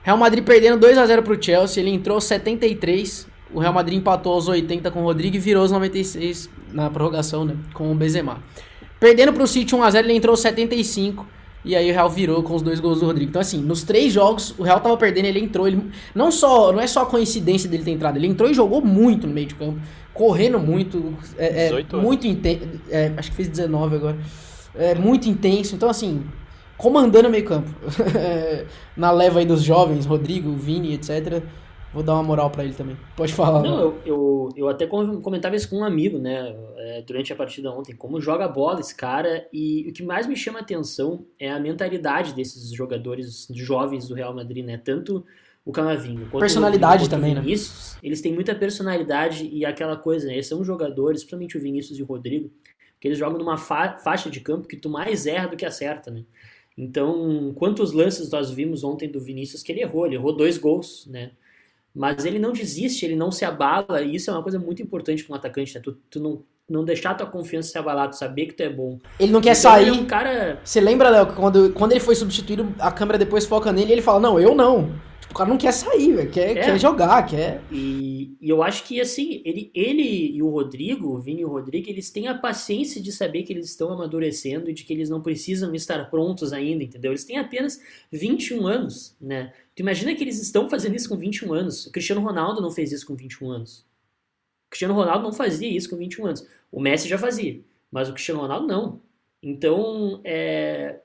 Real 0.02 0.16
Madrid 0.16 0.42
perdendo 0.42 0.78
2 0.78 0.96
a 0.96 1.04
0 1.04 1.22
pro 1.22 1.42
Chelsea, 1.42 1.82
ele 1.82 1.90
entrou 1.90 2.14
aos 2.14 2.24
73, 2.24 3.26
o 3.52 3.58
Real 3.58 3.72
Madrid 3.72 3.98
empatou 3.98 4.32
aos 4.32 4.48
80 4.48 4.90
com 4.90 5.00
o 5.00 5.04
Rodrigo 5.04 5.36
e 5.36 5.38
virou 5.38 5.62
aos 5.62 5.70
96 5.70 6.48
na 6.72 6.88
prorrogação, 6.88 7.44
né, 7.44 7.54
com 7.74 7.92
o 7.92 7.94
Benzema. 7.94 8.42
Perdendo 8.98 9.32
pro 9.32 9.46
City 9.46 9.74
1 9.74 9.82
a 9.82 9.90
0, 9.90 10.06
ele 10.06 10.14
entrou 10.14 10.32
aos 10.32 10.40
75 10.40 11.26
e 11.66 11.74
aí 11.74 11.90
o 11.90 11.92
Real 11.92 12.08
virou 12.08 12.42
com 12.44 12.54
os 12.54 12.62
dois 12.62 12.78
gols 12.78 13.00
do 13.00 13.06
Rodrigo. 13.06 13.28
Então 13.28 13.42
assim, 13.42 13.60
nos 13.60 13.82
três 13.82 14.12
jogos 14.12 14.54
o 14.56 14.62
Real 14.62 14.80
tava 14.80 14.96
perdendo, 14.96 15.26
ele 15.26 15.40
entrou, 15.40 15.66
ele 15.66 15.82
não 16.14 16.30
só, 16.30 16.72
não 16.72 16.80
é 16.80 16.86
só 16.86 17.02
a 17.02 17.06
coincidência 17.06 17.68
dele 17.68 17.82
ter 17.82 17.90
entrado, 17.90 18.16
ele 18.16 18.28
entrou 18.28 18.48
e 18.48 18.54
jogou 18.54 18.80
muito 18.80 19.26
no 19.26 19.34
meio 19.34 19.48
de 19.48 19.56
campo, 19.56 19.80
correndo 20.14 20.60
muito, 20.60 21.12
é, 21.36 21.66
é 21.66 21.96
muito 21.96 22.26
intenso, 22.26 22.62
é, 22.88 23.12
acho 23.16 23.30
que 23.30 23.36
fez 23.36 23.48
19 23.48 23.96
agora. 23.96 24.16
É 24.74 24.94
muito 24.94 25.28
intenso. 25.28 25.74
Então 25.74 25.90
assim, 25.90 26.22
comandando 26.76 27.28
o 27.28 27.30
meio 27.30 27.44
campo. 27.44 27.68
Na 28.96 29.10
leva 29.10 29.40
aí 29.40 29.44
dos 29.44 29.62
jovens, 29.62 30.06
Rodrigo, 30.06 30.52
Vini, 30.52 30.94
etc. 30.94 31.42
Vou 31.96 32.02
dar 32.02 32.12
uma 32.12 32.22
moral 32.22 32.50
para 32.50 32.62
ele 32.62 32.74
também. 32.74 32.94
Pode 33.16 33.32
falar. 33.32 33.62
Não, 33.62 33.80
eu, 33.80 33.98
eu, 34.04 34.48
eu, 34.54 34.68
até 34.68 34.86
comentava 34.86 35.56
isso 35.56 35.70
com 35.70 35.78
um 35.78 35.84
amigo, 35.84 36.18
né, 36.18 36.54
é, 36.76 37.00
durante 37.00 37.32
a 37.32 37.36
partida 37.36 37.72
ontem, 37.72 37.96
como 37.96 38.20
joga 38.20 38.46
bola 38.46 38.80
esse 38.80 38.94
cara, 38.94 39.48
e 39.50 39.86
o 39.88 39.92
que 39.94 40.02
mais 40.02 40.26
me 40.26 40.36
chama 40.36 40.58
a 40.58 40.60
atenção 40.60 41.24
é 41.40 41.50
a 41.50 41.58
mentalidade 41.58 42.34
desses 42.34 42.70
jogadores 42.70 43.48
jovens 43.50 44.06
do 44.06 44.14
Real 44.14 44.34
Madrid, 44.34 44.62
né, 44.62 44.76
tanto 44.76 45.24
o 45.64 45.72
Camavinga 45.72 46.26
quanto 46.26 46.40
personalidade 46.40 47.06
o 47.06 47.08
também, 47.08 47.32
o 47.32 47.40
Vinícius, 47.40 47.94
né? 47.94 48.00
eles 48.02 48.20
têm 48.20 48.34
muita 48.34 48.54
personalidade 48.54 49.48
e 49.50 49.64
aquela 49.64 49.96
coisa, 49.96 50.26
né, 50.26 50.34
eles 50.34 50.46
são 50.46 50.62
jogadores, 50.62 51.22
principalmente 51.22 51.56
o 51.56 51.60
Vinícius 51.62 51.98
e 51.98 52.02
o 52.02 52.06
Rodrigo, 52.06 52.50
que 53.00 53.08
eles 53.08 53.16
jogam 53.16 53.38
numa 53.38 53.56
fa 53.56 53.96
faixa 53.96 54.28
de 54.28 54.40
campo 54.40 54.68
que 54.68 54.76
tu 54.76 54.90
mais 54.90 55.26
erra 55.26 55.48
do 55.48 55.56
que 55.56 55.64
acerta, 55.64 56.10
né, 56.10 56.24
então, 56.76 57.54
quantos 57.54 57.92
lances 57.92 58.30
nós 58.30 58.50
vimos 58.50 58.84
ontem 58.84 59.10
do 59.10 59.18
Vinícius 59.18 59.62
que 59.62 59.72
ele 59.72 59.80
errou? 59.80 60.04
Ele 60.04 60.16
errou 60.16 60.36
dois 60.36 60.58
gols, 60.58 61.06
né? 61.06 61.30
Mas 61.96 62.26
ele 62.26 62.38
não 62.38 62.52
desiste, 62.52 63.06
ele 63.06 63.16
não 63.16 63.32
se 63.32 63.42
abala, 63.42 64.02
e 64.02 64.16
isso 64.16 64.28
é 64.28 64.32
uma 64.34 64.42
coisa 64.42 64.58
muito 64.58 64.82
importante 64.82 65.24
para 65.24 65.32
um 65.32 65.36
atacante, 65.36 65.74
né? 65.74 65.80
Tu, 65.82 65.92
tu 66.10 66.20
não, 66.20 66.42
não 66.68 66.84
deixar 66.84 67.14
tua 67.14 67.26
confiança 67.26 67.70
se 67.70 67.78
abalar, 67.78 68.10
tu 68.10 68.16
saber 68.16 68.44
que 68.44 68.52
tu 68.52 68.62
é 68.62 68.68
bom. 68.68 68.98
Ele 69.18 69.32
não 69.32 69.40
quer 69.40 69.56
então, 69.56 69.62
sair. 69.62 69.88
Ele 69.88 69.96
é 69.96 70.00
um 70.02 70.04
cara... 70.04 70.60
Você 70.62 70.78
lembra, 70.78 71.08
Léo, 71.08 71.28
quando, 71.28 71.72
quando 71.72 71.92
ele 71.92 72.00
foi 72.00 72.14
substituído, 72.14 72.70
a 72.78 72.92
câmera 72.92 73.18
depois 73.18 73.46
foca 73.46 73.72
nele 73.72 73.88
e 73.88 73.92
ele 73.92 74.02
fala, 74.02 74.20
não, 74.20 74.38
eu 74.38 74.54
não 74.54 74.90
o 75.30 75.34
cara 75.34 75.50
não 75.50 75.58
quer 75.58 75.72
sair, 75.72 76.14
véio, 76.14 76.30
quer, 76.30 76.56
é. 76.56 76.64
quer 76.64 76.80
jogar, 76.80 77.24
quer. 77.26 77.62
E, 77.70 78.36
e, 78.40 78.48
eu 78.48 78.62
acho 78.62 78.84
que 78.84 79.00
assim, 79.00 79.42
ele, 79.44 79.70
ele 79.74 80.36
e 80.36 80.42
o 80.42 80.48
Rodrigo, 80.48 81.08
o 81.08 81.18
Vini 81.18 81.42
e 81.42 81.44
o 81.44 81.48
Rodrigo, 81.48 81.88
eles 81.90 82.10
têm 82.10 82.28
a 82.28 82.34
paciência 82.34 83.00
de 83.02 83.12
saber 83.12 83.42
que 83.42 83.52
eles 83.52 83.68
estão 83.68 83.92
amadurecendo 83.92 84.70
e 84.70 84.72
de 84.72 84.84
que 84.84 84.92
eles 84.92 85.10
não 85.10 85.20
precisam 85.20 85.74
estar 85.74 86.08
prontos 86.10 86.52
ainda, 86.52 86.84
entendeu? 86.84 87.12
Eles 87.12 87.24
têm 87.24 87.38
apenas 87.38 87.80
21 88.10 88.66
anos, 88.66 89.16
né? 89.20 89.52
Tu 89.74 89.80
imagina 89.80 90.14
que 90.14 90.24
eles 90.24 90.40
estão 90.40 90.70
fazendo 90.70 90.96
isso 90.96 91.08
com 91.08 91.16
21 91.16 91.52
anos. 91.52 91.86
O 91.86 91.92
Cristiano 91.92 92.22
Ronaldo 92.22 92.62
não 92.62 92.70
fez 92.70 92.92
isso 92.92 93.06
com 93.06 93.14
21 93.14 93.50
anos. 93.50 93.80
O 94.66 94.70
Cristiano 94.70 94.94
Ronaldo 94.94 95.24
não 95.24 95.32
fazia 95.32 95.68
isso 95.68 95.90
com 95.90 95.96
21 95.96 96.26
anos. 96.26 96.46
O 96.72 96.80
Messi 96.80 97.08
já 97.08 97.18
fazia, 97.18 97.60
mas 97.90 98.08
o 98.08 98.12
Cristiano 98.12 98.40
Ronaldo 98.40 98.66
não. 98.66 99.00
Então, 99.42 100.20
é, 100.24 101.00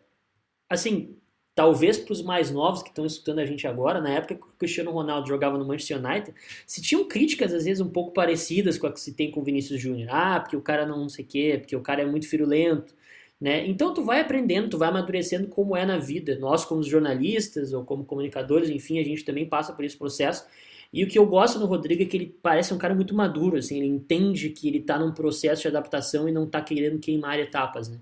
assim, 0.70 1.16
talvez 1.54 1.98
para 1.98 2.14
os 2.14 2.22
mais 2.22 2.50
novos 2.52 2.82
que 2.82 2.90
estão 2.90 3.06
escutando 3.06 3.40
a 3.40 3.46
gente 3.46 3.68
agora, 3.68 4.00
na 4.00 4.10
época 4.10 4.36
que 4.36 4.44
o 4.44 4.58
Cristiano 4.58 4.92
Ronaldo 4.92 5.28
jogava 5.28 5.58
no 5.58 5.66
Manchester 5.66 6.04
United, 6.04 6.34
se 6.66 6.82
tinham 6.82 7.08
críticas 7.08 7.54
às 7.54 7.66
vezes 7.66 7.82
um 7.82 7.90
pouco 7.90 8.14
parecidas 8.14 8.78
com 8.78 8.88
a 8.88 8.92
que 8.92 9.00
se 9.00 9.14
tem 9.14 9.32
com 9.32 9.42
o 9.42 9.44
Vinícius 9.44 9.80
Júnior. 9.80 10.10
Ah, 10.12 10.40
porque 10.40 10.56
o 10.56 10.62
cara 10.62 10.86
não 10.86 11.10
sei 11.10 11.26
o 11.26 11.28
quê, 11.28 11.58
porque 11.60 11.76
o 11.76 11.82
cara 11.82 12.02
é 12.02 12.06
muito 12.06 12.28
firulento. 12.28 12.96
Né? 13.40 13.68
Então 13.68 13.92
tu 13.92 14.04
vai 14.04 14.22
aprendendo, 14.22 14.70
tu 14.70 14.78
vai 14.78 14.90
amadurecendo 14.90 15.48
como 15.48 15.76
é 15.76 15.84
na 15.84 15.98
vida. 15.98 16.38
Nós 16.38 16.64
como 16.64 16.84
jornalistas 16.84 17.74
ou 17.74 17.84
como 17.84 18.06
comunicadores, 18.06 18.70
enfim, 18.70 19.00
a 19.00 19.04
gente 19.04 19.26
também 19.26 19.48
passa 19.48 19.74
por 19.74 19.84
esse 19.84 19.98
processo. 19.98 20.46
E 20.94 21.04
o 21.04 21.08
que 21.08 21.18
eu 21.18 21.26
gosto 21.26 21.58
no 21.58 21.66
Rodrigo 21.66 22.04
é 22.04 22.06
que 22.06 22.18
ele 22.18 22.36
parece 22.42 22.74
um 22.74 22.78
cara 22.78 22.94
muito 22.94 23.16
maduro, 23.16 23.58
assim, 23.58 23.78
ele 23.78 23.88
entende 23.88 24.50
que 24.50 24.68
ele 24.68 24.80
está 24.80 25.00
num 25.00 25.14
processo 25.14 25.62
de 25.62 25.70
adaptação 25.70 26.28
e 26.28 26.32
não 26.34 26.44
está 26.44 26.62
querendo 26.62 27.00
queimar 27.00 27.40
etapas, 27.40 27.88
né? 27.88 27.98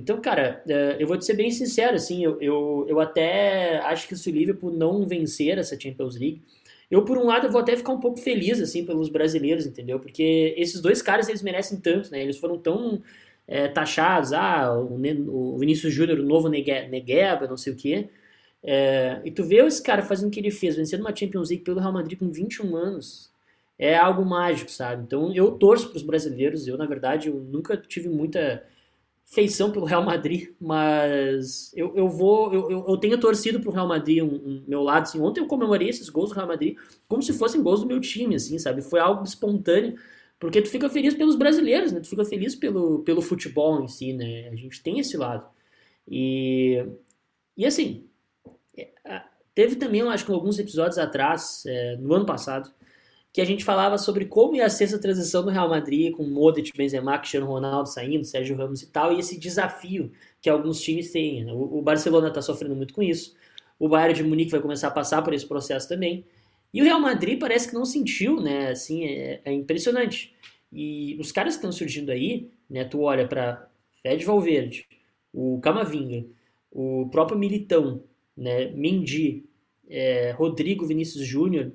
Então, 0.00 0.20
cara, 0.20 0.62
é, 0.68 0.96
eu 0.98 1.06
vou 1.06 1.16
te 1.16 1.24
ser 1.24 1.34
bem 1.34 1.50
sincero, 1.50 1.96
assim, 1.96 2.24
eu, 2.24 2.40
eu, 2.40 2.86
eu 2.88 3.00
até 3.00 3.78
acho 3.80 4.08
que 4.08 4.16
se 4.16 4.30
o 4.30 4.32
Liverpool 4.32 4.72
não 4.72 5.06
vencer 5.06 5.58
essa 5.58 5.78
Champions 5.78 6.16
League, 6.16 6.42
eu, 6.90 7.04
por 7.04 7.16
um 7.18 7.26
lado, 7.26 7.50
vou 7.50 7.60
até 7.60 7.76
ficar 7.76 7.92
um 7.92 8.00
pouco 8.00 8.18
feliz, 8.18 8.60
assim, 8.60 8.84
pelos 8.84 9.08
brasileiros, 9.08 9.64
entendeu? 9.66 10.00
Porque 10.00 10.54
esses 10.56 10.80
dois 10.80 11.00
caras, 11.00 11.28
eles 11.28 11.42
merecem 11.42 11.78
tanto, 11.78 12.10
né? 12.10 12.20
Eles 12.20 12.36
foram 12.38 12.58
tão 12.58 13.00
é, 13.46 13.68
taxados, 13.68 14.32
ah, 14.32 14.72
o, 14.74 14.94
o 15.54 15.58
Vinícius 15.58 15.92
Júnior, 15.92 16.18
o 16.18 16.22
novo 16.24 16.48
Negueba, 16.48 17.46
não 17.46 17.56
sei 17.56 17.72
o 17.72 17.76
quê. 17.76 18.08
É, 18.62 19.20
e 19.24 19.30
tu 19.30 19.44
vê 19.44 19.56
esse 19.66 19.82
cara 19.82 20.02
fazendo 20.02 20.28
o 20.28 20.30
que 20.30 20.40
ele 20.40 20.50
fez, 20.50 20.76
vencendo 20.76 21.00
uma 21.00 21.14
Champions 21.14 21.50
League 21.50 21.64
pelo 21.64 21.80
Real 21.80 21.92
Madrid 21.92 22.18
com 22.18 22.30
21 22.30 22.76
anos, 22.76 23.30
é 23.78 23.96
algo 23.96 24.24
mágico, 24.24 24.70
sabe? 24.70 25.04
Então, 25.04 25.32
eu 25.34 25.52
torço 25.52 25.88
para 25.88 25.96
os 25.96 26.02
brasileiros, 26.02 26.66
eu, 26.66 26.76
na 26.76 26.86
verdade, 26.86 27.28
eu 27.28 27.34
nunca 27.34 27.76
tive 27.76 28.08
muita 28.08 28.62
feição 29.30 29.70
pelo 29.70 29.86
Real 29.86 30.04
Madrid, 30.04 30.50
mas 30.60 31.72
eu, 31.76 31.96
eu 31.96 32.08
vou. 32.08 32.52
Eu, 32.52 32.84
eu 32.88 32.96
tenho 32.96 33.18
torcido 33.18 33.60
pro 33.60 33.70
Real 33.70 33.86
Madrid, 33.86 34.22
um, 34.22 34.26
um, 34.26 34.64
meu 34.66 34.82
lado, 34.82 35.04
assim. 35.04 35.20
Ontem 35.20 35.40
eu 35.40 35.46
comemorei 35.46 35.88
esses 35.88 36.08
gols 36.08 36.30
do 36.30 36.34
Real 36.34 36.48
Madrid 36.48 36.76
como 37.08 37.22
se 37.22 37.32
fossem 37.32 37.62
gols 37.62 37.80
do 37.80 37.86
meu 37.86 38.00
time, 38.00 38.34
assim, 38.34 38.58
sabe? 38.58 38.82
Foi 38.82 38.98
algo 38.98 39.22
espontâneo, 39.22 39.96
porque 40.38 40.60
tu 40.60 40.68
fica 40.68 40.88
feliz 40.88 41.14
pelos 41.14 41.36
brasileiros, 41.36 41.92
né? 41.92 42.00
Tu 42.00 42.08
fica 42.08 42.24
feliz 42.24 42.56
pelo, 42.56 43.00
pelo 43.04 43.22
futebol 43.22 43.82
em 43.82 43.88
si, 43.88 44.12
né? 44.12 44.48
A 44.48 44.56
gente 44.56 44.82
tem 44.82 44.98
esse 44.98 45.16
lado. 45.16 45.48
E, 46.08 46.84
e 47.56 47.64
assim, 47.64 48.08
é, 48.76 49.22
teve 49.54 49.76
também, 49.76 50.00
eu 50.00 50.10
acho 50.10 50.26
que 50.26 50.32
alguns 50.32 50.58
episódios 50.58 50.98
atrás, 50.98 51.62
é, 51.66 51.96
no 51.98 52.12
ano 52.14 52.26
passado, 52.26 52.72
que 53.32 53.40
a 53.40 53.44
gente 53.44 53.64
falava 53.64 53.96
sobre 53.96 54.24
como 54.24 54.56
ia 54.56 54.68
ser 54.68 54.84
essa 54.84 54.98
transição 54.98 55.44
do 55.44 55.50
Real 55.50 55.68
Madrid 55.68 56.12
com 56.12 56.24
Modric, 56.24 56.76
Benzema, 56.76 57.18
Cristiano 57.18 57.46
Ronaldo 57.46 57.88
saindo, 57.88 58.24
Sérgio 58.24 58.56
Ramos 58.56 58.82
e 58.82 58.86
tal, 58.88 59.12
e 59.12 59.20
esse 59.20 59.38
desafio 59.38 60.10
que 60.40 60.50
alguns 60.50 60.80
times 60.80 61.12
têm. 61.12 61.44
Né? 61.44 61.52
O, 61.52 61.80
Barcelona 61.80 62.28
está 62.28 62.42
sofrendo 62.42 62.74
muito 62.74 62.92
com 62.92 63.02
isso, 63.02 63.36
o 63.78 63.88
Bayern 63.88 64.14
de 64.14 64.24
Munique 64.24 64.50
vai 64.50 64.60
começar 64.60 64.88
a 64.88 64.90
passar 64.90 65.22
por 65.22 65.32
esse 65.32 65.46
processo 65.46 65.88
também, 65.88 66.24
e 66.72 66.82
o 66.82 66.84
Real 66.84 67.00
Madrid 67.00 67.38
parece 67.38 67.68
que 67.68 67.74
não 67.74 67.84
sentiu, 67.84 68.40
né? 68.40 68.68
Assim, 68.68 69.04
é, 69.04 69.40
é 69.44 69.52
impressionante. 69.52 70.32
E 70.72 71.16
os 71.20 71.32
caras 71.32 71.54
que 71.54 71.58
estão 71.58 71.72
surgindo 71.72 72.10
aí, 72.10 72.48
né? 72.68 72.84
Tu 72.84 73.00
olha 73.00 73.26
para 73.26 73.68
Fred 74.00 74.24
Valverde, 74.24 74.86
o 75.32 75.60
Camavinga, 75.60 76.24
o 76.70 77.08
próprio 77.10 77.36
Militão, 77.36 78.04
né? 78.36 78.66
Mendy, 78.70 79.44
é, 79.88 80.30
Rodrigo 80.30 80.86
Vinícius 80.86 81.26
Júnior, 81.26 81.72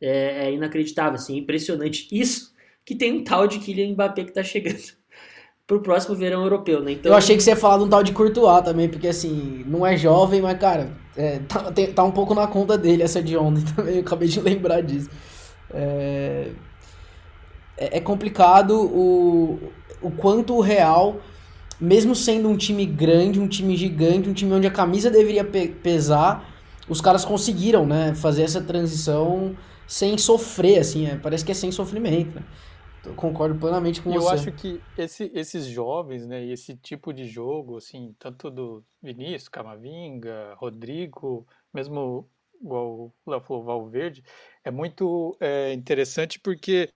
é, 0.00 0.46
é 0.48 0.52
inacreditável, 0.52 1.14
assim, 1.14 1.36
é 1.36 1.38
impressionante. 1.40 2.08
Isso 2.12 2.54
que 2.84 2.94
tem 2.94 3.12
um 3.12 3.24
tal 3.24 3.46
de 3.46 3.58
Kylian 3.58 3.92
Mbappé 3.92 4.24
que 4.24 4.32
tá 4.32 4.42
chegando. 4.42 4.78
pro 5.66 5.82
próximo 5.82 6.16
verão 6.16 6.42
europeu, 6.44 6.82
né? 6.82 6.92
Então, 6.92 7.12
Eu 7.12 7.18
achei 7.18 7.36
que 7.36 7.42
você 7.42 7.50
ia 7.50 7.56
falar 7.56 7.78
de 7.78 7.84
um 7.84 7.88
tal 7.90 8.02
de 8.02 8.12
Courtois 8.12 8.62
também, 8.64 8.88
porque 8.88 9.06
assim, 9.06 9.62
não 9.66 9.86
é 9.86 9.96
jovem, 9.98 10.40
mas 10.40 10.58
cara, 10.58 10.90
é, 11.16 11.40
tá, 11.40 11.70
tem- 11.70 11.92
tá 11.92 12.02
um 12.04 12.10
pouco 12.10 12.34
na 12.34 12.46
conta 12.46 12.78
dele 12.78 13.02
essa 13.02 13.22
de 13.22 13.36
ontem 13.36 13.62
também, 13.76 13.96
eu 13.96 14.00
acabei 14.00 14.28
de 14.28 14.40
lembrar 14.40 14.80
disso. 14.80 15.10
É, 15.70 16.48
é 17.76 17.98
é 17.98 18.00
complicado 18.00 18.72
o, 18.80 19.58
o 20.02 20.10
quanto 20.10 20.54
o 20.54 20.60
Real, 20.60 21.20
mesmo 21.80 22.14
sendo 22.14 22.48
um 22.48 22.56
time 22.56 22.84
grande, 22.86 23.40
um 23.40 23.48
time 23.48 23.76
gigante, 23.76 24.28
um 24.28 24.32
time 24.34 24.52
onde 24.52 24.66
a 24.66 24.70
camisa 24.70 25.10
deveria 25.10 25.44
pe- 25.44 25.68
pesar, 25.68 26.48
os 26.88 27.00
caras 27.00 27.24
conseguiram, 27.24 27.86
né, 27.86 28.14
fazer 28.14 28.42
essa 28.42 28.60
transição 28.60 29.54
sem 29.88 30.16
sofrer, 30.18 30.78
assim, 30.80 31.06
é, 31.06 31.16
parece 31.16 31.44
que 31.44 31.52
é 31.52 31.54
sem 31.54 31.72
sofrimento, 31.72 32.34
né? 32.36 32.42
Eu 33.04 33.14
concordo 33.14 33.58
plenamente 33.58 34.02
com 34.02 34.10
eu 34.10 34.22
você. 34.22 34.34
acho 34.34 34.52
que 34.52 34.80
esse- 34.96 35.30
esses 35.34 35.66
jovens, 35.66 36.26
né, 36.26 36.44
e 36.44 36.52
esse 36.52 36.76
tipo 36.76 37.12
de 37.12 37.26
jogo, 37.26 37.76
assim, 37.76 38.14
tanto 38.18 38.50
do 38.50 38.84
Vinícius, 39.02 39.48
Camavinga, 39.48 40.54
Rodrigo, 40.56 41.46
mesmo 41.72 42.28
igual 42.60 43.12
o 43.24 43.30
Léo 43.30 43.40
falou, 43.40 43.64
Valverde, 43.64 44.22
é 44.64 44.70
muito 44.70 45.36
é, 45.40 45.72
interessante 45.72 46.40
porque 46.40 46.88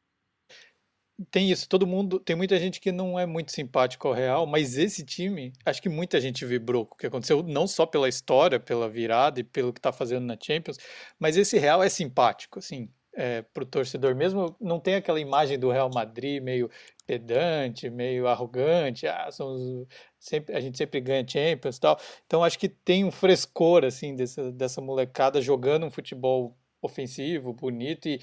tem 1.31 1.51
isso, 1.51 1.69
todo 1.69 1.87
mundo, 1.87 2.19
tem 2.19 2.35
muita 2.35 2.59
gente 2.59 2.81
que 2.81 2.91
não 2.91 3.19
é 3.19 3.27
muito 3.27 3.53
simpático 3.53 4.09
ao 4.09 4.15
Real, 4.15 4.47
mas 4.47 4.77
esse 4.77 5.05
time, 5.05 5.53
acho 5.65 5.81
que 5.81 5.89
muita 5.89 6.21
gente 6.21 6.45
vibrou 6.45 6.87
com 6.87 6.95
o 6.95 6.99
que 6.99 7.07
aconteceu, 7.07 7.43
não 7.43 7.67
só 7.67 7.87
pela 7.87 8.09
história, 8.09 8.59
pela 8.59 8.89
virada 8.89 9.41
e 9.41 9.45
pelo 9.45 9.73
que 9.73 9.79
está 9.79 9.93
fazendo 9.93 10.25
na 10.27 10.37
Champions, 10.41 10.79
mas 11.19 11.37
esse 11.37 11.59
Real 11.59 11.83
é 11.83 11.89
simpático, 11.89 12.59
assim, 12.59 12.89
é, 13.15 13.43
pro 13.43 13.67
torcedor 13.67 14.15
mesmo, 14.15 14.57
não 14.59 14.81
tem 14.81 14.95
aquela 14.95 15.21
imagem 15.21 15.59
do 15.59 15.71
Real 15.71 15.91
Madrid 15.93 16.43
meio 16.43 16.71
pedante, 17.07 17.91
meio 17.91 18.27
arrogante, 18.27 19.07
ah, 19.07 19.31
somos, 19.31 19.87
sempre, 20.19 20.57
a 20.57 20.61
gente 20.61 20.79
sempre 20.79 21.01
ganha 21.01 21.27
Champions 21.27 21.77
e 21.77 21.81
tal, 21.81 22.01
então 22.27 22.43
acho 22.43 22.59
que 22.59 22.69
tem 22.69 23.05
um 23.05 23.11
frescor, 23.11 23.85
assim, 23.85 24.17
dessa, 24.17 24.51
dessa 24.51 24.81
molecada 24.81 25.43
jogando 25.43 25.85
um 25.85 25.91
futebol 25.91 26.57
ofensivo, 26.81 27.53
bonito 27.53 28.09
e, 28.09 28.21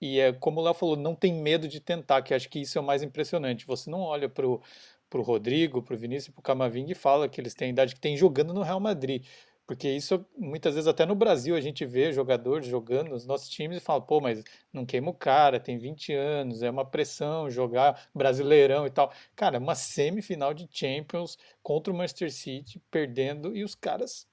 e 0.00 0.18
é 0.18 0.32
como 0.32 0.60
o 0.60 0.64
Léo 0.64 0.74
falou, 0.74 0.96
não 0.96 1.14
tem 1.14 1.32
medo 1.32 1.68
de 1.68 1.80
tentar, 1.80 2.22
que 2.22 2.34
acho 2.34 2.48
que 2.48 2.60
isso 2.60 2.78
é 2.78 2.80
o 2.80 2.84
mais 2.84 3.02
impressionante. 3.02 3.66
Você 3.66 3.90
não 3.90 4.00
olha 4.00 4.28
pro, 4.28 4.62
pro 5.08 5.22
Rodrigo, 5.22 5.82
pro 5.82 5.96
Vinícius 5.96 6.28
e 6.28 6.32
pro 6.32 6.42
Camavinga 6.42 6.92
e 6.92 6.94
fala 6.94 7.28
que 7.28 7.40
eles 7.40 7.54
têm 7.54 7.68
a 7.68 7.70
idade 7.72 7.94
que 7.94 8.00
tem 8.00 8.16
jogando 8.16 8.54
no 8.54 8.62
Real 8.62 8.80
Madrid. 8.80 9.24
Porque 9.70 9.88
isso, 9.88 10.26
muitas 10.36 10.74
vezes, 10.74 10.88
até 10.88 11.06
no 11.06 11.14
Brasil, 11.14 11.54
a 11.54 11.60
gente 11.60 11.86
vê 11.86 12.12
jogadores 12.12 12.66
jogando 12.66 13.10
nos 13.10 13.24
nossos 13.24 13.48
times 13.48 13.76
e 13.76 13.80
fala, 13.80 14.00
pô, 14.00 14.20
mas 14.20 14.42
não 14.72 14.84
queima 14.84 15.10
o 15.10 15.14
cara, 15.14 15.60
tem 15.60 15.78
20 15.78 16.12
anos, 16.12 16.60
é 16.60 16.68
uma 16.70 16.84
pressão 16.84 17.48
jogar 17.48 18.08
brasileirão 18.12 18.84
e 18.84 18.90
tal. 18.90 19.12
Cara, 19.36 19.58
uma 19.60 19.76
semifinal 19.76 20.52
de 20.52 20.68
Champions 20.72 21.38
contra 21.62 21.92
o 21.92 21.96
Manchester 21.96 22.32
City, 22.32 22.82
perdendo, 22.90 23.56
e 23.56 23.62
os 23.62 23.76
caras 23.76 24.26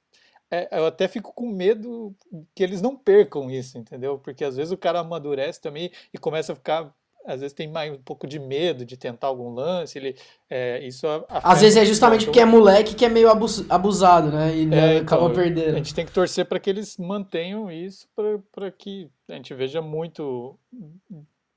é, 0.51 0.79
eu 0.79 0.85
até 0.85 1.07
fico 1.07 1.33
com 1.33 1.47
medo 1.49 2.15
que 2.55 2.63
eles 2.63 2.81
não 2.81 2.95
percam 2.95 3.49
isso, 3.51 3.77
entendeu? 3.77 4.17
Porque 4.19 4.43
às 4.45 4.55
vezes 4.55 4.71
o 4.71 4.77
cara 4.77 4.99
amadurece 4.99 5.59
também 5.61 5.91
e 6.13 6.17
começa 6.17 6.53
a 6.53 6.55
ficar, 6.55 6.93
às 7.25 7.41
vezes 7.41 7.53
tem 7.53 7.67
mais 7.67 7.91
um 7.93 8.01
pouco 8.01 8.25
de 8.25 8.39
medo 8.39 8.85
de 8.85 8.95
tentar 8.95 9.27
algum 9.27 9.53
lance, 9.53 9.97
ele, 9.97 10.15
é, 10.49 10.79
isso 10.87 11.05
a- 11.07 11.25
Às 11.43 11.59
vezes 11.61 11.77
é 11.77 11.81
o 11.81 11.85
justamente 11.85 12.25
futebol. 12.25 12.33
porque 12.33 12.39
é 12.39 12.45
moleque 12.45 12.95
que 12.95 13.03
é 13.05 13.09
meio 13.09 13.29
abus- 13.29 13.69
abusado, 13.69 14.31
né? 14.31 14.55
E 14.55 14.65
né, 14.65 14.77
É, 14.77 14.93
então, 14.99 15.17
acaba 15.17 15.27
A 15.31 15.35
perdendo. 15.35 15.75
gente 15.77 15.93
tem 15.93 16.05
que 16.05 16.11
torcer 16.13 16.45
para 16.45 16.59
que 16.59 16.69
eles 16.69 16.95
mantenham 16.97 17.69
isso 17.69 18.07
para 18.51 18.71
que 18.71 19.09
a 19.27 19.33
gente 19.33 19.53
veja 19.53 19.81
muito. 19.81 20.57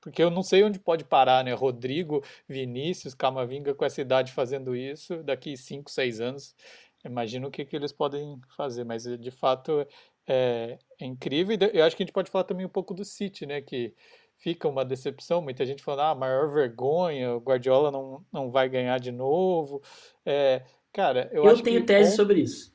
Porque 0.00 0.22
eu 0.22 0.30
não 0.30 0.42
sei 0.42 0.64
onde 0.64 0.78
pode 0.78 1.04
parar, 1.04 1.44
né? 1.44 1.52
Rodrigo, 1.52 2.24
Vinícius, 2.48 3.12
Camavinga 3.14 3.74
com 3.74 3.84
essa 3.84 4.00
idade 4.00 4.32
fazendo 4.32 4.74
isso, 4.74 5.22
daqui 5.22 5.56
5, 5.58 5.90
6 5.90 6.20
anos, 6.22 6.54
imagino 7.04 7.48
o 7.48 7.50
que, 7.50 7.64
que 7.64 7.76
eles 7.76 7.92
podem 7.92 8.40
fazer. 8.56 8.84
Mas 8.84 9.04
de 9.04 9.30
fato 9.30 9.86
é, 10.26 10.78
é 10.98 11.04
incrível. 11.04 11.56
E 11.56 11.78
eu 11.78 11.84
acho 11.84 11.96
que 11.96 12.02
a 12.02 12.06
gente 12.06 12.12
pode 12.12 12.30
falar 12.30 12.44
também 12.44 12.66
um 12.66 12.70
pouco 12.70 12.94
do 12.94 13.04
City, 13.04 13.46
né? 13.46 13.60
Que 13.60 13.94
fica 14.36 14.68
uma 14.68 14.84
decepção. 14.84 15.42
Muita 15.42 15.64
gente 15.64 15.82
falando, 15.82 16.00
ah, 16.00 16.14
maior 16.14 16.52
vergonha, 16.52 17.34
o 17.34 17.40
Guardiola 17.40 17.90
não, 17.90 18.24
não 18.32 18.50
vai 18.50 18.68
ganhar 18.68 18.98
de 18.98 19.12
novo. 19.12 19.82
É, 20.24 20.62
cara, 20.92 21.28
eu, 21.32 21.44
eu 21.44 21.50
acho 21.50 21.62
tenho 21.62 21.80
que 21.80 21.86
tese 21.86 22.12
on- 22.12 22.16
sobre 22.16 22.40
isso. 22.40 22.74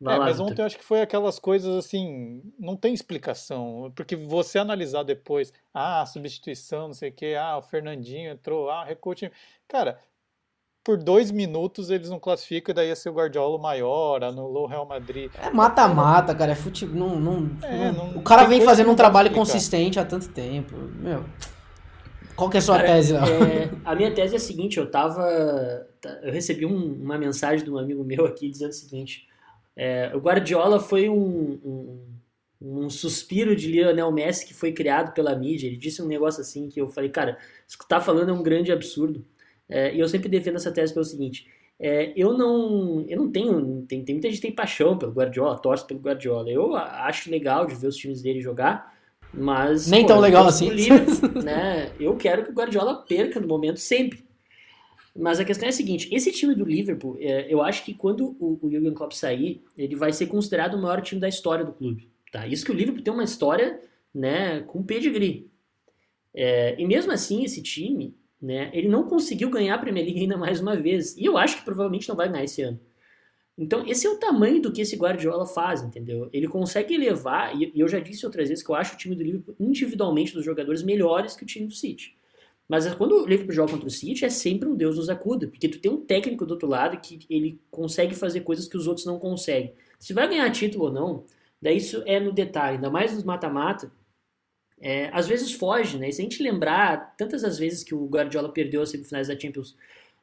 Vai 0.00 0.14
é, 0.14 0.18
lá, 0.18 0.24
mas 0.24 0.36
Vitor. 0.36 0.50
ontem 0.52 0.62
eu 0.62 0.66
acho 0.66 0.78
que 0.78 0.84
foi 0.84 1.02
aquelas 1.02 1.38
coisas 1.38 1.76
assim, 1.76 2.42
não 2.58 2.74
tem 2.74 2.94
explicação, 2.94 3.92
porque 3.94 4.16
você 4.16 4.58
analisar 4.58 5.02
depois, 5.02 5.52
ah, 5.74 6.06
substituição, 6.06 6.86
não 6.86 6.94
sei 6.94 7.10
o 7.10 7.12
quê, 7.12 7.36
ah, 7.38 7.58
o 7.58 7.62
Fernandinho 7.62 8.30
entrou, 8.30 8.70
ah, 8.70 8.86
time. 9.14 9.30
Cara, 9.68 9.98
por 10.82 10.96
dois 10.96 11.30
minutos 11.30 11.90
eles 11.90 12.08
não 12.08 12.18
classificam 12.18 12.72
e 12.72 12.74
daí 12.74 12.88
ia 12.88 12.96
ser 12.96 13.10
o 13.10 13.12
Guardiola 13.12 13.58
maior, 13.58 14.24
anulou 14.24 14.64
o 14.64 14.66
Real 14.66 14.86
Madrid. 14.86 15.30
É 15.40 15.50
mata-mata, 15.50 16.34
cara. 16.34 16.52
É 16.52 16.54
futebol. 16.54 16.96
Não, 16.96 17.20
não, 17.20 17.50
É, 17.62 17.92
não- 17.92 18.16
o 18.16 18.22
cara 18.22 18.44
vem 18.44 18.60
fazendo 18.62 18.86
que 18.86 18.92
um 18.92 18.96
trabalho 18.96 19.26
explicar. 19.26 19.46
consistente 19.46 19.98
há 20.00 20.04
tanto 20.04 20.28
tempo. 20.30 20.74
Meu. 20.76 21.24
Qual 22.34 22.48
que 22.48 22.56
é 22.56 22.60
a 22.60 22.62
sua 22.62 22.76
Cara, 22.76 22.88
tese, 22.88 23.12
Léo? 23.12 23.24
É, 23.44 23.70
a 23.84 23.94
minha 23.94 24.10
tese 24.14 24.34
é 24.34 24.36
a 24.36 24.40
seguinte, 24.40 24.78
eu 24.78 24.90
tava. 24.90 25.22
tá- 26.00 26.18
Eu 26.22 26.32
recebi 26.32 26.64
um- 26.64 26.94
uma 26.94 27.18
mensagem 27.18 27.62
de 27.64 27.70
um 27.70 27.76
amigo 27.78 28.02
meu 28.02 28.24
aqui 28.24 28.48
dizendo 28.48 28.70
o 28.70 28.74
seguinte: 28.74 29.28
é, 29.76 30.10
o 30.14 30.18
Guardiola 30.18 30.80
foi 30.80 31.10
um, 31.10 31.60
um, 31.62 32.82
um 32.84 32.88
suspiro 32.88 33.54
de 33.54 33.68
Lionel 33.70 34.10
Messi 34.10 34.46
que 34.46 34.54
foi 34.54 34.72
criado 34.72 35.12
pela 35.12 35.36
mídia. 35.36 35.66
Ele 35.66 35.76
disse 35.76 36.00
um 36.00 36.06
negócio 36.06 36.40
assim 36.40 36.68
que 36.70 36.80
eu 36.80 36.88
falei, 36.88 37.10
cara, 37.10 37.36
isso 37.68 37.76
que 37.78 37.84
tu 37.84 37.88
tá 37.88 38.00
falando 38.00 38.30
é 38.30 38.32
um 38.32 38.42
grande 38.42 38.72
absurdo. 38.72 39.22
É, 39.70 39.94
e 39.94 40.00
eu 40.00 40.08
sempre 40.08 40.28
defendo 40.28 40.56
essa 40.56 40.72
tese 40.72 40.92
pelo 40.92 41.04
seguinte. 41.04 41.46
é, 41.78 42.12
eu 42.16 42.36
não 42.36 43.04
eu 43.08 43.16
não 43.16 43.30
tenho 43.30 43.84
tem, 43.88 44.04
tem 44.04 44.14
muita 44.14 44.28
gente 44.28 44.40
que 44.40 44.46
tem 44.48 44.54
paixão 44.54 44.98
pelo 44.98 45.12
Guardiola 45.12 45.58
torce 45.58 45.86
pelo 45.86 46.00
Guardiola 46.00 46.50
eu 46.50 46.74
acho 46.76 47.30
legal 47.30 47.66
de 47.66 47.74
ver 47.74 47.86
os 47.86 47.96
times 47.96 48.20
dele 48.20 48.40
jogar 48.40 48.92
mas 49.32 49.88
Nem 49.88 50.02
pô, 50.02 50.08
tão 50.08 50.20
legal 50.20 50.46
assim. 50.46 50.68
Liverpool, 50.68 51.42
né? 51.42 51.92
Eu 51.98 52.16
quero 52.16 52.44
que 52.44 52.50
o 52.50 52.54
Guardiola 52.54 53.04
perca 53.06 53.40
no 53.40 53.46
momento 53.46 53.78
sempre. 53.78 54.24
Mas 55.14 55.40
a 55.40 55.44
questão 55.44 55.66
é 55.66 55.70
a 55.70 55.72
seguinte: 55.72 56.08
esse 56.12 56.32
time 56.32 56.54
do 56.54 56.64
Liverpool, 56.64 57.16
é, 57.20 57.52
eu 57.52 57.62
acho 57.62 57.84
que 57.84 57.94
quando 57.94 58.36
o, 58.40 58.58
o 58.62 58.70
Jurgen 58.70 58.94
Klopp 58.94 59.12
sair, 59.12 59.62
ele 59.76 59.94
vai 59.94 60.12
ser 60.12 60.26
considerado 60.26 60.74
o 60.74 60.82
maior 60.82 61.00
time 61.00 61.20
da 61.20 61.28
história 61.28 61.64
do 61.64 61.72
clube. 61.72 62.08
Tá? 62.32 62.46
Isso 62.46 62.64
que 62.64 62.70
o 62.70 62.74
Liverpool 62.74 63.02
tem 63.02 63.12
uma 63.12 63.24
história 63.24 63.80
né, 64.14 64.60
com 64.60 64.82
pedigree. 64.82 65.48
É, 66.32 66.80
e 66.80 66.86
mesmo 66.86 67.10
assim, 67.10 67.44
esse 67.44 67.60
time, 67.60 68.14
né, 68.40 68.70
ele 68.72 68.88
não 68.88 69.04
conseguiu 69.04 69.50
ganhar 69.50 69.74
a 69.74 69.78
Premier 69.78 70.04
League 70.04 70.20
ainda 70.20 70.36
mais 70.36 70.60
uma 70.60 70.76
vez. 70.76 71.16
E 71.16 71.24
eu 71.24 71.36
acho 71.36 71.58
que 71.58 71.64
provavelmente 71.64 72.08
não 72.08 72.16
vai 72.16 72.28
ganhar 72.28 72.44
esse 72.44 72.62
ano. 72.62 72.80
Então, 73.58 73.86
esse 73.86 74.06
é 74.06 74.10
o 74.10 74.16
tamanho 74.16 74.62
do 74.62 74.72
que 74.72 74.80
esse 74.80 74.96
Guardiola 74.96 75.44
faz, 75.46 75.82
entendeu? 75.82 76.30
Ele 76.32 76.48
consegue 76.48 76.94
elevar, 76.94 77.54
e 77.54 77.70
e 77.74 77.80
eu 77.80 77.88
já 77.88 78.00
disse 78.00 78.24
outras 78.24 78.48
vezes 78.48 78.64
que 78.64 78.70
eu 78.70 78.74
acho 78.74 78.94
o 78.94 78.96
time 78.96 79.14
do 79.14 79.22
Liverpool, 79.22 79.54
individualmente, 79.60 80.32
dos 80.32 80.44
jogadores, 80.44 80.82
melhores 80.82 81.36
que 81.36 81.42
o 81.42 81.46
time 81.46 81.66
do 81.66 81.74
City. 81.74 82.16
Mas 82.66 82.86
quando 82.94 83.16
o 83.16 83.26
Liverpool 83.26 83.52
joga 83.52 83.72
contra 83.72 83.88
o 83.88 83.90
City, 83.90 84.24
é 84.24 84.30
sempre 84.30 84.68
um 84.68 84.76
Deus 84.76 84.96
nos 84.96 85.10
acuda, 85.10 85.46
porque 85.46 85.68
tu 85.68 85.78
tem 85.78 85.90
um 85.90 86.00
técnico 86.00 86.46
do 86.46 86.52
outro 86.52 86.68
lado 86.68 86.98
que 87.00 87.18
ele 87.28 87.60
consegue 87.70 88.14
fazer 88.14 88.40
coisas 88.40 88.66
que 88.66 88.76
os 88.76 88.86
outros 88.86 89.04
não 89.04 89.18
conseguem. 89.18 89.74
Se 89.98 90.14
vai 90.14 90.28
ganhar 90.28 90.48
título 90.50 90.84
ou 90.84 90.92
não, 90.92 91.24
daí 91.60 91.76
isso 91.76 92.02
é 92.06 92.18
no 92.18 92.32
detalhe, 92.32 92.76
ainda 92.76 92.88
mais 92.88 93.12
nos 93.12 93.24
mata-mata, 93.24 93.92
é, 94.80 95.10
às 95.12 95.28
vezes 95.28 95.52
foge, 95.52 95.98
né? 95.98 96.08
E 96.08 96.12
se 96.12 96.20
a 96.20 96.24
gente 96.24 96.42
lembrar 96.42 97.14
tantas 97.16 97.44
as 97.44 97.58
vezes 97.58 97.84
que 97.84 97.94
o 97.94 98.06
Guardiola 98.06 98.52
perdeu 98.52 98.82
as 98.82 98.90
semifinais 98.90 99.28
da 99.28 99.38
Champions 99.38 99.76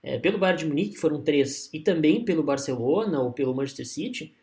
é, 0.04 0.18
pelo 0.20 0.38
Bayern 0.38 0.60
de 0.60 0.66
Munique, 0.68 0.92
que 0.96 1.00
foram 1.00 1.22
três, 1.22 1.70
e 1.74 1.80
também 1.80 2.24
pelo 2.26 2.44
Barcelona 2.44 3.22
ou 3.22 3.32
pelo 3.32 3.54
Manchester 3.56 3.88
City, 3.88 4.34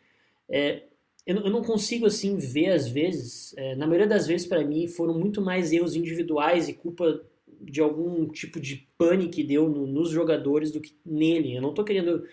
é, 0.49 0.83
eu, 1.27 1.37
eu 1.37 1.51
não 1.51 1.63
consigo 1.63 2.07
assim 2.07 2.37
ver 2.37 2.71
às 2.71 2.89
vezes, 2.89 3.55
é, 3.57 3.75
na 3.77 3.87
maioria 3.87 4.07
das 4.09 4.27
vezes 4.27 4.47
para 4.47 4.65
mim 4.65 4.87
foram 4.89 5.19
muito 5.19 5.41
mais 5.41 5.73
erros 5.73 5.97
individuais 5.97 6.69
e 6.69 6.75
culpa 6.75 7.23
de 7.61 7.81
algum 7.81 8.27
tipo 8.29 8.61
de 8.61 8.87
pane 8.99 9.29
que 9.29 9.43
deu 9.43 9.69
no- 9.69 9.87
nos 9.87 10.11
jogadores 10.11 10.71
do 10.71 10.81
que 10.81 10.95
nele. 11.05 11.57
Eu 11.57 11.63
não 11.63 11.73
tô 11.73 11.83
querendo 11.85 12.27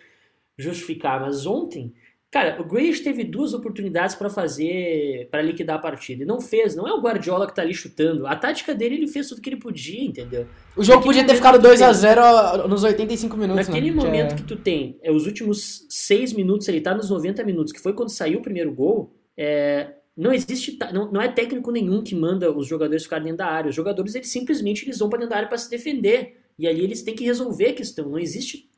justificar, 0.57 1.21
mas 1.21 1.45
ontem, 1.45 1.93
cara, 2.31 2.61
o 2.61 2.63
Grealish 2.63 3.01
teve 3.03 3.23
duas 3.25 3.53
oportunidades 3.53 4.15
para 4.15 4.29
fazer, 4.29 5.27
para 5.29 5.41
liquidar 5.41 5.75
a 5.75 5.79
partida 5.79 6.23
e 6.23 6.25
não 6.25 6.39
fez. 6.39 6.75
Não 6.75 6.87
é 6.87 6.93
o 6.93 7.01
Guardiola 7.01 7.45
que 7.45 7.53
tá 7.53 7.61
ali 7.61 7.73
chutando. 7.73 8.25
A 8.25 8.35
tática 8.35 8.73
dele 8.73 8.95
ele 8.95 9.07
fez 9.07 9.27
tudo 9.27 9.41
que 9.41 9.49
ele 9.49 9.57
podia, 9.57 10.01
entendeu? 10.03 10.47
O 10.75 10.83
jogo 10.83 11.03
podia 11.03 11.25
ter 11.25 11.35
ficado 11.35 11.55
que 11.55 11.59
tu 11.59 11.67
2 11.67 11.81
a 11.81 11.87
tem- 11.87 11.93
0 11.95 12.67
nos 12.69 12.83
85 12.83 13.35
minutos, 13.37 13.67
Naquele 13.67 13.91
né? 13.91 13.95
momento 13.95 14.35
Que 14.35 14.41
que 14.43 14.47
tu 14.47 14.55
tem 14.55 14.97
é, 15.03 15.11
os 15.11 15.25
últimos 15.27 15.85
seis 15.89 16.31
minutos, 16.31 16.67
ele 16.69 16.79
tá 16.81 16.95
nos 16.95 17.09
90 17.09 17.43
minutos, 17.43 17.73
que 17.73 17.79
foi 17.81 17.93
quando 17.93 18.09
saiu 18.09 18.39
o 18.39 18.41
primeiro 18.41 18.71
gol, 18.73 19.13
é, 19.37 19.95
não 20.15 20.31
existe, 20.31 20.77
não, 20.93 21.11
não 21.11 21.21
é 21.21 21.27
técnico 21.27 21.71
nenhum 21.71 22.01
que 22.03 22.15
manda 22.15 22.49
os 22.51 22.65
jogadores 22.67 23.03
ficarem 23.03 23.25
dentro 23.25 23.39
da 23.39 23.47
área. 23.47 23.69
Os 23.69 23.75
jogadores, 23.75 24.15
eles 24.15 24.29
simplesmente 24.29 24.85
eles 24.85 24.99
vão 24.99 25.09
para 25.09 25.19
dentro 25.19 25.31
da 25.31 25.37
área 25.37 25.49
para 25.49 25.57
se 25.57 25.69
defender. 25.69 26.37
E 26.59 26.67
ali 26.67 26.83
eles 26.83 27.01
têm 27.01 27.15
que 27.15 27.23
resolver 27.23 27.67
a 27.67 27.73
questão. 27.73 28.09
Não 28.09 28.19
existe 28.19 28.69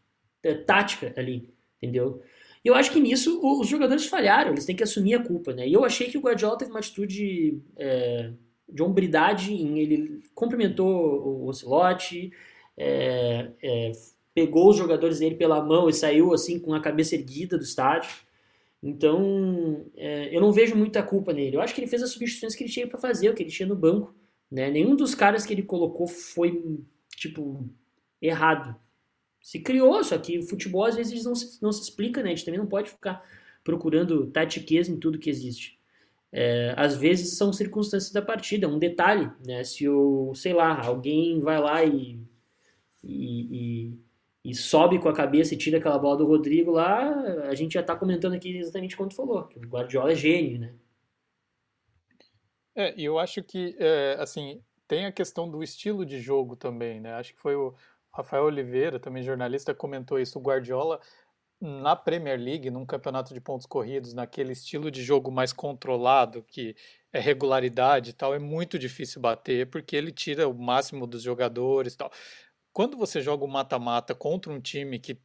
é, 0.43 0.53
tática 0.53 1.13
ali, 1.17 1.49
entendeu? 1.81 2.21
E 2.63 2.67
eu 2.67 2.75
acho 2.75 2.91
que 2.91 2.99
nisso 2.99 3.39
os 3.43 3.67
jogadores 3.67 4.05
falharam, 4.05 4.51
eles 4.51 4.65
têm 4.65 4.75
que 4.75 4.83
assumir 4.83 5.15
a 5.15 5.23
culpa, 5.23 5.53
né? 5.53 5.67
E 5.67 5.73
eu 5.73 5.83
achei 5.83 6.09
que 6.09 6.17
o 6.17 6.21
Guardiola 6.21 6.57
teve 6.57 6.71
uma 6.71 6.79
atitude 6.79 7.61
é, 7.75 8.31
de 8.69 8.81
hombridade 8.81 9.53
em 9.53 9.79
ele 9.79 10.23
cumprimentou 10.33 10.87
o 10.87 11.47
Ocelote, 11.47 12.31
é, 12.77 13.51
é, 13.61 13.91
pegou 14.33 14.69
os 14.69 14.77
jogadores 14.77 15.19
dele 15.19 15.35
pela 15.35 15.63
mão 15.63 15.89
e 15.89 15.93
saiu 15.93 16.33
assim 16.33 16.59
com 16.59 16.73
a 16.73 16.79
cabeça 16.79 17.15
erguida 17.15 17.57
do 17.57 17.63
estádio. 17.63 18.09
Então, 18.81 19.85
é, 19.95 20.35
eu 20.35 20.41
não 20.41 20.51
vejo 20.51 20.75
muita 20.75 21.03
culpa 21.03 21.31
nele. 21.31 21.55
Eu 21.55 21.61
acho 21.61 21.73
que 21.73 21.81
ele 21.81 21.87
fez 21.87 22.03
as 22.03 22.11
substituições 22.11 22.55
que 22.55 22.63
ele 22.63 22.71
tinha 22.71 22.87
para 22.87 22.99
fazer, 22.99 23.29
o 23.29 23.33
que 23.33 23.43
ele 23.43 23.51
tinha 23.51 23.67
no 23.67 23.75
banco. 23.75 24.13
Né? 24.51 24.69
Nenhum 24.69 24.95
dos 24.95 25.15
caras 25.15 25.45
que 25.45 25.53
ele 25.53 25.63
colocou 25.63 26.05
foi, 26.07 26.61
tipo, 27.15 27.69
errado. 28.21 28.75
Se 29.43 29.59
criou, 29.59 30.03
só 30.03 30.17
que 30.17 30.39
o 30.39 30.43
futebol 30.47 30.85
às 30.85 30.95
vezes 30.95 31.23
não 31.23 31.35
se, 31.35 31.61
não 31.61 31.71
se 31.71 31.83
explica, 31.83 32.23
né? 32.23 32.31
A 32.31 32.35
gente 32.35 32.45
também 32.45 32.59
não 32.59 32.65
pode 32.65 32.89
ficar 32.89 33.23
procurando 33.63 34.25
tatiqueza 34.31 34.91
em 34.91 34.97
tudo 34.97 35.19
que 35.19 35.29
existe. 35.29 35.77
É, 36.31 36.73
às 36.75 36.97
vezes 36.97 37.37
são 37.37 37.53
circunstâncias 37.53 38.11
da 38.11 38.21
partida, 38.21 38.67
um 38.67 38.79
detalhe, 38.79 39.29
né? 39.45 39.63
Se 39.63 39.87
o, 39.87 40.33
sei 40.33 40.53
lá, 40.53 40.83
alguém 40.83 41.39
vai 41.39 41.59
lá 41.59 41.83
e, 41.83 42.19
e, 43.03 43.91
e 43.91 44.03
e 44.43 44.53
sobe 44.53 44.99
com 44.99 45.07
a 45.07 45.13
cabeça 45.13 45.53
e 45.53 45.57
tira 45.57 45.77
aquela 45.77 45.97
bola 45.97 46.17
do 46.17 46.25
Rodrigo 46.25 46.71
lá, 46.71 47.13
a 47.47 47.55
gente 47.55 47.73
já 47.73 47.79
está 47.79 47.95
comentando 47.95 48.33
aqui 48.33 48.57
exatamente 48.57 48.97
quanto 48.97 49.15
falou, 49.15 49.47
que 49.47 49.57
o 49.57 49.61
Guardiola 49.61 50.11
é 50.11 50.15
gênio, 50.15 50.59
né? 50.59 50.73
É, 52.75 52.93
eu 52.99 53.17
acho 53.17 53.41
que, 53.41 53.75
é, 53.79 54.17
assim, 54.19 54.61
tem 54.87 55.05
a 55.05 55.11
questão 55.11 55.49
do 55.49 55.63
estilo 55.63 56.05
de 56.05 56.19
jogo 56.19 56.55
também, 56.55 56.99
né? 56.99 57.13
Acho 57.13 57.33
que 57.33 57.39
foi 57.39 57.55
o 57.55 57.73
Rafael 58.13 58.45
Oliveira, 58.45 58.99
também 58.99 59.23
jornalista, 59.23 59.73
comentou 59.73 60.19
isso. 60.19 60.37
O 60.37 60.41
Guardiola, 60.41 60.99
na 61.59 61.95
Premier 61.95 62.39
League, 62.39 62.69
num 62.69 62.85
campeonato 62.85 63.33
de 63.33 63.41
pontos 63.41 63.65
corridos, 63.65 64.13
naquele 64.13 64.53
estilo 64.53 64.91
de 64.91 65.03
jogo 65.03 65.31
mais 65.31 65.51
controlado, 65.51 66.43
que 66.43 66.75
é 67.11 67.19
regularidade 67.19 68.11
e 68.11 68.13
tal, 68.13 68.33
é 68.33 68.39
muito 68.39 68.77
difícil 68.77 69.21
bater, 69.21 69.69
porque 69.69 69.95
ele 69.95 70.11
tira 70.11 70.47
o 70.47 70.53
máximo 70.53 71.07
dos 71.07 71.21
jogadores 71.23 71.93
e 71.93 71.97
tal 71.97 72.11
quando 72.73 72.97
você 72.97 73.21
joga 73.21 73.45
o 73.45 73.47
um 73.47 73.51
mata-mata 73.51 74.15
contra 74.15 74.51
um 74.51 74.59
time 74.59 74.99
que 74.99 75.17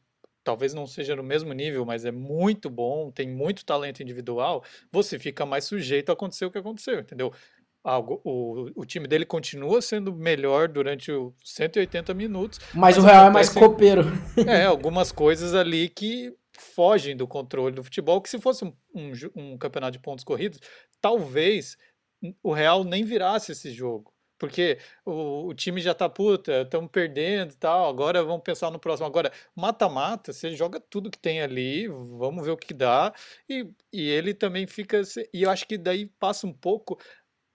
talvez 0.43 0.73
não 0.73 0.87
seja 0.87 1.15
no 1.15 1.23
mesmo 1.23 1.51
nível, 1.51 1.85
mas 1.85 2.05
é 2.05 2.11
muito 2.11 2.69
bom, 2.69 3.11
tem 3.11 3.27
muito 3.27 3.65
talento 3.65 4.01
individual, 4.01 4.63
você 4.91 5.19
fica 5.19 5.45
mais 5.45 5.65
sujeito 5.65 6.09
a 6.09 6.13
acontecer 6.13 6.45
o 6.45 6.51
que 6.51 6.57
aconteceu, 6.57 6.99
entendeu? 6.99 7.33
Algo, 7.83 8.21
o, 8.23 8.71
o 8.75 8.85
time 8.85 9.07
dele 9.07 9.25
continua 9.25 9.81
sendo 9.81 10.13
melhor 10.13 10.67
durante 10.67 11.11
os 11.11 11.33
180 11.43 12.13
minutos. 12.13 12.59
Mas, 12.73 12.95
mas 12.95 12.97
o 12.97 13.01
Real 13.01 13.27
é 13.27 13.29
mais 13.29 13.49
copeiro. 13.49 14.03
É, 14.47 14.63
algumas 14.67 15.11
coisas 15.11 15.53
ali 15.53 15.87
que 15.87 16.33
fogem 16.57 17.15
do 17.15 17.27
controle 17.27 17.75
do 17.75 17.83
futebol, 17.83 18.21
que 18.21 18.29
se 18.29 18.39
fosse 18.39 18.65
um, 18.65 18.73
um, 18.93 19.11
um 19.35 19.57
campeonato 19.57 19.93
de 19.93 19.99
pontos 19.99 20.25
corridos, 20.25 20.59
talvez 20.99 21.77
o 22.43 22.51
Real 22.51 22.83
nem 22.83 23.05
virasse 23.05 23.53
esse 23.53 23.71
jogo 23.71 24.13
porque 24.39 24.79
o, 25.05 25.47
o 25.47 25.53
time 25.53 25.81
já 25.81 25.93
tá 25.93 26.07
puta, 26.07 26.61
estamos 26.61 26.89
perdendo 26.89 27.51
e 27.51 27.57
tal, 27.57 27.89
agora 27.89 28.23
vamos 28.23 28.41
pensar 28.41 28.71
no 28.71 28.79
próximo. 28.79 29.05
Agora, 29.05 29.31
mata-mata, 29.53 30.31
você 30.31 30.55
joga 30.55 30.79
tudo 30.79 31.11
que 31.11 31.19
tem 31.19 31.41
ali, 31.41 31.87
vamos 31.89 32.45
ver 32.45 32.51
o 32.51 32.57
que 32.57 32.73
dá, 32.73 33.13
e, 33.47 33.69
e 33.91 34.07
ele 34.07 34.33
também 34.33 34.65
fica. 34.65 35.01
E 35.33 35.43
eu 35.43 35.49
acho 35.51 35.67
que 35.67 35.77
daí 35.77 36.05
passa 36.05 36.47
um 36.47 36.53
pouco. 36.53 36.97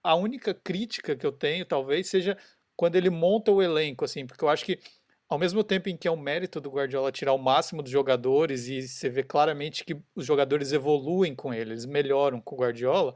A 0.05 0.15
única 0.15 0.53
crítica 0.53 1.15
que 1.15 1.25
eu 1.25 1.31
tenho, 1.31 1.65
talvez, 1.65 2.07
seja 2.07 2.37
quando 2.75 2.95
ele 2.95 3.09
monta 3.09 3.51
o 3.51 3.61
elenco, 3.61 4.05
assim, 4.05 4.27
porque 4.27 4.43
eu 4.43 4.49
acho 4.49 4.63
que 4.63 4.79
ao 5.27 5.39
mesmo 5.39 5.63
tempo 5.63 5.89
em 5.89 5.97
que 5.97 6.07
é 6.07 6.11
um 6.11 6.17
mérito 6.17 6.61
do 6.61 6.69
Guardiola 6.69 7.11
tirar 7.11 7.33
o 7.33 7.39
máximo 7.39 7.81
dos 7.81 7.91
jogadores 7.91 8.67
e 8.67 8.87
você 8.87 9.09
vê 9.09 9.23
claramente 9.23 9.83
que 9.83 9.97
os 10.13 10.25
jogadores 10.25 10.71
evoluem 10.71 11.33
com 11.33 11.51
ele, 11.51 11.71
eles 11.71 11.85
melhoram 11.85 12.39
com 12.39 12.55
o 12.55 12.59
Guardiola, 12.59 13.15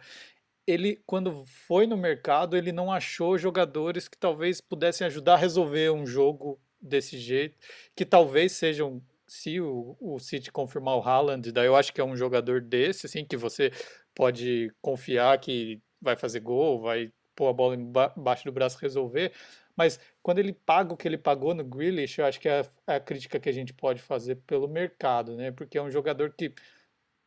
ele, 0.66 1.02
quando 1.06 1.46
foi 1.46 1.86
no 1.86 1.98
mercado, 1.98 2.58
ele 2.58 2.72
não 2.72 2.92
achou 2.92 3.38
jogadores 3.38 4.08
que 4.08 4.18
talvez 4.18 4.60
pudessem 4.62 5.06
ajudar 5.06 5.34
a 5.34 5.38
resolver 5.38 5.92
um 5.92 6.06
jogo 6.06 6.60
desse 6.82 7.18
jeito, 7.18 7.58
que 7.96 8.06
talvez 8.06 8.54
sejam, 8.54 9.02
se 9.28 9.60
o, 9.62 9.96
o 10.00 10.20
City 10.20 10.52
confirmar 10.52 10.96
o 10.98 11.02
Haaland, 11.02 11.52
daí 11.52 11.68
eu 11.68 11.76
acho 11.76 11.94
que 11.94 12.02
é 12.02 12.04
um 12.04 12.16
jogador 12.16 12.62
desse, 12.62 13.06
assim, 13.06 13.26
que 13.26 13.38
você 13.38 13.72
pode 14.16 14.72
confiar 14.82 15.38
que 15.40 15.82
vai 16.02 16.16
fazer 16.16 16.40
gol, 16.40 16.82
vai 16.82 17.12
pôr 17.36 17.48
a 17.48 17.54
bola 17.54 17.76
embaixo 17.76 18.46
do 18.46 18.52
braço 18.52 18.78
resolver, 18.80 19.32
mas 19.76 20.00
quando 20.22 20.40
ele 20.40 20.52
paga 20.52 20.94
o 20.94 20.98
que 20.98 21.08
ele 21.08 21.18
pagou 21.18 21.54
no 21.54 21.64
Grealish, 21.64 22.20
eu 22.20 22.26
acho 22.26 22.40
que 22.40 22.50
é 22.50 22.60
a, 22.60 22.94
é 22.94 22.96
a 22.98 23.00
crítica 23.00 23.40
que 23.40 23.48
a 23.48 23.54
gente 23.54 23.74
pode 23.74 24.02
fazer 24.02 24.36
pelo 24.46 24.68
mercado, 24.68 25.38
né? 25.38 25.52
Porque 25.52 25.78
é 25.78 25.82
um 25.82 25.90
jogador 25.90 26.34
que 26.34 26.54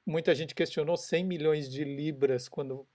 muita 0.07 0.35
gente 0.35 0.55
questionou 0.55 0.97
100 0.97 1.25
milhões 1.25 1.71
de 1.71 1.83
libras 1.83 2.49
quando 2.49 2.87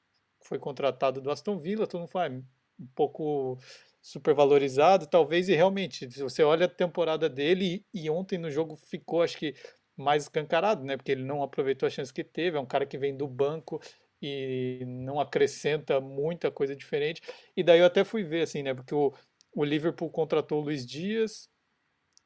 foi 0.42 0.60
contratado 0.60 1.20
do 1.20 1.32
Aston 1.32 1.58
Villa, 1.58 1.88
todo 1.88 2.02
mundo 2.02 2.12
fala, 2.12 2.30
um 2.30 2.88
pouco 2.94 3.58
supervalorizado, 4.00 5.08
talvez, 5.08 5.50
e 5.50 5.56
realmente, 5.56 6.10
se 6.12 6.22
você 6.22 6.44
olha 6.44 6.68
a 6.68 6.70
temporada 6.70 7.28
dele, 7.28 7.84
e 7.94 8.10
ontem 8.10 8.38
no 8.38 8.52
jogo 8.52 8.76
ficou, 8.76 9.24
acho 9.24 9.38
que, 9.38 9.56
mais 9.96 10.24
escancarado, 10.24 10.86
né? 10.86 10.96
Porque 10.96 11.12
ele 11.12 11.24
não 11.24 11.42
aproveitou 11.42 11.88
a 11.88 11.90
chance 11.90 12.14
que 12.14 12.24
teve, 12.24 12.58
é 12.58 12.60
um 12.60 12.66
cara 12.66 12.86
que 12.86 12.98
vem 12.98 13.18
do 13.18 13.28
banco 13.28 13.82
e 14.22 14.84
não 14.86 15.20
acrescenta 15.20 16.00
muita 16.00 16.52
coisa 16.52 16.76
diferente. 16.76 17.22
E 17.56 17.64
daí 17.64 17.80
eu 17.80 17.86
até 17.86 18.04
fui 18.04 18.24
ver, 18.24 18.42
assim, 18.42 18.64
né? 18.64 18.74
Porque 18.74 18.96
o, 18.96 19.14
o 19.54 19.64
Liverpool 19.64 20.10
contratou 20.10 20.62
o 20.62 20.64
Luiz 20.64 20.86
Dias, 20.86 21.50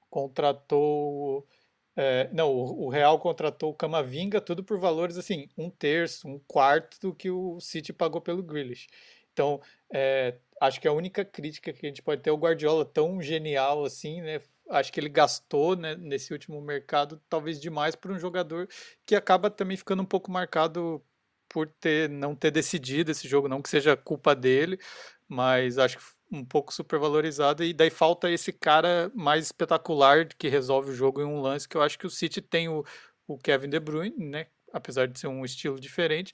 contratou 0.10 1.48
é, 1.96 2.30
não, 2.32 2.52
o, 2.52 2.90
Real 2.90 3.20
contratou 3.20 3.72
o 3.72 3.76
Camavinga, 3.76 4.40
tudo 4.40 4.64
por 4.64 4.80
valores 4.80 5.18
assim, 5.18 5.50
um 5.58 5.70
terço, 5.70 6.28
um 6.28 6.40
quarto 6.40 7.00
do 7.02 7.14
que 7.14 7.30
o 7.30 7.60
City 7.60 7.92
pagou 7.92 8.22
pelo 8.22 8.42
Grealish. 8.42 8.88
Então, 9.34 9.62
é, 9.94 10.38
acho 10.60 10.80
que 10.80 10.88
a 10.88 10.94
única 10.94 11.26
crítica 11.26 11.74
que 11.74 11.86
a 11.86 11.90
gente 11.90 12.02
pode 12.02 12.22
ter 12.22 12.30
é 12.30 12.34
o 12.34 12.38
Guardiola 12.38 12.86
tão 12.86 13.22
genial 13.22 13.84
assim, 13.84 14.22
né? 14.22 14.42
Acho 14.70 14.92
que 14.92 15.00
ele 15.00 15.10
gastou 15.10 15.76
né, 15.76 15.96
nesse 15.96 16.32
último 16.32 16.62
mercado 16.62 17.22
talvez 17.30 17.60
demais 17.60 17.94
por 17.94 18.12
um 18.12 18.20
jogador 18.20 18.70
que 19.06 19.16
acaba 19.16 19.50
também 19.50 19.76
ficando 19.76 20.02
um 20.02 20.06
pouco 20.06 20.32
marcado 20.32 21.04
por 21.52 21.68
ter 21.68 22.10
não 22.10 22.34
ter 22.34 22.50
decidido 22.50 23.12
esse 23.12 23.28
jogo, 23.28 23.48
não 23.50 23.62
que 23.62 23.70
seja 23.70 23.98
culpa 23.98 24.34
dele, 24.34 24.80
mas 25.28 25.78
acho 25.78 25.98
que 25.98 26.04
um 26.32 26.46
pouco 26.46 26.74
supervalorizado 26.74 27.62
e 27.64 27.74
daí 27.74 27.90
falta 27.90 28.32
esse 28.32 28.54
cara 28.54 29.12
mais 29.14 29.46
espetacular 29.48 30.26
que 30.26 30.48
resolve 30.48 30.92
o 30.92 30.96
jogo 30.96 31.22
em 31.22 31.26
um 31.26 31.42
lance 31.42 31.68
que 31.68 31.76
eu 31.76 31.82
acho 31.82 32.00
que 32.00 32.08
o 32.08 32.10
City 32.10 32.42
tem 32.42 32.70
o, 32.70 32.86
o 33.28 33.38
Kevin 33.38 33.70
De 33.70 33.80
Bruyne, 33.80 34.16
né? 34.18 34.48
Apesar 34.72 35.08
de 35.08 35.20
ser 35.20 35.28
um 35.28 35.44
estilo 35.44 35.78
diferente, 35.78 36.32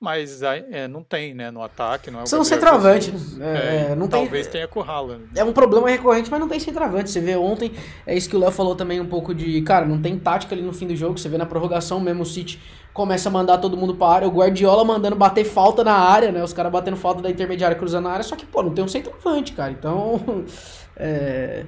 mas 0.00 0.42
é, 0.42 0.88
não 0.88 1.02
tem, 1.02 1.34
né, 1.34 1.50
no 1.50 1.62
ataque. 1.62 2.10
Não 2.10 2.22
é 2.22 2.26
São 2.26 2.42
centroavante. 2.42 3.12
É, 3.38 3.90
é, 3.92 3.94
não 3.94 4.08
talvez 4.08 4.46
tem, 4.46 4.52
tenha 4.52 4.68
com 4.68 4.80
o 4.80 4.82
Haaland. 4.82 5.24
É 5.36 5.44
um 5.44 5.52
problema 5.52 5.90
recorrente, 5.90 6.30
mas 6.30 6.40
não 6.40 6.48
tem 6.48 6.58
centroavante. 6.58 7.10
Você 7.10 7.20
vê 7.20 7.36
ontem, 7.36 7.72
é 8.06 8.16
isso 8.16 8.28
que 8.28 8.34
o 8.34 8.38
Léo 8.38 8.50
falou 8.50 8.74
também 8.74 8.98
um 8.98 9.06
pouco 9.06 9.34
de, 9.34 9.60
cara, 9.60 9.84
não 9.84 10.00
tem 10.00 10.18
tática 10.18 10.54
ali 10.54 10.62
no 10.62 10.72
fim 10.72 10.86
do 10.86 10.96
jogo. 10.96 11.18
Você 11.18 11.28
vê 11.28 11.36
na 11.36 11.44
prorrogação 11.44 12.00
mesmo 12.00 12.22
o 12.22 12.26
City 12.26 12.58
começa 12.94 13.28
a 13.28 13.32
mandar 13.32 13.58
todo 13.58 13.76
mundo 13.76 13.94
para 13.94 14.14
área, 14.14 14.28
o 14.28 14.32
Guardiola 14.32 14.84
mandando 14.84 15.14
bater 15.14 15.44
falta 15.44 15.84
na 15.84 15.94
área, 15.94 16.32
né, 16.32 16.42
os 16.42 16.52
caras 16.52 16.72
batendo 16.72 16.96
falta 16.96 17.22
da 17.22 17.30
intermediária 17.30 17.76
cruzando 17.76 18.04
na 18.04 18.10
área, 18.10 18.24
só 18.24 18.34
que, 18.34 18.44
pô, 18.44 18.64
não 18.64 18.74
tem 18.74 18.84
um 18.84 18.88
centroavante, 18.88 19.52
cara. 19.52 19.70
Então, 19.70 20.20
é 20.96 21.64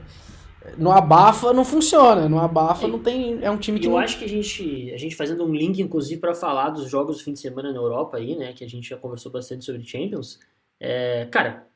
no 0.78 0.90
abafa 0.90 1.52
não 1.52 1.64
funciona, 1.64 2.28
no 2.28 2.38
abafa 2.38 2.86
é, 2.86 2.90
não 2.90 2.98
tem, 2.98 3.38
é 3.42 3.50
um 3.50 3.58
time 3.58 3.78
que 3.78 3.86
Eu 3.86 3.92
não... 3.92 3.98
acho 3.98 4.18
que 4.18 4.24
a 4.24 4.28
gente, 4.28 4.90
a 4.92 4.96
gente 4.96 5.16
fazendo 5.16 5.44
um 5.44 5.54
link 5.54 5.80
inclusive 5.80 6.20
para 6.20 6.34
falar 6.34 6.70
dos 6.70 6.90
jogos 6.90 7.18
do 7.18 7.24
fim 7.24 7.32
de 7.32 7.40
semana 7.40 7.72
na 7.72 7.78
Europa 7.78 8.16
aí, 8.16 8.36
né, 8.36 8.52
que 8.52 8.64
a 8.64 8.68
gente 8.68 8.88
já 8.88 8.96
conversou 8.96 9.30
bastante 9.30 9.64
sobre 9.64 9.84
Champions. 9.84 10.38
É, 10.78 11.26
cara, 11.30 11.66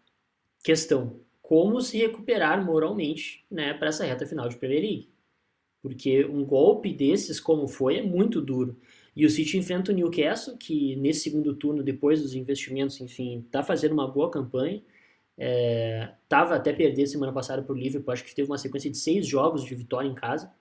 questão, 0.62 1.20
como 1.42 1.80
se 1.80 1.96
recuperar 1.96 2.64
moralmente, 2.64 3.44
né, 3.50 3.74
para 3.74 3.88
essa 3.88 4.04
reta 4.04 4.26
final 4.26 4.48
de 4.48 4.56
Premier 4.56 4.82
League? 4.82 5.08
Porque 5.82 6.24
um 6.24 6.44
golpe 6.44 6.92
desses 6.92 7.38
como 7.38 7.68
foi 7.68 7.98
é 7.98 8.02
muito 8.02 8.40
duro. 8.40 8.76
E 9.14 9.24
o 9.24 9.30
City 9.30 9.56
enfrenta 9.56 9.92
o 9.92 9.94
Newcastle, 9.94 10.56
que 10.58 10.96
nesse 10.96 11.20
segundo 11.20 11.54
turno, 11.54 11.82
depois 11.82 12.20
dos 12.20 12.34
investimentos, 12.34 13.00
enfim, 13.00 13.46
tá 13.50 13.62
fazendo 13.62 13.92
uma 13.92 14.06
boa 14.06 14.30
campanha. 14.30 14.82
É, 15.38 16.14
tava 16.28 16.54
até 16.54 16.72
perder 16.72 17.06
semana 17.06 17.32
passada 17.32 17.64
o 17.68 17.74
Liverpool, 17.74 18.12
acho 18.12 18.24
que 18.24 18.34
teve 18.34 18.50
uma 18.50 18.58
sequência 18.58 18.90
de 18.90 18.96
seis 18.96 19.26
jogos 19.26 19.64
de 19.64 19.74
vitória 19.74 20.08
em 20.08 20.14
casa. 20.14 20.52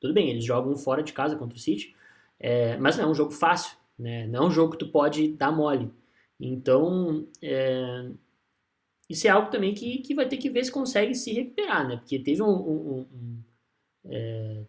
Tudo 0.00 0.14
bem, 0.14 0.30
eles 0.30 0.44
jogam 0.44 0.76
fora 0.76 1.02
de 1.02 1.12
casa 1.12 1.36
contra 1.36 1.56
o 1.56 1.60
City, 1.60 1.94
é, 2.38 2.76
mas 2.76 2.96
não 2.96 3.04
é 3.04 3.08
um 3.08 3.14
jogo 3.14 3.32
fácil, 3.32 3.76
né? 3.98 4.26
não 4.26 4.44
é 4.44 4.46
um 4.46 4.50
jogo 4.50 4.72
que 4.72 4.78
tu 4.78 4.88
pode 4.88 5.28
dar 5.32 5.52
mole. 5.52 5.90
Então, 6.40 7.26
é, 7.42 8.10
isso 9.08 9.26
é 9.26 9.30
algo 9.30 9.50
também 9.50 9.74
que, 9.74 9.98
que 9.98 10.14
vai 10.14 10.28
ter 10.28 10.36
que 10.36 10.50
ver 10.50 10.64
se 10.64 10.70
consegue 10.72 11.14
se 11.14 11.32
recuperar, 11.32 11.88
né? 11.88 11.96
Porque 11.96 12.18
teve 12.18 12.42
um. 12.42 12.46
um, 12.46 12.90
um, 12.90 13.00
um 13.00 13.42
é, 14.04 14.64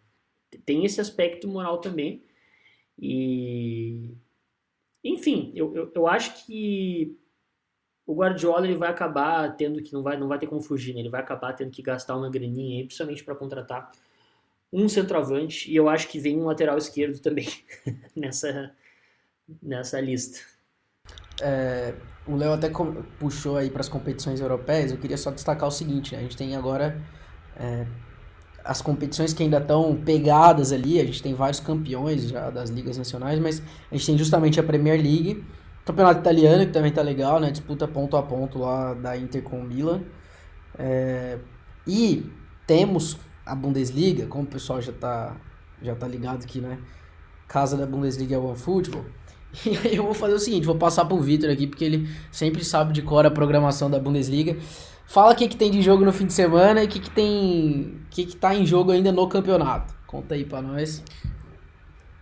tem 0.66 0.86
esse 0.86 1.02
aspecto 1.02 1.48
moral 1.48 1.80
também. 1.80 2.24
E. 2.98 4.16
Enfim, 5.04 5.52
eu, 5.56 5.76
eu, 5.76 5.92
eu 5.94 6.08
acho 6.08 6.46
que 6.46 7.18
o 8.10 8.16
Guardiola 8.16 8.66
ele 8.66 8.76
vai 8.76 8.90
acabar 8.90 9.56
tendo 9.56 9.84
que 9.84 9.94
não 9.94 10.02
vai 10.02 10.18
não 10.18 10.28
vai 10.28 10.40
ter 10.40 10.48
como 10.48 10.60
fugir, 10.60 10.96
né? 10.96 11.00
ele 11.02 11.10
vai 11.10 11.22
acabar 11.22 11.54
tendo 11.54 11.70
que 11.70 11.84
gastar 11.84 12.18
uma 12.18 12.28
graninha 12.28 12.80
aí, 12.80 12.84
principalmente 12.84 13.24
para 13.24 13.36
contratar 13.36 13.92
um 14.74 14.90
centroavante 14.90 15.72
e 15.72 15.76
eu 15.76 15.88
acho 15.88 16.08
que 16.08 16.20
vem 16.20 16.40
um 16.40 16.46
lateral 16.46 16.76
esquerdo 16.76 17.20
também 17.20 17.48
nessa 18.18 18.72
nessa 19.62 20.02
lista. 20.02 20.40
É, 21.40 21.94
o 22.26 22.36
Léo 22.36 22.54
até 22.54 22.72
puxou 23.20 23.58
aí 23.58 23.70
para 23.70 23.82
as 23.82 23.90
competições 23.90 24.42
europeias. 24.42 24.92
Eu 24.92 24.98
queria 24.98 25.18
só 25.18 25.30
destacar 25.30 25.70
o 25.70 25.72
seguinte: 25.72 26.14
né? 26.14 26.20
a 26.20 26.22
gente 26.24 26.36
tem 26.36 26.56
agora 26.56 27.00
é, 27.56 27.86
as 28.64 28.82
competições 28.82 29.34
que 29.34 29.44
ainda 29.44 29.60
estão 29.60 29.96
pegadas 29.96 30.72
ali, 30.72 31.00
a 31.00 31.06
gente 31.06 31.22
tem 31.22 31.36
vários 31.36 31.60
campeões 31.60 32.30
já 32.30 32.50
das 32.50 32.72
ligas 32.72 32.98
nacionais, 32.98 33.40
mas 33.40 33.62
a 33.92 33.96
gente 33.96 34.06
tem 34.08 34.18
justamente 34.18 34.60
a 34.60 34.64
Premier 34.64 35.00
League, 35.00 35.44
campeonato 35.90 36.20
italiano 36.20 36.66
que 36.66 36.72
também 36.72 36.92
tá 36.92 37.02
legal, 37.02 37.40
né? 37.40 37.50
Disputa 37.50 37.88
ponto 37.88 38.16
a 38.16 38.22
ponto 38.22 38.60
lá 38.60 38.94
da 38.94 39.18
Inter 39.18 39.42
com 39.42 39.60
o 39.60 39.64
Milan. 39.64 40.02
É, 40.78 41.40
e 41.88 42.32
temos 42.68 43.18
a 43.44 43.56
Bundesliga, 43.56 44.28
como 44.28 44.44
o 44.44 44.48
pessoal 44.48 44.80
já 44.80 44.94
tá, 44.94 45.36
já 45.82 45.96
tá 45.96 46.08
ligado 46.08 46.44
aqui, 46.44 46.62
né? 46.62 46.78
Casa 47.48 47.76
da 47.76 47.88
Bundesliga 47.88 48.36
é 48.36 48.38
o 48.38 48.46
OneFootball. 48.46 49.06
E 49.66 49.76
aí 49.76 49.96
eu 49.96 50.04
vou 50.04 50.14
fazer 50.14 50.36
o 50.36 50.40
seguinte, 50.40 50.68
vou 50.68 50.76
passar 50.76 51.06
pro 51.06 51.18
Vitor 51.18 51.50
aqui, 51.50 51.66
porque 51.66 51.84
ele 51.84 52.08
sempre 52.32 52.64
sabe 52.64 52.94
de 52.94 53.02
cor 53.02 53.26
a 53.26 53.32
programação 53.32 53.90
da 53.90 53.98
Bundesliga. 53.98 54.56
Fala 55.08 55.34
o 55.34 55.36
que, 55.36 55.48
que 55.48 55.58
tem 55.58 55.72
de 55.72 55.82
jogo 55.82 56.06
no 56.06 56.14
fim 56.14 56.28
de 56.28 56.34
semana 56.34 56.84
e 56.84 56.86
o 56.86 56.88
que, 56.88 57.00
que 57.00 57.10
tem. 57.10 58.00
O 58.06 58.10
que, 58.12 58.26
que 58.28 58.36
tá 58.36 58.54
em 58.54 58.64
jogo 58.64 58.92
ainda 58.92 59.12
no 59.12 59.28
campeonato. 59.28 59.92
Conta 60.06 60.36
aí 60.36 60.46
pra 60.46 60.62
nós. 60.62 61.04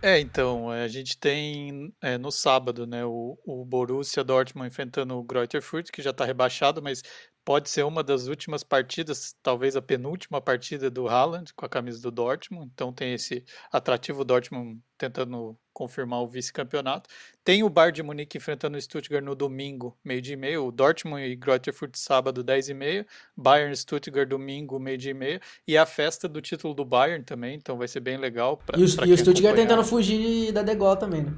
É, 0.00 0.20
então, 0.20 0.70
a 0.70 0.86
gente 0.86 1.18
tem 1.18 1.92
é, 2.00 2.16
no 2.16 2.30
sábado, 2.30 2.86
né, 2.86 3.04
o, 3.04 3.36
o 3.44 3.64
Borussia 3.64 4.22
Dortmund 4.22 4.68
enfrentando 4.68 5.16
o 5.18 5.24
Greuther 5.24 5.60
Fürth, 5.60 5.90
que 5.90 6.00
já 6.00 6.10
está 6.10 6.24
rebaixado, 6.24 6.80
mas 6.80 7.02
pode 7.48 7.70
ser 7.70 7.82
uma 7.82 8.04
das 8.04 8.26
últimas 8.26 8.62
partidas, 8.62 9.34
talvez 9.42 9.74
a 9.74 9.80
penúltima 9.80 10.38
partida 10.38 10.90
do 10.90 11.08
Haaland 11.08 11.54
com 11.54 11.64
a 11.64 11.68
camisa 11.68 11.98
do 12.02 12.10
Dortmund. 12.10 12.70
Então 12.74 12.92
tem 12.92 13.14
esse 13.14 13.42
atrativo 13.72 14.22
Dortmund 14.22 14.78
tentando 14.98 15.56
confirmar 15.72 16.20
o 16.20 16.28
vice-campeonato. 16.28 17.08
Tem 17.42 17.62
o 17.62 17.70
Bayern 17.70 17.94
de 17.94 18.02
Munique 18.02 18.36
enfrentando 18.36 18.76
o 18.76 18.82
Stuttgart 18.82 19.24
no 19.24 19.34
domingo, 19.34 19.96
meio 20.04 20.20
dia 20.20 20.34
e 20.34 20.36
meio. 20.36 20.66
O 20.66 20.70
Dortmund 20.70 21.24
e 21.24 21.34
Greuther 21.36 21.72
Fürth 21.72 21.96
sábado, 21.96 22.42
10 22.42 22.68
e 22.68 22.74
meia. 22.74 23.06
Bayern 23.34 23.74
Stuttgart 23.74 24.28
domingo, 24.28 24.78
meio 24.78 24.98
dia 24.98 25.12
e 25.12 25.14
meia. 25.14 25.40
E 25.66 25.74
a 25.78 25.86
festa 25.86 26.28
do 26.28 26.42
título 26.42 26.74
do 26.74 26.84
Bayern 26.84 27.24
também, 27.24 27.54
então 27.54 27.78
vai 27.78 27.88
ser 27.88 28.00
bem 28.00 28.18
legal. 28.18 28.58
Pra, 28.58 28.78
e, 28.78 28.82
o, 28.82 29.06
e 29.06 29.12
o 29.14 29.16
Stuttgart 29.16 29.56
tentando 29.56 29.82
fugir 29.82 30.52
da 30.52 30.62
degola 30.62 30.96
também, 30.98 31.22
né? 31.22 31.32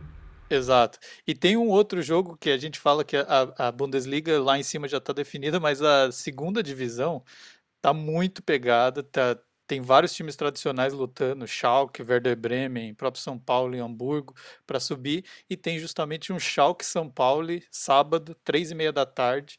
Exato. 0.52 0.98
E 1.26 1.32
tem 1.34 1.56
um 1.56 1.68
outro 1.68 2.02
jogo 2.02 2.36
que 2.36 2.50
a 2.50 2.58
gente 2.58 2.78
fala 2.78 3.04
que 3.04 3.16
a, 3.16 3.68
a 3.68 3.72
Bundesliga 3.72 4.40
lá 4.42 4.58
em 4.58 4.62
cima 4.64 4.88
já 4.88 4.98
está 4.98 5.12
definida, 5.12 5.60
mas 5.60 5.80
a 5.80 6.10
segunda 6.10 6.60
divisão 6.62 7.22
tá 7.80 7.94
muito 7.94 8.42
pegada, 8.42 9.02
tá, 9.02 9.38
tem 9.66 9.80
vários 9.80 10.14
times 10.14 10.36
tradicionais 10.36 10.92
lutando, 10.94 11.46
Schalke, 11.46 12.02
Werder 12.02 12.36
Bremen, 12.36 12.94
próprio 12.94 13.22
São 13.22 13.38
Paulo 13.38 13.76
e 13.76 13.80
Hamburgo 13.80 14.34
para 14.66 14.80
subir, 14.80 15.24
e 15.50 15.56
tem 15.56 15.78
justamente 15.78 16.32
um 16.32 16.38
Schalke 16.40 16.84
São 16.84 17.10
Paulo 17.10 17.48
sábado, 17.70 18.34
três 18.44 18.70
e 18.72 18.74
meia 18.74 18.92
da 18.92 19.06
tarde, 19.06 19.58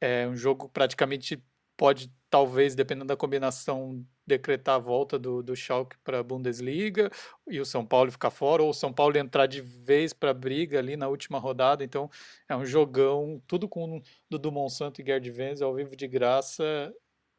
é 0.00 0.26
um 0.28 0.36
jogo 0.36 0.68
praticamente 0.68 1.42
pode 1.76 2.12
talvez 2.30 2.74
dependendo 2.74 3.06
da 3.06 3.16
combinação 3.16 4.06
decretar 4.26 4.74
a 4.74 4.78
volta 4.78 5.18
do, 5.18 5.42
do 5.42 5.54
Schalke 5.54 5.96
para 6.02 6.18
a 6.18 6.22
Bundesliga 6.22 7.10
e 7.48 7.60
o 7.60 7.64
São 7.64 7.86
Paulo 7.86 8.10
ficar 8.10 8.30
fora, 8.30 8.62
ou 8.62 8.70
o 8.70 8.74
São 8.74 8.92
Paulo 8.92 9.16
entrar 9.16 9.46
de 9.46 9.60
vez 9.60 10.12
para 10.12 10.30
a 10.30 10.34
briga 10.34 10.78
ali 10.78 10.96
na 10.96 11.08
última 11.08 11.38
rodada. 11.38 11.84
Então 11.84 12.10
é 12.48 12.56
um 12.56 12.64
jogão, 12.64 13.40
tudo 13.46 13.68
com 13.68 14.02
Dudu 14.28 14.50
Monsanto 14.50 15.00
e 15.00 15.04
Gerd 15.04 15.30
Wenzel 15.30 15.68
ao 15.68 15.74
vivo 15.74 15.94
de 15.94 16.08
graça. 16.08 16.92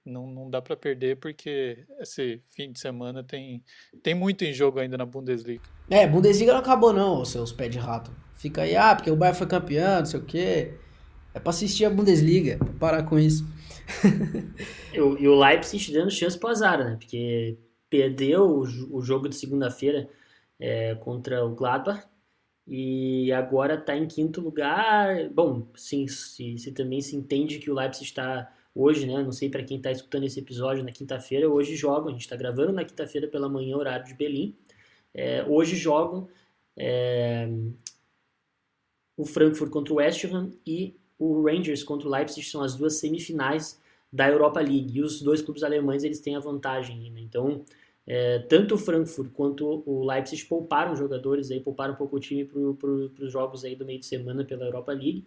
Não, 0.06 0.26
não 0.26 0.50
dá 0.50 0.62
para 0.62 0.78
perder 0.78 1.18
porque 1.18 1.86
esse 2.00 2.42
fim 2.52 2.72
de 2.72 2.80
semana 2.80 3.22
tem, 3.22 3.62
tem 4.02 4.16
muito 4.16 4.46
em 4.46 4.54
jogo 4.54 4.80
ainda 4.80 4.98
na 4.98 5.06
Bundesliga. 5.06 5.64
É, 5.90 6.08
Bundesliga 6.08 6.54
não 6.54 6.62
acabou 6.62 6.94
não, 6.94 7.26
seus 7.26 7.52
pés 7.52 7.70
de 7.70 7.78
rato. 7.78 8.10
Fica 8.38 8.62
aí, 8.62 8.76
ah, 8.76 8.96
porque 8.96 9.12
o 9.12 9.16
Bayern 9.16 9.38
foi 9.38 9.48
campeão, 9.48 10.00
não 10.00 10.06
sei 10.06 10.20
o 10.20 10.24
quê. 10.24 10.74
É 11.34 11.40
para 11.40 11.50
assistir 11.50 11.86
a 11.86 11.90
Bundesliga, 11.90 12.58
parar 12.80 13.04
com 13.04 13.20
isso. 13.20 13.46
e 14.94 15.28
o 15.28 15.40
Leipzig 15.40 15.94
dando 15.94 16.12
chance 16.12 16.38
pro 16.38 16.50
azar, 16.50 16.84
né? 16.84 16.96
Porque 16.98 17.58
perdeu 17.90 18.44
o, 18.44 18.98
o 18.98 19.02
jogo 19.02 19.30
de 19.30 19.36
segunda-feira 19.36 20.10
é, 20.60 20.96
contra 20.96 21.46
o 21.46 21.56
Gladbach 21.56 22.06
e 22.68 23.32
agora 23.32 23.76
está 23.76 23.96
em 23.96 24.08
quinto 24.08 24.42
lugar. 24.42 25.30
Bom, 25.30 25.68
sim, 25.76 26.08
se, 26.08 26.58
se, 26.58 26.72
também 26.74 27.02
se 27.02 27.16
entende 27.16 27.60
que 27.60 27.72
o 27.72 27.74
Leipzig 27.74 28.06
está 28.06 28.54
hoje, 28.76 29.08
né? 29.08 29.24
Não 29.24 29.32
sei 29.32 29.50
para 29.50 29.64
quem 29.64 29.78
está 29.78 29.92
escutando 29.92 30.26
esse 30.26 30.40
episódio 30.40 30.84
na 30.84 30.92
quinta-feira. 30.92 31.50
Hoje 31.50 31.76
jogam, 31.76 32.10
a 32.10 32.12
gente 32.12 32.22
está 32.22 32.36
gravando 32.36 32.74
na 32.74 32.84
quinta-feira 32.84 33.28
pela 33.28 33.48
manhã, 33.48 33.78
horário 33.78 34.06
de 34.06 34.14
Berlim. 34.14 34.56
É, 35.14 35.44
hoje 35.46 35.76
jogam 35.76 36.28
é, 36.76 37.48
o 39.16 39.26
Frankfurt 39.26 39.72
contra 39.72 39.94
o 39.94 39.98
West 39.98 40.26
Ham 40.26 40.52
e 40.66 40.96
o 41.20 41.44
Rangers 41.44 41.84
contra 41.84 42.08
o 42.08 42.12
Leipzig 42.12 42.46
são 42.46 42.62
as 42.62 42.76
duas 42.76 43.00
semifinais 43.00 43.80
da 44.12 44.30
Europa 44.30 44.60
League. 44.60 44.98
E 44.98 45.02
os 45.02 45.22
dois 45.22 45.42
clubes 45.42 45.64
alemães 45.64 46.04
eles 46.04 46.20
têm 46.20 46.36
a 46.36 46.40
vantagem. 46.40 47.12
Né? 47.12 47.22
Então, 47.22 47.64
é, 48.06 48.40
tanto 48.40 48.76
o 48.76 48.78
Frankfurt 48.78 49.32
quanto 49.34 49.84
o 49.86 50.06
Leipzig 50.06 50.46
pouparam 50.46 50.96
jogadores, 50.96 51.52
aí, 51.52 51.60
pouparam 51.60 51.94
um 51.94 51.98
pouco 51.98 52.16
o 52.18 52.20
time 52.20 52.46
para 52.46 52.60
pro, 52.74 53.12
os 53.20 53.32
jogos 53.32 53.66
aí 53.66 53.76
do 53.76 53.86
meio 53.86 54.00
de 54.00 54.06
semana 54.06 54.44
pela 54.44 54.66
Europa 54.66 54.92
League. 54.92 55.26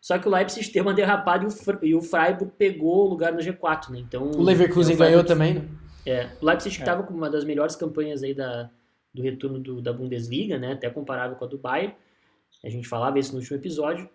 Só 0.00 0.18
que 0.18 0.28
o 0.28 0.30
Leipzig 0.30 0.70
teve 0.70 0.86
uma 0.86 0.94
derrapada 0.94 1.44
e 1.82 1.94
o, 1.94 2.00
Freiburg 2.00 2.52
pegou 2.56 3.06
o 3.06 3.08
lugar 3.08 3.32
no 3.32 3.40
G4, 3.40 3.90
né? 3.90 3.98
Então, 3.98 4.30
o 4.30 4.42
Leverkusen 4.42 4.94
o 4.94 4.98
ganhou 4.98 5.24
também, 5.24 5.54
né? 5.54 5.68
É, 6.06 6.28
o 6.40 6.46
Leipzig 6.46 6.78
estava 6.78 7.02
é. 7.02 7.06
com 7.06 7.12
uma 7.12 7.28
das 7.28 7.44
melhores 7.44 7.74
campanhas 7.74 8.22
aí 8.22 8.32
da, 8.32 8.70
do 9.12 9.22
retorno 9.22 9.58
do, 9.58 9.82
da 9.82 9.92
Bundesliga, 9.92 10.56
né? 10.56 10.72
Até 10.74 10.88
comparável 10.88 11.36
com 11.36 11.44
a 11.44 11.48
do 11.48 11.58
Bayern. 11.58 11.94
A 12.64 12.68
gente 12.68 12.86
falava 12.86 13.18
isso 13.18 13.32
no 13.32 13.38
último 13.38 13.56
episódio 13.56 14.08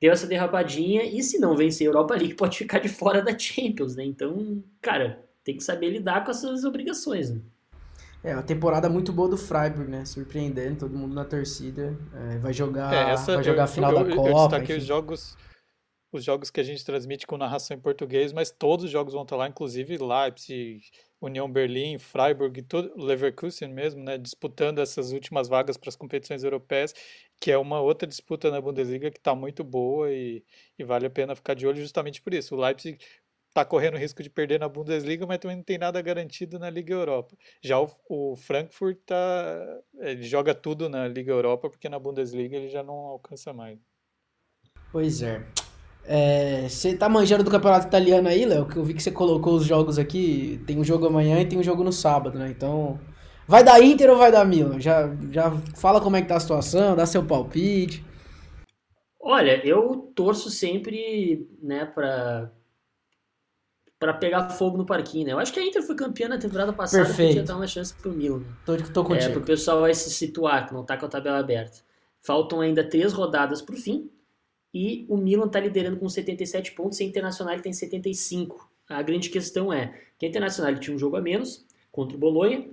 deu 0.00 0.12
essa 0.12 0.26
derrapadinha 0.26 1.04
e 1.04 1.22
se 1.22 1.38
não 1.38 1.56
vencer 1.56 1.86
a 1.86 1.90
Europa 1.90 2.14
League 2.14 2.34
pode 2.36 2.58
ficar 2.58 2.78
de 2.78 2.88
fora 2.88 3.22
da 3.22 3.36
Champions, 3.38 3.96
né? 3.96 4.04
Então, 4.04 4.62
cara, 4.80 5.24
tem 5.42 5.56
que 5.56 5.64
saber 5.64 5.90
lidar 5.90 6.24
com 6.24 6.30
essas 6.30 6.64
obrigações, 6.64 7.30
né? 7.30 7.40
É, 8.22 8.32
uma 8.32 8.42
temporada 8.42 8.88
muito 8.88 9.12
boa 9.12 9.28
do 9.28 9.36
Freiburg, 9.36 9.90
né? 9.90 10.06
Surpreendendo 10.06 10.78
todo 10.78 10.96
mundo 10.96 11.14
na 11.14 11.26
torcida. 11.26 11.94
É, 12.14 12.38
vai 12.38 12.54
jogar, 12.54 12.94
é, 12.94 13.12
essa, 13.12 13.34
vai 13.34 13.44
jogar 13.44 13.64
a 13.64 13.66
final 13.66 13.92
eu, 13.92 14.04
da 14.04 14.16
Copa. 14.16 14.28
Eu 14.30 14.34
destaquei 14.34 14.78
os 14.78 14.84
jogos, 14.84 15.36
os 16.10 16.24
jogos 16.24 16.50
que 16.50 16.58
a 16.58 16.62
gente 16.64 16.82
transmite 16.82 17.26
com 17.26 17.36
narração 17.36 17.76
em 17.76 17.80
português, 17.80 18.32
mas 18.32 18.50
todos 18.50 18.86
os 18.86 18.90
jogos 18.90 19.12
vão 19.12 19.24
estar 19.24 19.36
lá, 19.36 19.46
inclusive 19.46 19.98
Leipzig, 19.98 20.80
União 21.20 21.50
Berlim, 21.50 21.98
Freiburg, 21.98 22.62
todo, 22.62 22.92
Leverkusen 22.96 23.72
mesmo, 23.72 24.02
né, 24.02 24.16
disputando 24.16 24.78
essas 24.78 25.12
últimas 25.12 25.46
vagas 25.46 25.76
para 25.76 25.90
as 25.90 25.96
competições 25.96 26.44
europeias, 26.44 26.94
que 27.40 27.50
é 27.50 27.58
uma 27.58 27.80
outra 27.80 28.06
disputa 28.08 28.50
na 28.50 28.60
Bundesliga 28.60 29.10
que 29.10 29.18
está 29.18 29.34
muito 29.34 29.62
boa 29.62 30.10
e, 30.10 30.42
e, 30.78 30.84
vale 30.84 31.06
a 31.06 31.10
pena 31.10 31.34
ficar 31.34 31.54
de 31.54 31.66
olho 31.66 31.80
justamente 31.80 32.22
por 32.22 32.32
isso. 32.32 32.54
O 32.54 32.58
Leipzig 32.58 32.98
está 33.48 33.64
correndo 33.64 33.96
risco 33.96 34.22
de 34.22 34.28
perder 34.28 34.58
na 34.58 34.68
Bundesliga, 34.68 35.26
mas 35.26 35.38
também 35.38 35.56
não 35.56 35.62
tem 35.62 35.78
nada 35.78 36.00
garantido 36.02 36.58
na 36.58 36.68
Liga 36.68 36.92
Europa. 36.92 37.36
Já 37.62 37.78
o, 37.80 37.88
o 38.08 38.36
Frankfurt 38.36 38.98
tá, 39.06 39.80
joga 40.20 40.54
tudo 40.54 40.88
na 40.88 41.06
Liga 41.06 41.32
Europa, 41.32 41.70
porque 41.70 41.88
na 41.88 41.98
Bundesliga 41.98 42.56
ele 42.56 42.68
já 42.68 42.82
não 42.82 42.94
alcança 42.94 43.52
mais. 43.52 43.78
Pois 44.90 45.22
é. 45.22 45.44
É, 46.06 46.68
você 46.68 46.96
tá 46.96 47.08
manjando 47.08 47.44
do 47.44 47.50
campeonato 47.50 47.86
italiano 47.86 48.28
aí, 48.28 48.44
Léo? 48.44 48.66
Que 48.66 48.76
eu 48.76 48.84
vi 48.84 48.92
que 48.92 49.02
você 49.02 49.10
colocou 49.10 49.54
os 49.54 49.64
jogos 49.64 49.98
aqui. 49.98 50.60
Tem 50.66 50.78
um 50.78 50.84
jogo 50.84 51.06
amanhã 51.06 51.40
e 51.40 51.46
tem 51.46 51.58
um 51.58 51.62
jogo 51.62 51.82
no 51.82 51.92
sábado, 51.92 52.38
né? 52.38 52.48
Então. 52.50 52.98
Vai 53.46 53.62
dar 53.62 53.82
Inter 53.82 54.10
ou 54.10 54.16
vai 54.16 54.32
dar 54.32 54.44
Milan? 54.44 54.80
Já, 54.80 55.14
já 55.30 55.50
fala 55.76 56.00
como 56.00 56.16
é 56.16 56.22
que 56.22 56.28
tá 56.28 56.36
a 56.36 56.40
situação, 56.40 56.96
dá 56.96 57.04
seu 57.04 57.24
palpite. 57.24 58.04
Olha, 59.20 59.64
eu 59.66 60.12
torço 60.14 60.50
sempre, 60.50 61.48
né, 61.62 61.84
pra, 61.86 62.50
pra 63.98 64.12
pegar 64.12 64.50
fogo 64.50 64.76
no 64.76 64.84
parquinho, 64.84 65.26
né? 65.26 65.32
Eu 65.32 65.38
acho 65.38 65.52
que 65.52 65.60
a 65.60 65.64
Inter 65.64 65.82
foi 65.82 65.94
campeã 65.94 66.28
na 66.28 66.38
temporada 66.38 66.72
passada 66.72 67.04
Perfeito. 67.04 67.28
podia 67.28 67.42
dar 67.42 67.56
uma 67.56 67.66
chance 67.66 67.94
pro 67.94 68.12
Milan. 68.12 68.42
Tô, 68.66 68.76
tô 68.76 69.04
contigo. 69.04 69.30
É, 69.30 69.32
pro 69.32 69.42
pessoal 69.42 69.80
vai 69.80 69.94
se 69.94 70.10
situar, 70.10 70.66
que 70.66 70.74
não 70.74 70.84
tá 70.84 70.96
com 70.96 71.06
a 71.06 71.08
tabela 71.08 71.38
aberta. 71.38 71.78
Faltam 72.20 72.60
ainda 72.60 72.82
três 72.82 73.12
rodadas 73.12 73.62
pro 73.62 73.76
fim 73.76 74.10
e 74.72 75.06
o 75.08 75.16
Milan 75.16 75.46
está 75.46 75.60
liderando 75.60 75.96
com 75.96 76.08
77 76.08 76.72
pontos 76.72 77.00
e 77.00 77.04
a 77.04 77.06
Internacional 77.06 77.58
tem 77.60 77.72
75. 77.72 78.70
A 78.88 79.00
grande 79.02 79.30
questão 79.30 79.72
é 79.72 79.98
que 80.18 80.26
a 80.26 80.28
Internacional 80.28 80.74
tinha 80.76 80.94
um 80.94 80.98
jogo 80.98 81.16
a 81.16 81.20
menos 81.22 81.64
contra 81.90 82.16
o 82.16 82.20
Bolonha, 82.20 82.68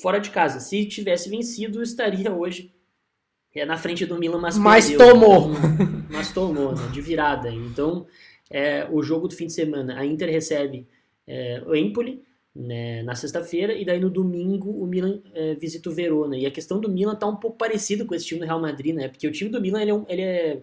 fora 0.00 0.18
de 0.18 0.30
casa. 0.30 0.60
Se 0.60 0.84
tivesse 0.86 1.28
vencido, 1.28 1.82
estaria 1.82 2.32
hoje 2.32 2.72
é, 3.54 3.64
na 3.64 3.76
frente 3.76 4.04
do 4.06 4.18
Milan, 4.18 4.38
mas, 4.38 4.56
mas 4.58 4.88
perdeu, 4.88 5.08
tomou. 5.08 5.50
Mas 6.08 6.32
tomou, 6.32 6.74
né, 6.74 6.88
de 6.92 7.00
virada. 7.00 7.50
Então, 7.50 8.06
é, 8.48 8.86
o 8.90 9.02
jogo 9.02 9.26
do 9.26 9.34
fim 9.34 9.46
de 9.46 9.52
semana, 9.52 9.98
a 9.98 10.06
Inter 10.06 10.30
recebe 10.30 10.86
é, 11.26 11.60
o 11.66 11.74
Empoli 11.74 12.22
né, 12.54 13.02
na 13.02 13.14
sexta-feira 13.14 13.74
e 13.74 13.84
daí 13.84 13.98
no 13.98 14.08
domingo 14.08 14.70
o 14.70 14.86
Milan 14.86 15.20
é, 15.34 15.54
visita 15.54 15.90
o 15.90 15.92
Verona. 15.92 16.38
E 16.38 16.46
a 16.46 16.50
questão 16.50 16.80
do 16.80 16.88
Milan 16.88 17.14
está 17.14 17.26
um 17.26 17.36
pouco 17.36 17.58
parecida 17.58 18.04
com 18.04 18.14
esse 18.14 18.24
time 18.24 18.40
do 18.40 18.46
Real 18.46 18.60
Madrid, 18.60 18.94
né? 18.94 19.08
Porque 19.08 19.26
o 19.26 19.32
time 19.32 19.50
do 19.50 19.60
Milan 19.60 19.82
ele 19.82 19.90
é, 19.90 19.94
um, 19.94 20.04
ele 20.08 20.22
é 20.22 20.62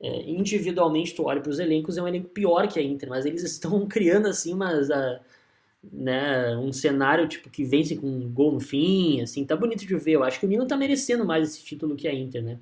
é, 0.00 0.22
individualmente, 0.30 1.14
tu 1.14 1.24
olha 1.24 1.42
para 1.42 1.50
os 1.50 1.58
elencos, 1.58 1.98
é 1.98 2.02
um 2.02 2.08
elenco 2.08 2.30
pior 2.30 2.66
que 2.66 2.78
a 2.78 2.82
Inter, 2.82 3.08
mas 3.08 3.26
eles 3.26 3.42
estão 3.42 3.84
criando 3.86 4.26
assim 4.28 4.54
umas, 4.54 4.90
a, 4.90 5.20
né, 5.82 6.56
um 6.56 6.72
cenário 6.72 7.26
tipo 7.26 7.48
que 7.48 7.64
vence 7.64 7.96
com 7.96 8.06
um 8.06 8.30
gol 8.30 8.52
no 8.52 8.60
fim, 8.60 9.20
assim, 9.22 9.44
tá 9.44 9.56
bonito 9.56 9.86
de 9.86 9.96
ver. 9.96 10.12
Eu 10.12 10.24
acho 10.24 10.38
que 10.38 10.46
o 10.46 10.48
Milan 10.48 10.66
tá 10.66 10.76
merecendo 10.76 11.24
mais 11.24 11.48
esse 11.48 11.64
título 11.64 11.96
que 11.96 12.06
a 12.06 12.14
Inter, 12.14 12.42
né? 12.42 12.58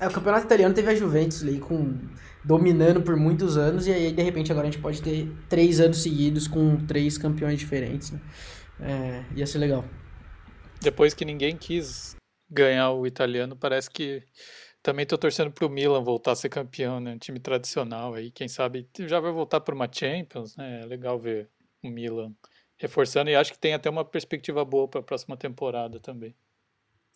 É, 0.00 0.08
o 0.08 0.10
campeonato 0.10 0.46
italiano 0.46 0.74
teve 0.74 0.90
a 0.90 0.94
Juventus 0.94 1.42
ali 1.42 1.58
com 1.58 1.96
dominando 2.44 3.00
por 3.00 3.16
muitos 3.16 3.56
anos 3.56 3.86
e 3.86 3.92
aí 3.92 4.12
de 4.12 4.22
repente 4.22 4.50
agora 4.50 4.66
a 4.66 4.70
gente 4.70 4.82
pode 4.82 5.00
ter 5.00 5.32
três 5.48 5.80
anos 5.80 6.02
seguidos 6.02 6.48
com 6.48 6.76
três 6.84 7.16
campeões 7.16 7.58
diferentes, 7.58 8.10
né? 8.10 8.20
É, 8.80 9.24
ia 9.36 9.46
ser 9.46 9.58
legal. 9.58 9.84
Depois 10.80 11.14
que 11.14 11.24
ninguém 11.24 11.56
quis 11.56 12.16
ganhar 12.50 12.90
o 12.90 13.06
italiano, 13.06 13.56
parece 13.56 13.88
que 13.88 14.22
também 14.82 15.06
tô 15.06 15.16
torcendo 15.16 15.50
pro 15.50 15.70
Milan 15.70 16.02
voltar 16.02 16.32
a 16.32 16.36
ser 16.36 16.48
campeão, 16.48 16.98
né? 16.98 17.14
Um 17.14 17.18
time 17.18 17.38
tradicional 17.38 18.14
aí, 18.14 18.32
quem 18.32 18.48
sabe 18.48 18.86
já 19.00 19.20
vai 19.20 19.30
voltar 19.30 19.60
para 19.60 19.74
uma 19.74 19.88
Champions, 19.90 20.56
né? 20.56 20.82
É 20.82 20.86
legal 20.86 21.18
ver 21.18 21.48
o 21.88 21.90
Milan 21.90 22.32
reforçando 22.76 23.30
e 23.30 23.34
acho 23.34 23.52
que 23.52 23.58
tem 23.58 23.74
até 23.74 23.88
uma 23.88 24.04
perspectiva 24.04 24.64
boa 24.64 24.88
para 24.88 25.00
a 25.00 25.02
próxima 25.02 25.36
temporada 25.36 26.00
também. 26.00 26.34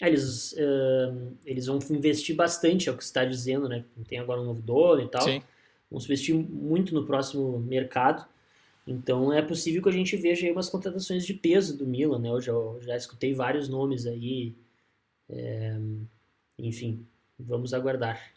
É, 0.01 0.07
eles, 0.07 0.53
uh, 0.53 1.37
eles 1.45 1.66
vão 1.66 1.79
investir 1.91 2.37
bastante, 2.37 2.89
é 2.89 2.93
o 2.93 2.97
que 2.97 3.03
você 3.03 3.11
está 3.11 3.25
dizendo, 3.25 3.69
né? 3.69 3.85
Tem 4.07 4.19
agora 4.19 4.41
um 4.41 4.45
novo 4.45 4.62
dono 4.62 5.03
e 5.03 5.09
tal. 5.09 5.23
Sim. 5.23 5.43
Vão 5.91 6.01
investir 6.01 6.35
muito 6.35 6.95
no 6.95 7.05
próximo 7.05 7.59
mercado. 7.59 8.25
Então 8.87 9.33
é 9.33 9.43
possível 9.43 9.83
que 9.83 9.89
a 9.89 9.93
gente 9.93 10.16
veja 10.16 10.47
aí 10.47 10.53
umas 10.53 10.71
contratações 10.71 11.27
de 11.27 11.35
peso 11.35 11.77
do 11.77 11.87
Milan, 11.87 12.21
né? 12.21 12.31
Eu 12.31 12.41
já, 12.41 12.53
já 12.81 12.97
escutei 12.97 13.35
vários 13.35 13.69
nomes 13.69 14.07
aí. 14.07 14.55
É, 15.29 15.77
enfim, 16.59 17.05
vamos 17.39 17.75
aguardar. 17.75 18.33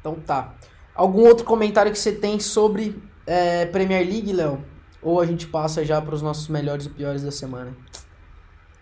Então 0.00 0.18
tá. 0.18 0.58
Algum 0.94 1.22
outro 1.26 1.44
comentário 1.44 1.92
que 1.92 1.98
você 1.98 2.12
tem 2.12 2.40
sobre 2.40 3.00
é, 3.26 3.66
Premier 3.66 4.04
League, 4.04 4.32
Léo? 4.32 4.64
Ou 5.02 5.20
a 5.20 5.26
gente 5.26 5.46
passa 5.46 5.84
já 5.84 6.00
para 6.00 6.14
os 6.14 6.22
nossos 6.22 6.48
melhores 6.48 6.86
e 6.86 6.90
piores 6.90 7.22
da 7.22 7.30
semana? 7.30 7.76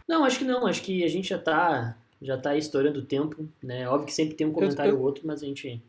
Não, 0.08 0.24
acho 0.24 0.38
que 0.38 0.44
não. 0.44 0.66
Acho 0.66 0.82
que 0.82 1.04
a 1.04 1.08
gente 1.08 1.28
já 1.28 1.36
está 1.36 1.96
já 2.20 2.36
tá 2.36 2.56
estourando 2.56 3.00
o 3.00 3.04
tempo, 3.04 3.48
né? 3.62 3.88
Óbvio 3.88 4.06
que 4.06 4.12
sempre 4.12 4.34
tem 4.34 4.46
um 4.46 4.52
comentário 4.52 4.96
ou 4.96 5.02
outro, 5.02 5.26
mas 5.26 5.42
a 5.42 5.46
gente... 5.46 5.82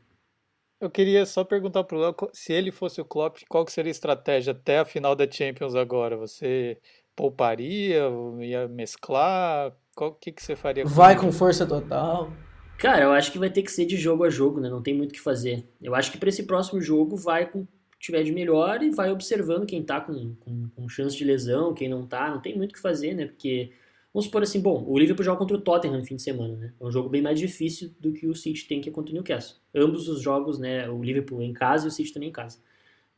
Eu 0.79 0.89
queria 0.89 1.25
só 1.25 1.43
perguntar 1.43 1.83
pro 1.83 1.99
Léo, 1.99 2.15
se 2.31 2.53
ele 2.53 2.71
fosse 2.71 3.01
o 3.01 3.05
Klopp, 3.05 3.39
qual 3.49 3.65
que 3.65 3.71
seria 3.71 3.89
a 3.89 3.91
estratégia 3.91 4.51
até 4.51 4.79
a 4.79 4.85
final 4.85 5.15
da 5.15 5.29
Champions 5.29 5.75
agora? 5.75 6.15
Você 6.15 6.77
pouparia, 7.15 8.03
ia 8.39 8.67
mesclar? 8.67 9.75
O 9.97 10.11
que, 10.11 10.31
que 10.31 10.41
você 10.41 10.55
faria? 10.55 10.83
Com 10.83 10.89
Vai 10.89 11.19
com 11.19 11.31
força 11.31 11.65
total. 11.65 12.31
Cara, 12.77 13.03
eu 13.03 13.11
acho 13.11 13.29
que 13.33 13.39
vai 13.39 13.49
ter 13.49 13.61
que 13.61 13.71
ser 13.71 13.85
de 13.85 13.97
jogo 13.97 14.23
a 14.23 14.29
jogo, 14.29 14.61
né? 14.61 14.69
Não 14.69 14.81
tem 14.81 14.93
muito 14.93 15.09
o 15.09 15.13
que 15.13 15.19
fazer. 15.19 15.67
Eu 15.81 15.93
acho 15.93 16.11
que 16.13 16.17
para 16.17 16.29
esse 16.29 16.43
próximo 16.43 16.79
jogo 16.79 17.17
vai 17.17 17.45
com 17.45 17.67
tiver 17.99 18.23
de 18.23 18.31
melhor 18.31 18.81
e 18.81 18.89
vai 18.89 19.11
observando 19.11 19.65
quem 19.65 19.83
tá 19.83 19.99
com, 19.99 20.33
com, 20.35 20.69
com, 20.69 20.89
chance 20.89 21.17
de 21.17 21.25
lesão, 21.25 21.73
quem 21.73 21.89
não 21.89 22.07
tá, 22.07 22.31
não 22.31 22.39
tem 22.39 22.55
muito 22.55 22.71
o 22.71 22.73
que 22.73 22.81
fazer, 22.81 23.13
né? 23.13 23.25
Porque, 23.25 23.71
vamos 24.13 24.25
supor 24.25 24.41
assim, 24.41 24.61
bom, 24.61 24.85
o 24.87 24.97
Liverpool 24.97 25.25
joga 25.25 25.37
contra 25.37 25.57
o 25.57 25.61
Tottenham 25.61 25.99
no 25.99 26.05
fim 26.05 26.15
de 26.15 26.21
semana, 26.21 26.55
né? 26.55 26.73
É 26.79 26.83
um 26.85 26.91
jogo 26.91 27.09
bem 27.09 27.21
mais 27.21 27.37
difícil 27.37 27.93
do 27.99 28.13
que 28.13 28.25
o 28.25 28.33
City 28.33 28.65
tem 28.67 28.79
que 28.79 28.89
é 28.89 28.91
contra 28.91 29.11
o 29.11 29.13
Newcastle. 29.13 29.57
Ambos 29.75 30.07
os 30.07 30.21
jogos, 30.21 30.57
né? 30.57 30.89
O 30.89 31.03
Liverpool 31.03 31.41
em 31.41 31.53
casa 31.53 31.85
e 31.85 31.89
o 31.89 31.91
City 31.91 32.13
também 32.13 32.29
em 32.29 32.33
casa. 32.33 32.57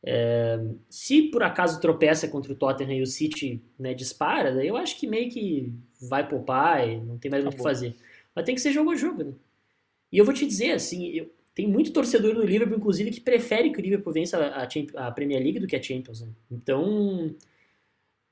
É, 0.04 0.58
se 0.90 1.22
por 1.22 1.44
acaso 1.44 1.80
tropeça 1.80 2.26
contra 2.26 2.52
o 2.52 2.56
Tottenham 2.56 2.98
e 2.98 3.02
o 3.02 3.06
City 3.06 3.62
né, 3.78 3.94
dispara, 3.94 4.52
daí 4.52 4.66
eu 4.66 4.76
acho 4.76 4.98
que 4.98 5.06
meio 5.06 5.30
que 5.30 5.72
vai 6.00 6.28
poupar 6.28 6.88
e 6.88 7.00
não 7.00 7.18
tem 7.18 7.30
mais 7.30 7.44
muito 7.44 7.54
o 7.54 7.56
que 7.56 7.62
fazer. 7.62 7.94
Mas 8.34 8.44
tem 8.44 8.54
que 8.54 8.60
ser 8.60 8.72
jogo 8.72 8.90
a 8.90 8.96
jogo, 8.96 9.22
né? 9.22 9.32
E 10.10 10.18
eu 10.18 10.24
vou 10.24 10.34
te 10.34 10.44
dizer, 10.44 10.72
assim, 10.72 11.06
eu, 11.06 11.30
tem 11.54 11.68
muito 11.68 11.92
torcedor 11.92 12.34
do 12.34 12.44
Liverpool, 12.44 12.78
inclusive, 12.78 13.10
que 13.10 13.20
prefere 13.20 13.70
que 13.70 13.78
o 13.78 13.82
Liverpool 13.82 14.12
vença 14.12 14.38
a, 14.38 15.06
a, 15.06 15.10
Premier 15.10 15.42
League 15.42 15.58
do 15.58 15.66
que 15.66 15.76
a 15.76 15.82
Champions. 15.82 16.22
Né? 16.22 16.28
Então, 16.50 17.34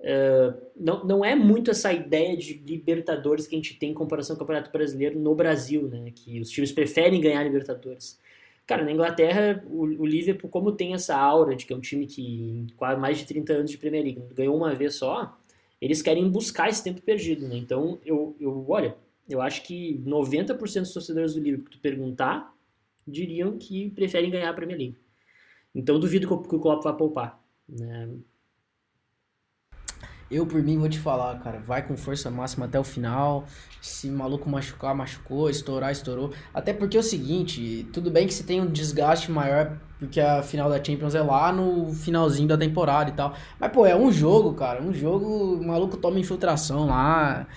uh, 0.01 0.61
não, 0.75 1.05
não 1.05 1.25
é 1.25 1.35
muito 1.35 1.71
essa 1.71 1.93
ideia 1.93 2.37
de 2.37 2.55
Libertadores 2.55 3.47
que 3.47 3.55
a 3.55 3.59
gente 3.59 3.79
tem 3.79 3.91
em 3.91 3.95
comparação 3.95 4.37
com 4.37 4.43
o 4.43 4.47
Campeonato 4.47 4.73
Brasileiro 4.73 5.18
no 5.18 5.35
Brasil, 5.35 5.87
né? 5.89 6.11
Que 6.14 6.41
os 6.41 6.51
times 6.51 6.73
preferem 6.73 7.21
ganhar 7.21 7.45
Libertadores. 7.45 8.18
Cara, 8.66 8.85
na 8.85 8.93
Inglaterra, 8.93 9.62
o, 9.68 9.83
o 9.83 10.07
Liverpool, 10.07 10.49
como 10.49 10.73
tem 10.73 10.95
essa 10.95 11.14
aura 11.16 11.55
de 11.55 11.66
que 11.66 11.73
é 11.73 11.77
um 11.77 11.81
time 11.81 12.07
que, 12.07 12.23
em 12.23 12.66
quase 12.77 12.99
mais 12.99 13.18
de 13.18 13.27
30 13.27 13.53
anos 13.53 13.71
de 13.71 13.77
Premier 13.77 14.03
League, 14.03 14.23
ganhou 14.33 14.57
uma 14.57 14.75
vez 14.75 14.95
só, 14.95 15.37
eles 15.79 16.01
querem 16.01 16.27
buscar 16.31 16.71
esse 16.71 16.83
tempo 16.83 17.03
perdido, 17.03 17.47
né? 17.47 17.57
Então, 17.57 17.99
eu, 18.05 18.35
eu 18.41 18.64
olha, 18.68 18.97
eu 19.29 19.43
acho 19.43 19.62
que 19.62 20.01
90% 20.07 20.81
dos 20.81 20.93
torcedores 20.95 21.35
do 21.35 21.41
Liverpool 21.41 21.68
que 21.68 21.77
tu 21.77 21.81
perguntar 21.81 22.55
diriam 23.07 23.59
que 23.59 23.90
preferem 23.90 24.30
ganhar 24.30 24.51
a 24.51 24.55
Premier 24.55 24.78
League. 24.78 24.98
Então 25.74 26.01
duvido 26.01 26.26
que 26.26 26.55
o 26.55 26.61
Klopp 26.61 26.82
vá 26.82 26.92
poupar. 26.92 27.40
Né? 27.68 28.09
Eu, 30.30 30.46
por 30.46 30.62
mim, 30.62 30.78
vou 30.78 30.88
te 30.88 30.98
falar, 30.98 31.40
cara, 31.40 31.59
vai 31.59 31.84
com 31.84 31.96
força 31.96 32.30
máxima 32.30 32.66
até 32.66 32.78
o 32.78 32.84
final. 32.84 33.44
Se 33.82 34.09
maluco 34.09 34.48
machucar, 34.48 34.94
machucou, 34.94 35.51
estourar, 35.51 35.90
estourou. 35.90 36.32
Até 36.55 36.72
porque 36.72 36.96
é 36.96 37.01
o 37.01 37.03
seguinte, 37.03 37.88
tudo 37.92 38.12
bem 38.12 38.28
que 38.28 38.34
você 38.34 38.44
tem 38.44 38.61
um 38.61 38.70
desgaste 38.70 39.28
maior, 39.32 39.76
porque 39.98 40.20
a 40.20 40.40
final 40.40 40.70
da 40.70 40.82
Champions 40.82 41.16
é 41.16 41.20
lá 41.20 41.51
no 41.51 41.92
finalzinho 41.92 42.46
da 42.46 42.57
temporada 42.57 43.11
e 43.11 43.12
tal. 43.12 43.34
Mas, 43.59 43.72
pô, 43.72 43.84
é 43.84 43.96
um 43.96 44.12
jogo, 44.12 44.55
cara, 44.55 44.80
um 44.80 44.94
jogo, 44.94 45.26
o 45.57 45.66
maluco 45.66 45.96
toma 45.96 46.20
infiltração 46.20 46.86
lá 46.86 47.48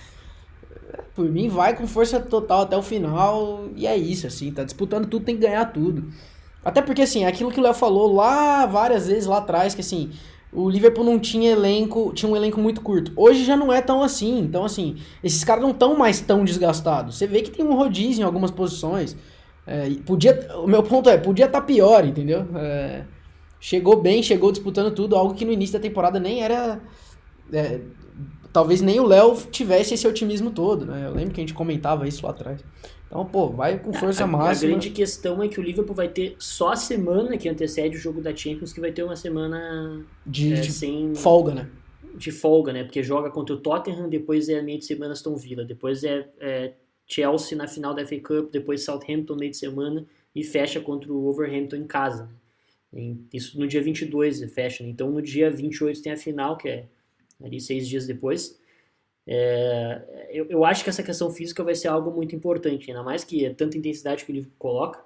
por 1.14 1.24
mim, 1.30 1.48
vai 1.48 1.76
com 1.76 1.86
força 1.86 2.20
total 2.20 2.62
até 2.62 2.76
o 2.76 2.82
final. 2.82 3.68
E 3.76 3.86
é 3.86 3.96
isso, 3.96 4.26
assim, 4.26 4.50
tá 4.52 4.64
disputando 4.64 5.06
tudo, 5.06 5.24
tem 5.24 5.36
que 5.36 5.42
ganhar 5.42 5.64
tudo. 5.66 6.04
Até 6.64 6.80
porque, 6.80 7.02
assim, 7.02 7.24
é 7.24 7.26
aquilo 7.26 7.50
que 7.50 7.60
o 7.60 7.62
Léo 7.62 7.74
falou 7.74 8.14
lá 8.14 8.66
várias 8.66 9.06
vezes 9.06 9.26
lá 9.26 9.38
atrás, 9.38 9.74
que 9.74 9.82
assim, 9.82 10.10
o 10.54 10.70
Liverpool 10.70 11.04
não 11.04 11.18
tinha 11.18 11.50
elenco, 11.50 12.12
tinha 12.14 12.30
um 12.30 12.36
elenco 12.36 12.60
muito 12.60 12.80
curto. 12.80 13.12
Hoje 13.16 13.44
já 13.44 13.56
não 13.56 13.72
é 13.72 13.82
tão 13.82 14.02
assim. 14.02 14.38
Então, 14.38 14.64
assim, 14.64 14.96
esses 15.22 15.42
caras 15.42 15.62
não 15.62 15.72
estão 15.72 15.96
mais 15.96 16.20
tão 16.20 16.44
desgastados. 16.44 17.18
Você 17.18 17.26
vê 17.26 17.42
que 17.42 17.50
tem 17.50 17.66
um 17.66 17.74
rodízio 17.74 18.22
em 18.22 18.24
algumas 18.24 18.52
posições. 18.52 19.16
É, 19.66 19.90
podia, 20.06 20.48
o 20.62 20.68
meu 20.68 20.82
ponto 20.82 21.10
é, 21.10 21.18
podia 21.18 21.46
estar 21.46 21.60
tá 21.60 21.66
pior, 21.66 22.04
entendeu? 22.04 22.46
É, 22.54 23.02
chegou 23.58 24.00
bem, 24.00 24.22
chegou 24.22 24.52
disputando 24.52 24.94
tudo, 24.94 25.16
algo 25.16 25.34
que 25.34 25.44
no 25.44 25.52
início 25.52 25.72
da 25.72 25.82
temporada 25.82 26.20
nem 26.20 26.42
era. 26.42 26.80
É, 27.52 27.80
talvez 28.54 28.80
nem 28.80 29.00
o 29.00 29.04
Léo 29.04 29.36
tivesse 29.50 29.94
esse 29.94 30.06
otimismo 30.06 30.48
todo, 30.48 30.86
né? 30.86 31.06
Eu 31.06 31.12
lembro 31.12 31.34
que 31.34 31.40
a 31.40 31.42
gente 31.42 31.52
comentava 31.52 32.06
isso 32.06 32.24
lá 32.24 32.30
atrás. 32.30 32.64
Então, 33.04 33.26
pô, 33.26 33.48
vai 33.48 33.80
com 33.80 33.92
força 33.92 34.22
a, 34.22 34.26
máxima. 34.28 34.68
A 34.68 34.70
grande 34.70 34.90
questão 34.90 35.42
é 35.42 35.48
que 35.48 35.58
o 35.58 35.62
Liverpool 35.62 35.94
vai 35.94 36.08
ter 36.08 36.36
só 36.38 36.70
a 36.70 36.76
semana 36.76 37.36
que 37.36 37.48
antecede 37.48 37.96
o 37.96 38.00
jogo 38.00 38.22
da 38.22 38.34
Champions, 38.34 38.72
que 38.72 38.80
vai 38.80 38.92
ter 38.92 39.02
uma 39.02 39.16
semana 39.16 40.06
de, 40.24 40.54
é, 40.54 40.60
de 40.60 40.70
sem 40.70 41.16
folga, 41.16 41.52
né? 41.52 41.68
De 42.14 42.30
folga, 42.30 42.72
né? 42.72 42.84
Porque 42.84 43.02
joga 43.02 43.28
contra 43.28 43.56
o 43.56 43.58
Tottenham, 43.58 44.08
depois 44.08 44.48
é 44.48 44.62
meio 44.62 44.78
de 44.78 44.84
semana 44.84 45.14
Aston 45.14 45.34
Villa, 45.34 45.64
depois 45.64 46.04
é, 46.04 46.28
é 46.38 46.74
Chelsea 47.08 47.58
na 47.58 47.66
final 47.66 47.92
da 47.92 48.06
FA 48.06 48.20
Cup, 48.20 48.52
depois 48.52 48.84
Southampton 48.84 49.34
meio 49.34 49.50
de 49.50 49.56
semana 49.56 50.06
e 50.32 50.44
fecha 50.44 50.80
contra 50.80 51.12
o 51.12 51.26
Overhampton 51.26 51.74
em 51.76 51.86
casa. 51.86 52.30
Isso 53.32 53.58
no 53.58 53.66
dia 53.66 53.82
22 53.82 54.44
fecha, 54.54 54.84
né? 54.84 54.90
Então 54.90 55.10
no 55.10 55.20
dia 55.20 55.50
28 55.50 56.00
tem 56.00 56.12
a 56.12 56.16
final, 56.16 56.56
que 56.56 56.68
é 56.68 56.84
ali 57.42 57.60
seis 57.60 57.88
dias 57.88 58.06
depois. 58.06 58.60
É, 59.26 60.28
eu, 60.30 60.46
eu, 60.50 60.64
acho 60.64 60.84
que 60.84 60.90
essa 60.90 61.02
questão 61.02 61.30
física 61.30 61.64
vai 61.64 61.74
ser 61.74 61.88
algo 61.88 62.10
muito 62.10 62.36
importante, 62.36 62.90
ainda 62.90 63.02
mais 63.02 63.24
que 63.24 63.44
é 63.44 63.54
tanta 63.54 63.78
intensidade 63.78 64.24
que 64.24 64.32
livro 64.32 64.50
coloca, 64.58 65.02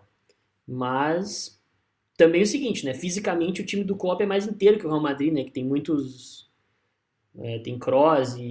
mas 0.67 1.61
também 2.17 2.41
é 2.41 2.45
o 2.45 2.47
seguinte, 2.47 2.85
né? 2.85 2.95
Fisicamente 2.95 3.63
o 3.63 3.67
time 3.67 3.85
do 3.85 3.95
Klopp 3.95 4.21
é 4.21 4.27
mais 4.27 4.47
inteiro 4.47 4.79
que 4.79 4.87
o 4.87 4.89
Real 4.89 5.01
Madrid, 5.01 5.33
né? 5.33 5.45
Que 5.45 5.53
tem 5.53 5.65
muitos 5.65 6.49
é, 7.39 7.59
tem 7.61 7.79
Kroos 7.79 8.35
e, 8.35 8.43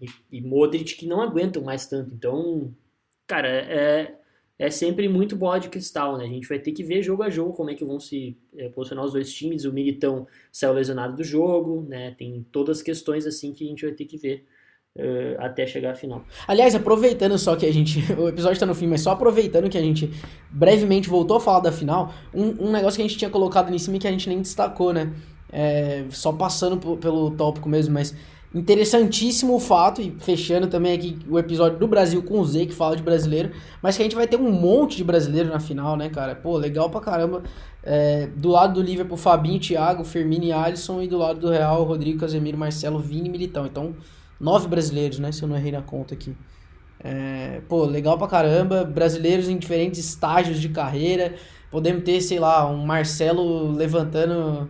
e, 0.00 0.08
e, 0.30 0.40
Modric 0.42 0.94
que 0.94 1.06
não 1.06 1.22
aguentam 1.22 1.62
mais 1.62 1.86
tanto. 1.86 2.12
Então, 2.14 2.74
cara, 3.26 3.48
é, 3.48 4.19
é 4.60 4.68
sempre 4.68 5.08
muito 5.08 5.34
bola 5.34 5.58
de 5.58 5.70
cristal, 5.70 6.18
né? 6.18 6.24
A 6.24 6.28
gente 6.28 6.46
vai 6.46 6.58
ter 6.58 6.72
que 6.72 6.84
ver 6.84 7.02
jogo 7.02 7.22
a 7.22 7.30
jogo 7.30 7.54
como 7.54 7.70
é 7.70 7.74
que 7.74 7.82
vão 7.82 7.98
se 7.98 8.36
é, 8.54 8.68
posicionar 8.68 9.06
os 9.06 9.14
dois 9.14 9.32
times. 9.32 9.64
O 9.64 9.72
Militão 9.72 10.26
saiu 10.52 10.74
lesionado 10.74 11.16
do 11.16 11.24
jogo, 11.24 11.86
né? 11.88 12.14
Tem 12.18 12.44
todas 12.52 12.76
as 12.76 12.82
questões 12.82 13.26
assim 13.26 13.54
que 13.54 13.64
a 13.64 13.68
gente 13.68 13.86
vai 13.86 13.94
ter 13.94 14.04
que 14.04 14.18
ver 14.18 14.46
uh, 14.98 15.36
até 15.38 15.66
chegar 15.66 15.92
à 15.92 15.94
final. 15.94 16.26
Aliás, 16.46 16.74
aproveitando 16.74 17.38
só 17.38 17.56
que 17.56 17.64
a 17.64 17.72
gente. 17.72 18.00
O 18.20 18.28
episódio 18.28 18.52
está 18.52 18.66
no 18.66 18.74
fim, 18.74 18.86
mas 18.86 19.00
só 19.00 19.12
aproveitando 19.12 19.70
que 19.70 19.78
a 19.78 19.82
gente 19.82 20.10
brevemente 20.50 21.08
voltou 21.08 21.38
a 21.38 21.40
falar 21.40 21.60
da 21.60 21.72
final, 21.72 22.12
um, 22.34 22.66
um 22.66 22.70
negócio 22.70 22.96
que 22.96 23.02
a 23.02 23.08
gente 23.08 23.16
tinha 23.16 23.30
colocado 23.30 23.74
em 23.74 23.78
cima 23.78 23.96
e 23.96 23.98
que 23.98 24.08
a 24.08 24.10
gente 24.12 24.28
nem 24.28 24.42
destacou, 24.42 24.92
né? 24.92 25.10
É, 25.50 26.04
só 26.10 26.34
passando 26.34 26.98
pelo 26.98 27.30
tópico 27.30 27.66
mesmo, 27.66 27.94
mas 27.94 28.14
Interessantíssimo 28.52 29.54
o 29.54 29.60
fato, 29.60 30.02
e 30.02 30.10
fechando 30.18 30.66
também 30.66 30.92
aqui 30.92 31.18
o 31.28 31.38
episódio 31.38 31.78
do 31.78 31.86
Brasil 31.86 32.20
com 32.20 32.40
o 32.40 32.44
Z, 32.44 32.66
que 32.66 32.74
fala 32.74 32.96
de 32.96 33.02
brasileiro, 33.02 33.52
mas 33.80 33.96
que 33.96 34.02
a 34.02 34.04
gente 34.04 34.16
vai 34.16 34.26
ter 34.26 34.36
um 34.36 34.50
monte 34.50 34.96
de 34.96 35.04
brasileiro 35.04 35.48
na 35.48 35.60
final, 35.60 35.96
né, 35.96 36.08
cara? 36.08 36.34
Pô, 36.34 36.56
legal 36.56 36.90
pra 36.90 37.00
caramba. 37.00 37.44
É, 37.82 38.28
do 38.36 38.48
lado 38.48 38.74
do 38.74 38.82
Liverpool, 38.82 39.16
Fabinho, 39.16 39.60
Thiago, 39.60 40.04
Firmino 40.04 40.44
e 40.44 40.52
Alisson, 40.52 41.00
e 41.00 41.06
do 41.06 41.16
lado 41.16 41.38
do 41.38 41.48
Real, 41.48 41.84
Rodrigo, 41.84 42.18
Casemiro, 42.18 42.58
Marcelo, 42.58 42.98
Vini 42.98 43.28
e 43.28 43.30
Militão. 43.30 43.66
Então, 43.66 43.94
nove 44.40 44.66
brasileiros, 44.66 45.20
né, 45.20 45.30
se 45.30 45.42
eu 45.42 45.48
não 45.48 45.56
errei 45.56 45.70
na 45.70 45.82
conta 45.82 46.14
aqui. 46.14 46.34
É, 47.02 47.62
pô, 47.68 47.84
legal 47.84 48.18
pra 48.18 48.26
caramba, 48.26 48.84
brasileiros 48.84 49.48
em 49.48 49.56
diferentes 49.56 50.00
estágios 50.00 50.60
de 50.60 50.68
carreira. 50.70 51.34
Podemos 51.70 52.02
ter, 52.02 52.20
sei 52.20 52.40
lá, 52.40 52.68
um 52.68 52.84
Marcelo 52.84 53.70
levantando 53.70 54.68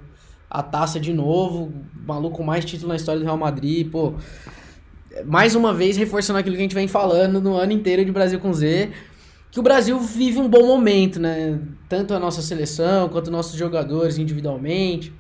a 0.50 0.62
taça 0.62 0.98
de 0.98 1.12
novo, 1.12 1.72
maluco 2.04 2.42
mais 2.42 2.64
título 2.64 2.88
na 2.88 2.96
história 2.96 3.20
do 3.20 3.24
Real 3.24 3.38
Madrid, 3.38 3.88
pô. 3.88 4.14
Mais 5.24 5.54
uma 5.54 5.72
vez 5.72 5.96
reforçando 5.96 6.38
aquilo 6.38 6.56
que 6.56 6.60
a 6.60 6.64
gente 6.64 6.74
vem 6.74 6.88
falando 6.88 7.40
no 7.40 7.54
ano 7.54 7.72
inteiro 7.72 8.04
de 8.04 8.10
Brasil 8.10 8.40
com 8.40 8.52
Z, 8.52 8.90
que 9.50 9.60
o 9.60 9.62
Brasil 9.62 9.98
vive 10.00 10.38
um 10.38 10.48
bom 10.48 10.66
momento, 10.66 11.20
né? 11.20 11.60
Tanto 11.88 12.14
a 12.14 12.18
nossa 12.18 12.42
seleção 12.42 13.08
quanto 13.08 13.30
nossos 13.30 13.56
jogadores 13.56 14.18
individualmente. 14.18 15.12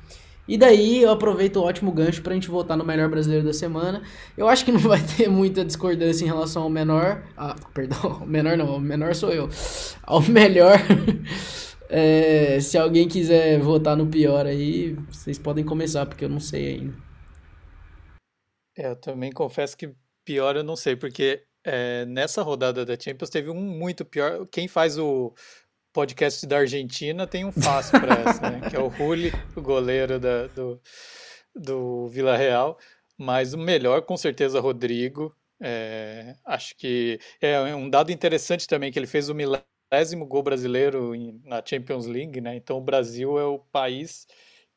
E 0.48 0.56
daí 0.56 1.02
eu 1.02 1.10
aproveito 1.10 1.56
o 1.58 1.62
ótimo 1.62 1.92
gancho 1.92 2.22
pra 2.22 2.34
gente 2.34 2.48
votar 2.48 2.76
no 2.76 2.84
melhor 2.84 3.08
brasileiro 3.08 3.44
da 3.44 3.52
semana. 3.52 4.02
Eu 4.36 4.48
acho 4.48 4.64
que 4.64 4.72
não 4.72 4.80
vai 4.82 5.00
ter 5.00 5.28
muita 5.28 5.64
discordância 5.64 6.24
em 6.24 6.28
relação 6.28 6.64
ao 6.64 6.70
menor. 6.70 7.22
Ah, 7.36 7.54
perdão, 7.72 8.22
menor 8.26 8.56
não, 8.56 8.76
o 8.76 8.80
menor 8.80 9.14
sou 9.14 9.30
eu. 9.30 9.48
Ao 10.02 10.20
melhor. 10.22 10.80
É, 11.92 12.60
se 12.60 12.78
alguém 12.78 13.08
quiser 13.08 13.58
votar 13.58 13.96
no 13.96 14.06
pior 14.06 14.46
aí, 14.46 14.92
vocês 15.08 15.38
podem 15.40 15.64
começar, 15.64 16.06
porque 16.06 16.24
eu 16.24 16.28
não 16.28 16.38
sei 16.38 16.74
ainda. 16.74 16.94
É, 18.78 18.90
eu 18.90 18.96
também 18.96 19.32
confesso 19.32 19.76
que 19.76 19.92
pior 20.24 20.54
eu 20.54 20.62
não 20.62 20.76
sei, 20.76 20.94
porque 20.94 21.42
é, 21.64 22.04
nessa 22.06 22.42
rodada 22.42 22.86
da 22.86 22.98
Champions 22.98 23.28
teve 23.28 23.50
um 23.50 23.60
muito 23.60 24.04
pior. 24.04 24.46
Quem 24.46 24.68
faz 24.68 24.98
o 24.98 25.34
podcast 25.92 26.46
da 26.46 26.58
Argentina 26.58 27.26
tem 27.26 27.44
um 27.44 27.50
fácil 27.50 28.00
para 28.00 28.14
essa, 28.22 28.50
né? 28.50 28.70
Que 28.70 28.76
é 28.76 28.78
o 28.78 28.86
Rulli, 28.86 29.32
o 29.56 29.60
goleiro 29.60 30.20
da, 30.20 30.46
do, 30.46 30.80
do 31.54 32.06
Vila 32.06 32.36
Real. 32.36 32.78
Mas 33.18 33.52
o 33.52 33.58
melhor, 33.58 34.02
com 34.02 34.16
certeza, 34.16 34.60
Rodrigo. 34.60 35.34
É, 35.60 36.36
acho 36.46 36.74
que 36.76 37.18
é 37.40 37.60
um 37.74 37.90
dado 37.90 38.12
interessante 38.12 38.66
também 38.66 38.92
que 38.92 38.98
ele 38.98 39.06
fez 39.08 39.28
o 39.28 39.34
milésimo 39.90 40.24
gol 40.24 40.42
brasileiro 40.42 41.12
na 41.44 41.62
Champions 41.64 42.06
League, 42.06 42.40
né? 42.40 42.56
Então 42.56 42.78
o 42.78 42.82
Brasil 42.82 43.38
é 43.38 43.44
o 43.44 43.58
país 43.58 44.26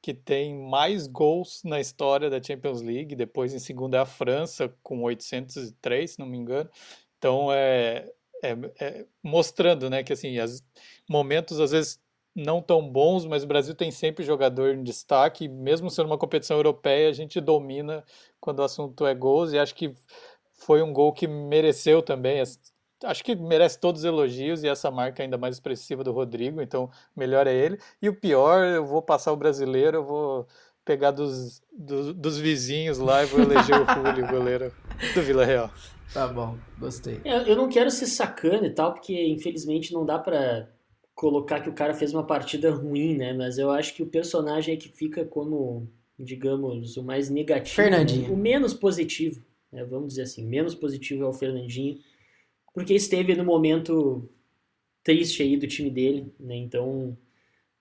que 0.01 0.13
tem 0.13 0.53
mais 0.53 1.07
gols 1.07 1.61
na 1.63 1.79
história 1.79 2.29
da 2.29 2.41
Champions 2.41 2.81
League. 2.81 3.15
Depois, 3.15 3.53
em 3.53 3.59
segundo, 3.59 3.95
é 3.95 3.99
a 3.99 4.05
França, 4.05 4.73
com 4.83 5.01
803, 5.03 6.11
se 6.11 6.19
não 6.19 6.25
me 6.25 6.37
engano. 6.37 6.69
Então, 7.17 7.53
é, 7.53 8.09
é, 8.43 8.51
é 8.81 9.05
mostrando 9.23 9.89
né, 9.89 10.03
que 10.03 10.11
assim, 10.11 10.39
as, 10.39 10.61
momentos 11.07 11.59
às 11.59 11.71
vezes 11.71 12.01
não 12.35 12.61
tão 12.61 12.85
bons, 12.89 13.25
mas 13.25 13.43
o 13.43 13.47
Brasil 13.47 13.75
tem 13.75 13.91
sempre 13.91 14.25
jogador 14.25 14.73
em 14.73 14.83
destaque. 14.83 15.47
Mesmo 15.47 15.89
sendo 15.89 16.07
uma 16.07 16.17
competição 16.17 16.57
europeia, 16.57 17.07
a 17.09 17.13
gente 17.13 17.39
domina 17.39 18.03
quando 18.41 18.59
o 18.59 18.63
assunto 18.63 19.05
é 19.05 19.15
gols. 19.15 19.53
E 19.53 19.59
acho 19.59 19.75
que 19.75 19.93
foi 20.53 20.81
um 20.81 20.91
gol 20.91 21.13
que 21.13 21.27
mereceu 21.27 22.01
também 22.01 22.41
acho 23.03 23.23
que 23.23 23.35
merece 23.35 23.79
todos 23.79 24.01
os 24.01 24.05
elogios 24.05 24.63
e 24.63 24.67
essa 24.67 24.89
marca 24.89 25.23
ainda 25.23 25.37
mais 25.37 25.55
expressiva 25.55 26.03
do 26.03 26.11
Rodrigo, 26.11 26.61
então 26.61 26.89
melhor 27.15 27.47
é 27.47 27.53
ele. 27.53 27.77
E 28.01 28.09
o 28.09 28.15
pior, 28.15 28.65
eu 28.65 28.85
vou 28.85 29.01
passar 29.01 29.31
o 29.31 29.37
brasileiro, 29.37 29.97
eu 29.97 30.03
vou 30.03 30.47
pegar 30.85 31.11
dos, 31.11 31.61
dos, 31.71 32.13
dos 32.13 32.37
vizinhos 32.37 32.97
lá 32.97 33.23
e 33.23 33.25
vou 33.25 33.41
eleger 33.41 33.75
o 33.81 33.93
Julio, 33.93 34.27
goleiro 34.27 34.71
do 35.13 35.21
Vila 35.21 35.45
Real. 35.45 35.71
Tá 36.13 36.27
bom, 36.27 36.57
gostei. 36.77 37.19
Eu, 37.25 37.41
eu 37.41 37.55
não 37.55 37.69
quero 37.69 37.89
ser 37.89 38.05
sacana 38.05 38.67
e 38.67 38.69
tal, 38.69 38.93
porque 38.93 39.25
infelizmente 39.27 39.93
não 39.93 40.05
dá 40.05 40.19
para 40.19 40.69
colocar 41.15 41.61
que 41.61 41.69
o 41.69 41.73
cara 41.73 41.93
fez 41.93 42.13
uma 42.13 42.25
partida 42.25 42.71
ruim, 42.71 43.15
né? 43.15 43.33
Mas 43.33 43.57
eu 43.57 43.71
acho 43.71 43.95
que 43.95 44.03
o 44.03 44.07
personagem 44.07 44.75
é 44.75 44.77
que 44.77 44.89
fica 44.89 45.25
como, 45.25 45.87
digamos, 46.19 46.97
o 46.97 47.03
mais 47.03 47.29
negativo. 47.29 47.75
Fernandinho. 47.75 48.27
Né? 48.27 48.33
O 48.33 48.37
menos 48.37 48.73
positivo, 48.73 49.43
né? 49.71 49.83
vamos 49.85 50.09
dizer 50.09 50.23
assim. 50.23 50.45
Menos 50.45 50.75
positivo 50.75 51.23
é 51.23 51.27
o 51.27 51.33
Fernandinho 51.33 51.97
porque 52.73 52.93
esteve 52.93 53.35
no 53.35 53.45
momento 53.45 54.29
triste 55.03 55.43
aí 55.43 55.55
do 55.55 55.67
time 55.67 55.89
dele, 55.89 56.33
né? 56.39 56.55
Então, 56.55 57.15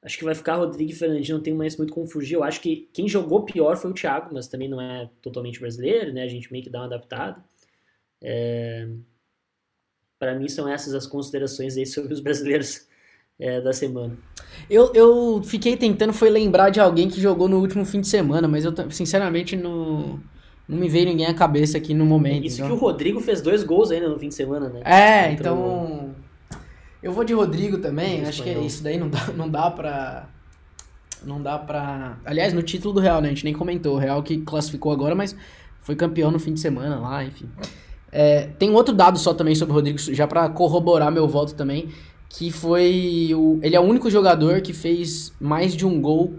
acho 0.03 0.19
que 0.19 0.25
vai 0.25 0.35
ficar 0.35 0.57
Rodrigo 0.57 0.91
e 0.91 0.95
Fernandinho, 0.95 1.39
não 1.39 1.43
tem 1.43 1.55
mais 1.55 1.77
muito 1.77 1.93
como 1.93 2.07
fugir. 2.07 2.35
Eu 2.35 2.45
acho 2.45 2.61
que 2.61 2.89
quem 2.93 3.09
jogou 3.09 3.45
pior 3.45 3.77
foi 3.77 3.91
o 3.91 3.95
Thiago, 3.95 4.35
mas 4.35 4.49
também 4.49 4.69
não 4.69 4.81
é 4.81 5.09
totalmente 5.23 5.59
brasileiro, 5.61 6.13
né? 6.13 6.23
A 6.23 6.29
gente 6.29 6.53
meio 6.53 6.63
que 6.63 6.71
dá 6.71 6.81
uma 6.81 6.87
adaptada. 6.87 7.43
É... 8.21 8.89
Para 10.19 10.35
mim, 10.35 10.49
são 10.49 10.69
essas 10.69 10.95
as 10.95 11.07
considerações 11.07 11.77
aí 11.77 11.87
sobre 11.87 12.13
os 12.13 12.21
brasileiros 12.21 12.87
é, 13.39 13.61
da 13.61 13.73
semana. 13.73 14.17
Eu, 14.71 14.93
eu 14.95 15.43
fiquei 15.43 15.77
tentando 15.77 16.13
foi 16.13 16.31
lembrar 16.31 16.71
de 16.71 16.81
alguém 16.81 17.09
que 17.09 17.21
jogou 17.21 17.49
no 17.49 17.59
último 17.59 17.85
fim 17.85 18.01
de 18.01 18.09
semana, 18.09 18.47
mas 18.47 18.65
eu 18.65 18.73
sinceramente 18.91 19.57
não 19.57 20.21
não 20.69 20.79
me 20.79 20.89
veio 20.89 21.07
ninguém 21.07 21.27
à 21.27 21.35
cabeça 21.35 21.77
aqui 21.77 21.93
no 21.93 22.05
momento. 22.05 22.47
Isso 22.47 22.57
então. 22.57 22.69
que 22.69 22.73
o 22.73 22.77
Rodrigo 22.77 23.21
fez 23.21 23.41
dois 23.41 23.65
gols 23.65 23.91
ainda 23.91 24.09
no 24.09 24.19
fim 24.19 24.29
de 24.29 24.35
semana, 24.35 24.69
né? 24.69 24.81
É, 24.85 25.29
Contra 25.31 25.51
então. 25.51 26.15
Eu 27.03 27.13
vou 27.13 27.25
de 27.25 27.35
Rodrigo 27.35 27.79
também. 27.79 28.25
Acho 28.25 28.43
que 28.43 28.51
isso 28.51 28.83
daí 28.83 28.97
não 28.97 29.09
dá, 29.09 29.27
não 29.37 29.49
dá 29.49 29.71
pra. 29.71 30.29
Não 31.25 31.43
dá 31.43 31.59
pra. 31.59 32.19
Aliás, 32.25 32.53
no 32.53 32.63
título 32.63 32.95
do 32.95 33.01
Real, 33.01 33.21
né? 33.21 33.29
A 33.29 33.31
gente 33.31 33.45
nem 33.45 33.53
comentou. 33.53 33.97
O 33.97 33.99
Real 33.99 34.23
que 34.23 34.39
classificou 34.39 34.93
agora, 34.93 35.15
mas 35.15 35.37
foi 35.81 35.97
campeão 35.97 36.31
no 36.31 36.39
fim 36.39 36.55
de 36.55 36.61
semana 36.61 36.99
lá, 36.99 37.25
enfim. 37.25 37.49
É, 38.11 38.49
tem 38.59 38.71
um 38.71 38.75
outro 38.75 38.95
dado 38.95 39.19
só 39.19 39.35
também 39.35 39.55
sobre 39.55 39.73
o 39.73 39.75
Rodrigo, 39.75 39.99
já 39.99 40.27
para 40.27 40.49
corroborar 40.49 41.11
meu 41.11 41.27
voto 41.27 41.55
também, 41.55 41.89
que 42.29 42.53
foi 42.53 43.31
o, 43.35 43.59
ele 43.63 43.75
é 43.75 43.81
o 43.81 43.83
único 43.83 44.11
jogador 44.11 44.61
que 44.61 44.73
fez 44.73 45.33
mais 45.41 45.75
de 45.75 45.87
um 45.87 46.01
gol 46.01 46.35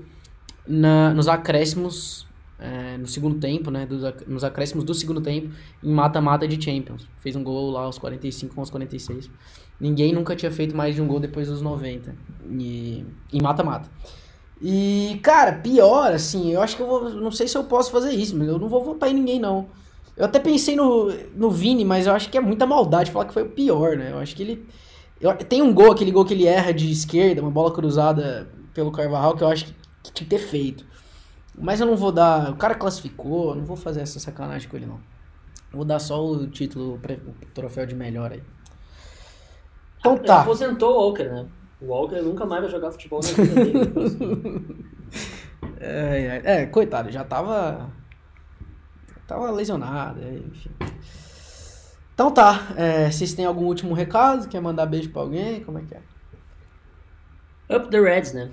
na, 0.67 1.13
nos 1.13 1.27
acréscimos 1.27 2.27
é, 2.63 2.97
no 2.97 3.05
segundo 3.05 3.39
tempo, 3.39 3.69
né, 3.69 3.85
dos, 3.85 4.01
nos 4.25 4.41
acréscimos 4.41 4.85
do 4.85 4.93
segundo 4.93 5.19
tempo, 5.19 5.49
em 5.83 5.91
mata-mata 5.91 6.47
de 6.47 6.63
Champions. 6.63 7.05
Fez 7.19 7.35
um 7.35 7.43
gol 7.43 7.71
lá 7.71 7.81
aos 7.81 7.97
45 7.97 8.57
aos 8.57 8.69
46. 8.69 9.29
Ninguém 9.77 10.13
nunca 10.13 10.33
tinha 10.33 10.49
feito 10.49 10.73
mais 10.73 10.95
de 10.95 11.01
um 11.01 11.07
gol 11.07 11.19
depois 11.19 11.49
dos 11.49 11.61
90. 11.61 12.15
E, 12.49 13.05
em 13.33 13.41
mata-mata. 13.41 13.89
E, 14.61 15.19
cara, 15.21 15.51
pior, 15.51 16.13
assim, 16.13 16.53
eu 16.53 16.61
acho 16.61 16.77
que 16.77 16.81
eu 16.81 16.87
vou. 16.87 17.09
Não 17.09 17.31
sei 17.31 17.49
se 17.49 17.57
eu 17.57 17.65
posso 17.65 17.91
fazer 17.91 18.13
isso, 18.13 18.37
mas 18.37 18.47
eu 18.47 18.57
não 18.57 18.69
vou 18.69 18.81
votar 18.81 19.11
em 19.11 19.13
ninguém, 19.13 19.41
não. 19.41 19.67
Eu 20.15 20.23
até 20.23 20.39
pensei 20.39 20.73
no, 20.73 21.11
no 21.35 21.51
Vini, 21.51 21.83
mas 21.83 22.07
eu 22.07 22.13
acho 22.13 22.29
que 22.29 22.37
é 22.37 22.41
muita 22.41 22.65
maldade 22.65 23.11
falar 23.11 23.25
que 23.25 23.33
foi 23.33 23.43
o 23.43 23.49
pior, 23.49 23.97
né? 23.97 24.11
Eu 24.11 24.19
acho 24.19 24.33
que 24.33 24.41
ele. 24.43 24.65
Eu, 25.19 25.35
tem 25.35 25.61
um 25.61 25.73
gol, 25.73 25.91
aquele 25.91 26.11
gol 26.11 26.23
que 26.23 26.33
ele 26.33 26.47
erra 26.47 26.71
de 26.71 26.89
esquerda, 26.89 27.41
uma 27.41 27.51
bola 27.51 27.73
cruzada 27.73 28.47
pelo 28.73 28.91
Carvajal, 28.91 29.35
que 29.35 29.43
eu 29.43 29.47
acho 29.49 29.65
que, 29.65 29.73
que 30.03 30.13
tinha 30.13 30.29
que 30.29 30.35
ter 30.37 30.41
feito. 30.41 30.92
Mas 31.55 31.79
eu 31.79 31.85
não 31.85 31.95
vou 31.95 32.11
dar. 32.11 32.51
O 32.51 32.55
cara 32.55 32.75
classificou, 32.75 33.55
não 33.55 33.65
vou 33.65 33.75
fazer 33.75 34.01
essa 34.01 34.19
sacanagem 34.19 34.67
com 34.67 34.75
ele, 34.75 34.85
não. 34.85 34.99
Vou 35.71 35.85
dar 35.85 35.99
só 35.99 36.23
o 36.23 36.47
título, 36.47 36.95
o 36.95 37.45
troféu 37.53 37.85
de 37.85 37.95
melhor 37.95 38.31
aí. 38.31 38.43
Então 39.99 40.17
tá. 40.17 40.41
Aposentou 40.41 40.91
o 40.91 41.07
Walker, 41.07 41.23
né? 41.23 41.47
O 41.81 41.87
Walker 41.87 42.21
nunca 42.21 42.45
mais 42.45 42.61
vai 42.61 42.71
jogar 42.71 42.91
futebol 42.91 43.21
na 43.21 43.29
vida 43.29 43.55
dele. 43.55 44.85
é, 45.79 46.41
é, 46.43 46.61
é, 46.61 46.65
coitado, 46.65 47.11
já 47.11 47.23
tava. 47.23 47.89
Tava 49.27 49.49
lesionado, 49.51 50.21
é, 50.21 50.33
enfim. 50.33 50.69
Então 52.13 52.31
tá, 52.31 52.73
é, 52.75 53.09
vocês 53.09 53.33
têm 53.33 53.45
algum 53.45 53.65
último 53.65 53.93
recado? 53.93 54.47
Quer 54.47 54.61
mandar 54.61 54.85
beijo 54.85 55.09
pra 55.09 55.21
alguém? 55.21 55.63
Como 55.63 55.79
é 55.79 55.81
que 55.81 55.95
é? 55.95 56.01
Up 57.75 57.89
the 57.89 57.99
Reds, 57.99 58.33
né? 58.33 58.51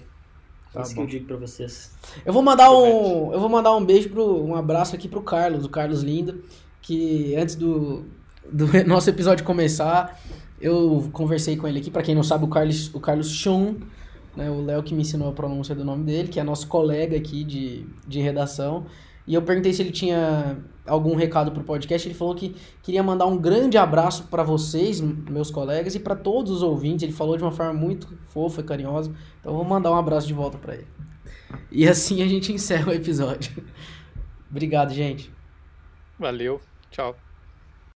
Tá 0.73 0.83
Isso 0.83 0.95
bom. 0.95 0.97
que 0.97 1.01
eu 1.03 1.07
digo 1.07 1.27
pra 1.27 1.37
vocês. 1.37 1.93
Eu 2.25 2.33
vou 2.33 2.43
mandar 2.43 2.71
um. 2.71 3.33
Eu 3.33 3.41
vou 3.41 3.49
mandar 3.49 3.75
um 3.75 3.85
beijo 3.85 4.09
pro. 4.09 4.45
um 4.45 4.55
abraço 4.55 4.95
aqui 4.95 5.09
pro 5.09 5.23
Carlos, 5.23 5.64
o 5.64 5.68
Carlos 5.68 6.03
Lindo, 6.03 6.45
que 6.81 7.35
antes 7.35 7.57
do, 7.57 8.05
do 8.51 8.66
nosso 8.87 9.11
episódio 9.11 9.45
começar, 9.45 10.21
eu 10.61 11.09
conversei 11.12 11.57
com 11.57 11.66
ele 11.66 11.81
aqui, 11.81 11.91
para 11.91 12.03
quem 12.03 12.14
não 12.14 12.23
sabe, 12.23 12.45
o 12.45 12.49
Carlos, 12.49 12.95
o 12.95 13.01
Carlos 13.01 13.31
Chun, 13.31 13.77
né, 14.37 14.49
o 14.49 14.62
Léo 14.62 14.83
que 14.83 14.95
me 14.95 15.03
ensinou 15.03 15.29
a 15.29 15.33
pronúncia 15.33 15.75
do 15.75 15.85
nome 15.85 16.05
dele, 16.05 16.29
que 16.29 16.39
é 16.39 16.45
nosso 16.45 16.68
colega 16.68 17.16
aqui 17.16 17.43
de, 17.43 17.85
de 18.07 18.21
redação. 18.21 18.87
E 19.31 19.35
eu 19.35 19.43
perguntei 19.43 19.72
se 19.72 19.81
ele 19.81 19.93
tinha 19.93 20.59
algum 20.85 21.14
recado 21.14 21.53
pro 21.53 21.62
podcast. 21.62 22.09
Ele 22.09 22.16
falou 22.16 22.35
que 22.35 22.57
queria 22.83 23.01
mandar 23.01 23.26
um 23.26 23.39
grande 23.39 23.78
abraço 23.78 24.24
para 24.24 24.43
vocês, 24.43 25.01
meus 25.01 25.53
colegas, 25.53 25.95
e 25.95 26.01
para 26.01 26.16
todos 26.16 26.51
os 26.51 26.64
ouvintes. 26.64 27.05
Ele 27.05 27.12
falou 27.12 27.37
de 27.37 27.45
uma 27.45 27.53
forma 27.53 27.72
muito 27.72 28.09
fofa 28.26 28.61
e 28.61 28.64
carinhosa. 28.64 29.14
Então 29.39 29.53
eu 29.53 29.57
vou 29.57 29.64
mandar 29.64 29.93
um 29.93 29.97
abraço 29.97 30.26
de 30.26 30.35
volta 30.35 30.59
para 30.59 30.74
ele. 30.74 30.89
E 31.70 31.87
assim 31.87 32.24
a 32.24 32.26
gente 32.26 32.53
encerra 32.53 32.91
o 32.91 32.93
episódio. 32.93 33.64
Obrigado, 34.51 34.93
gente. 34.93 35.31
Valeu. 36.18 36.61
Tchau. 36.91 37.30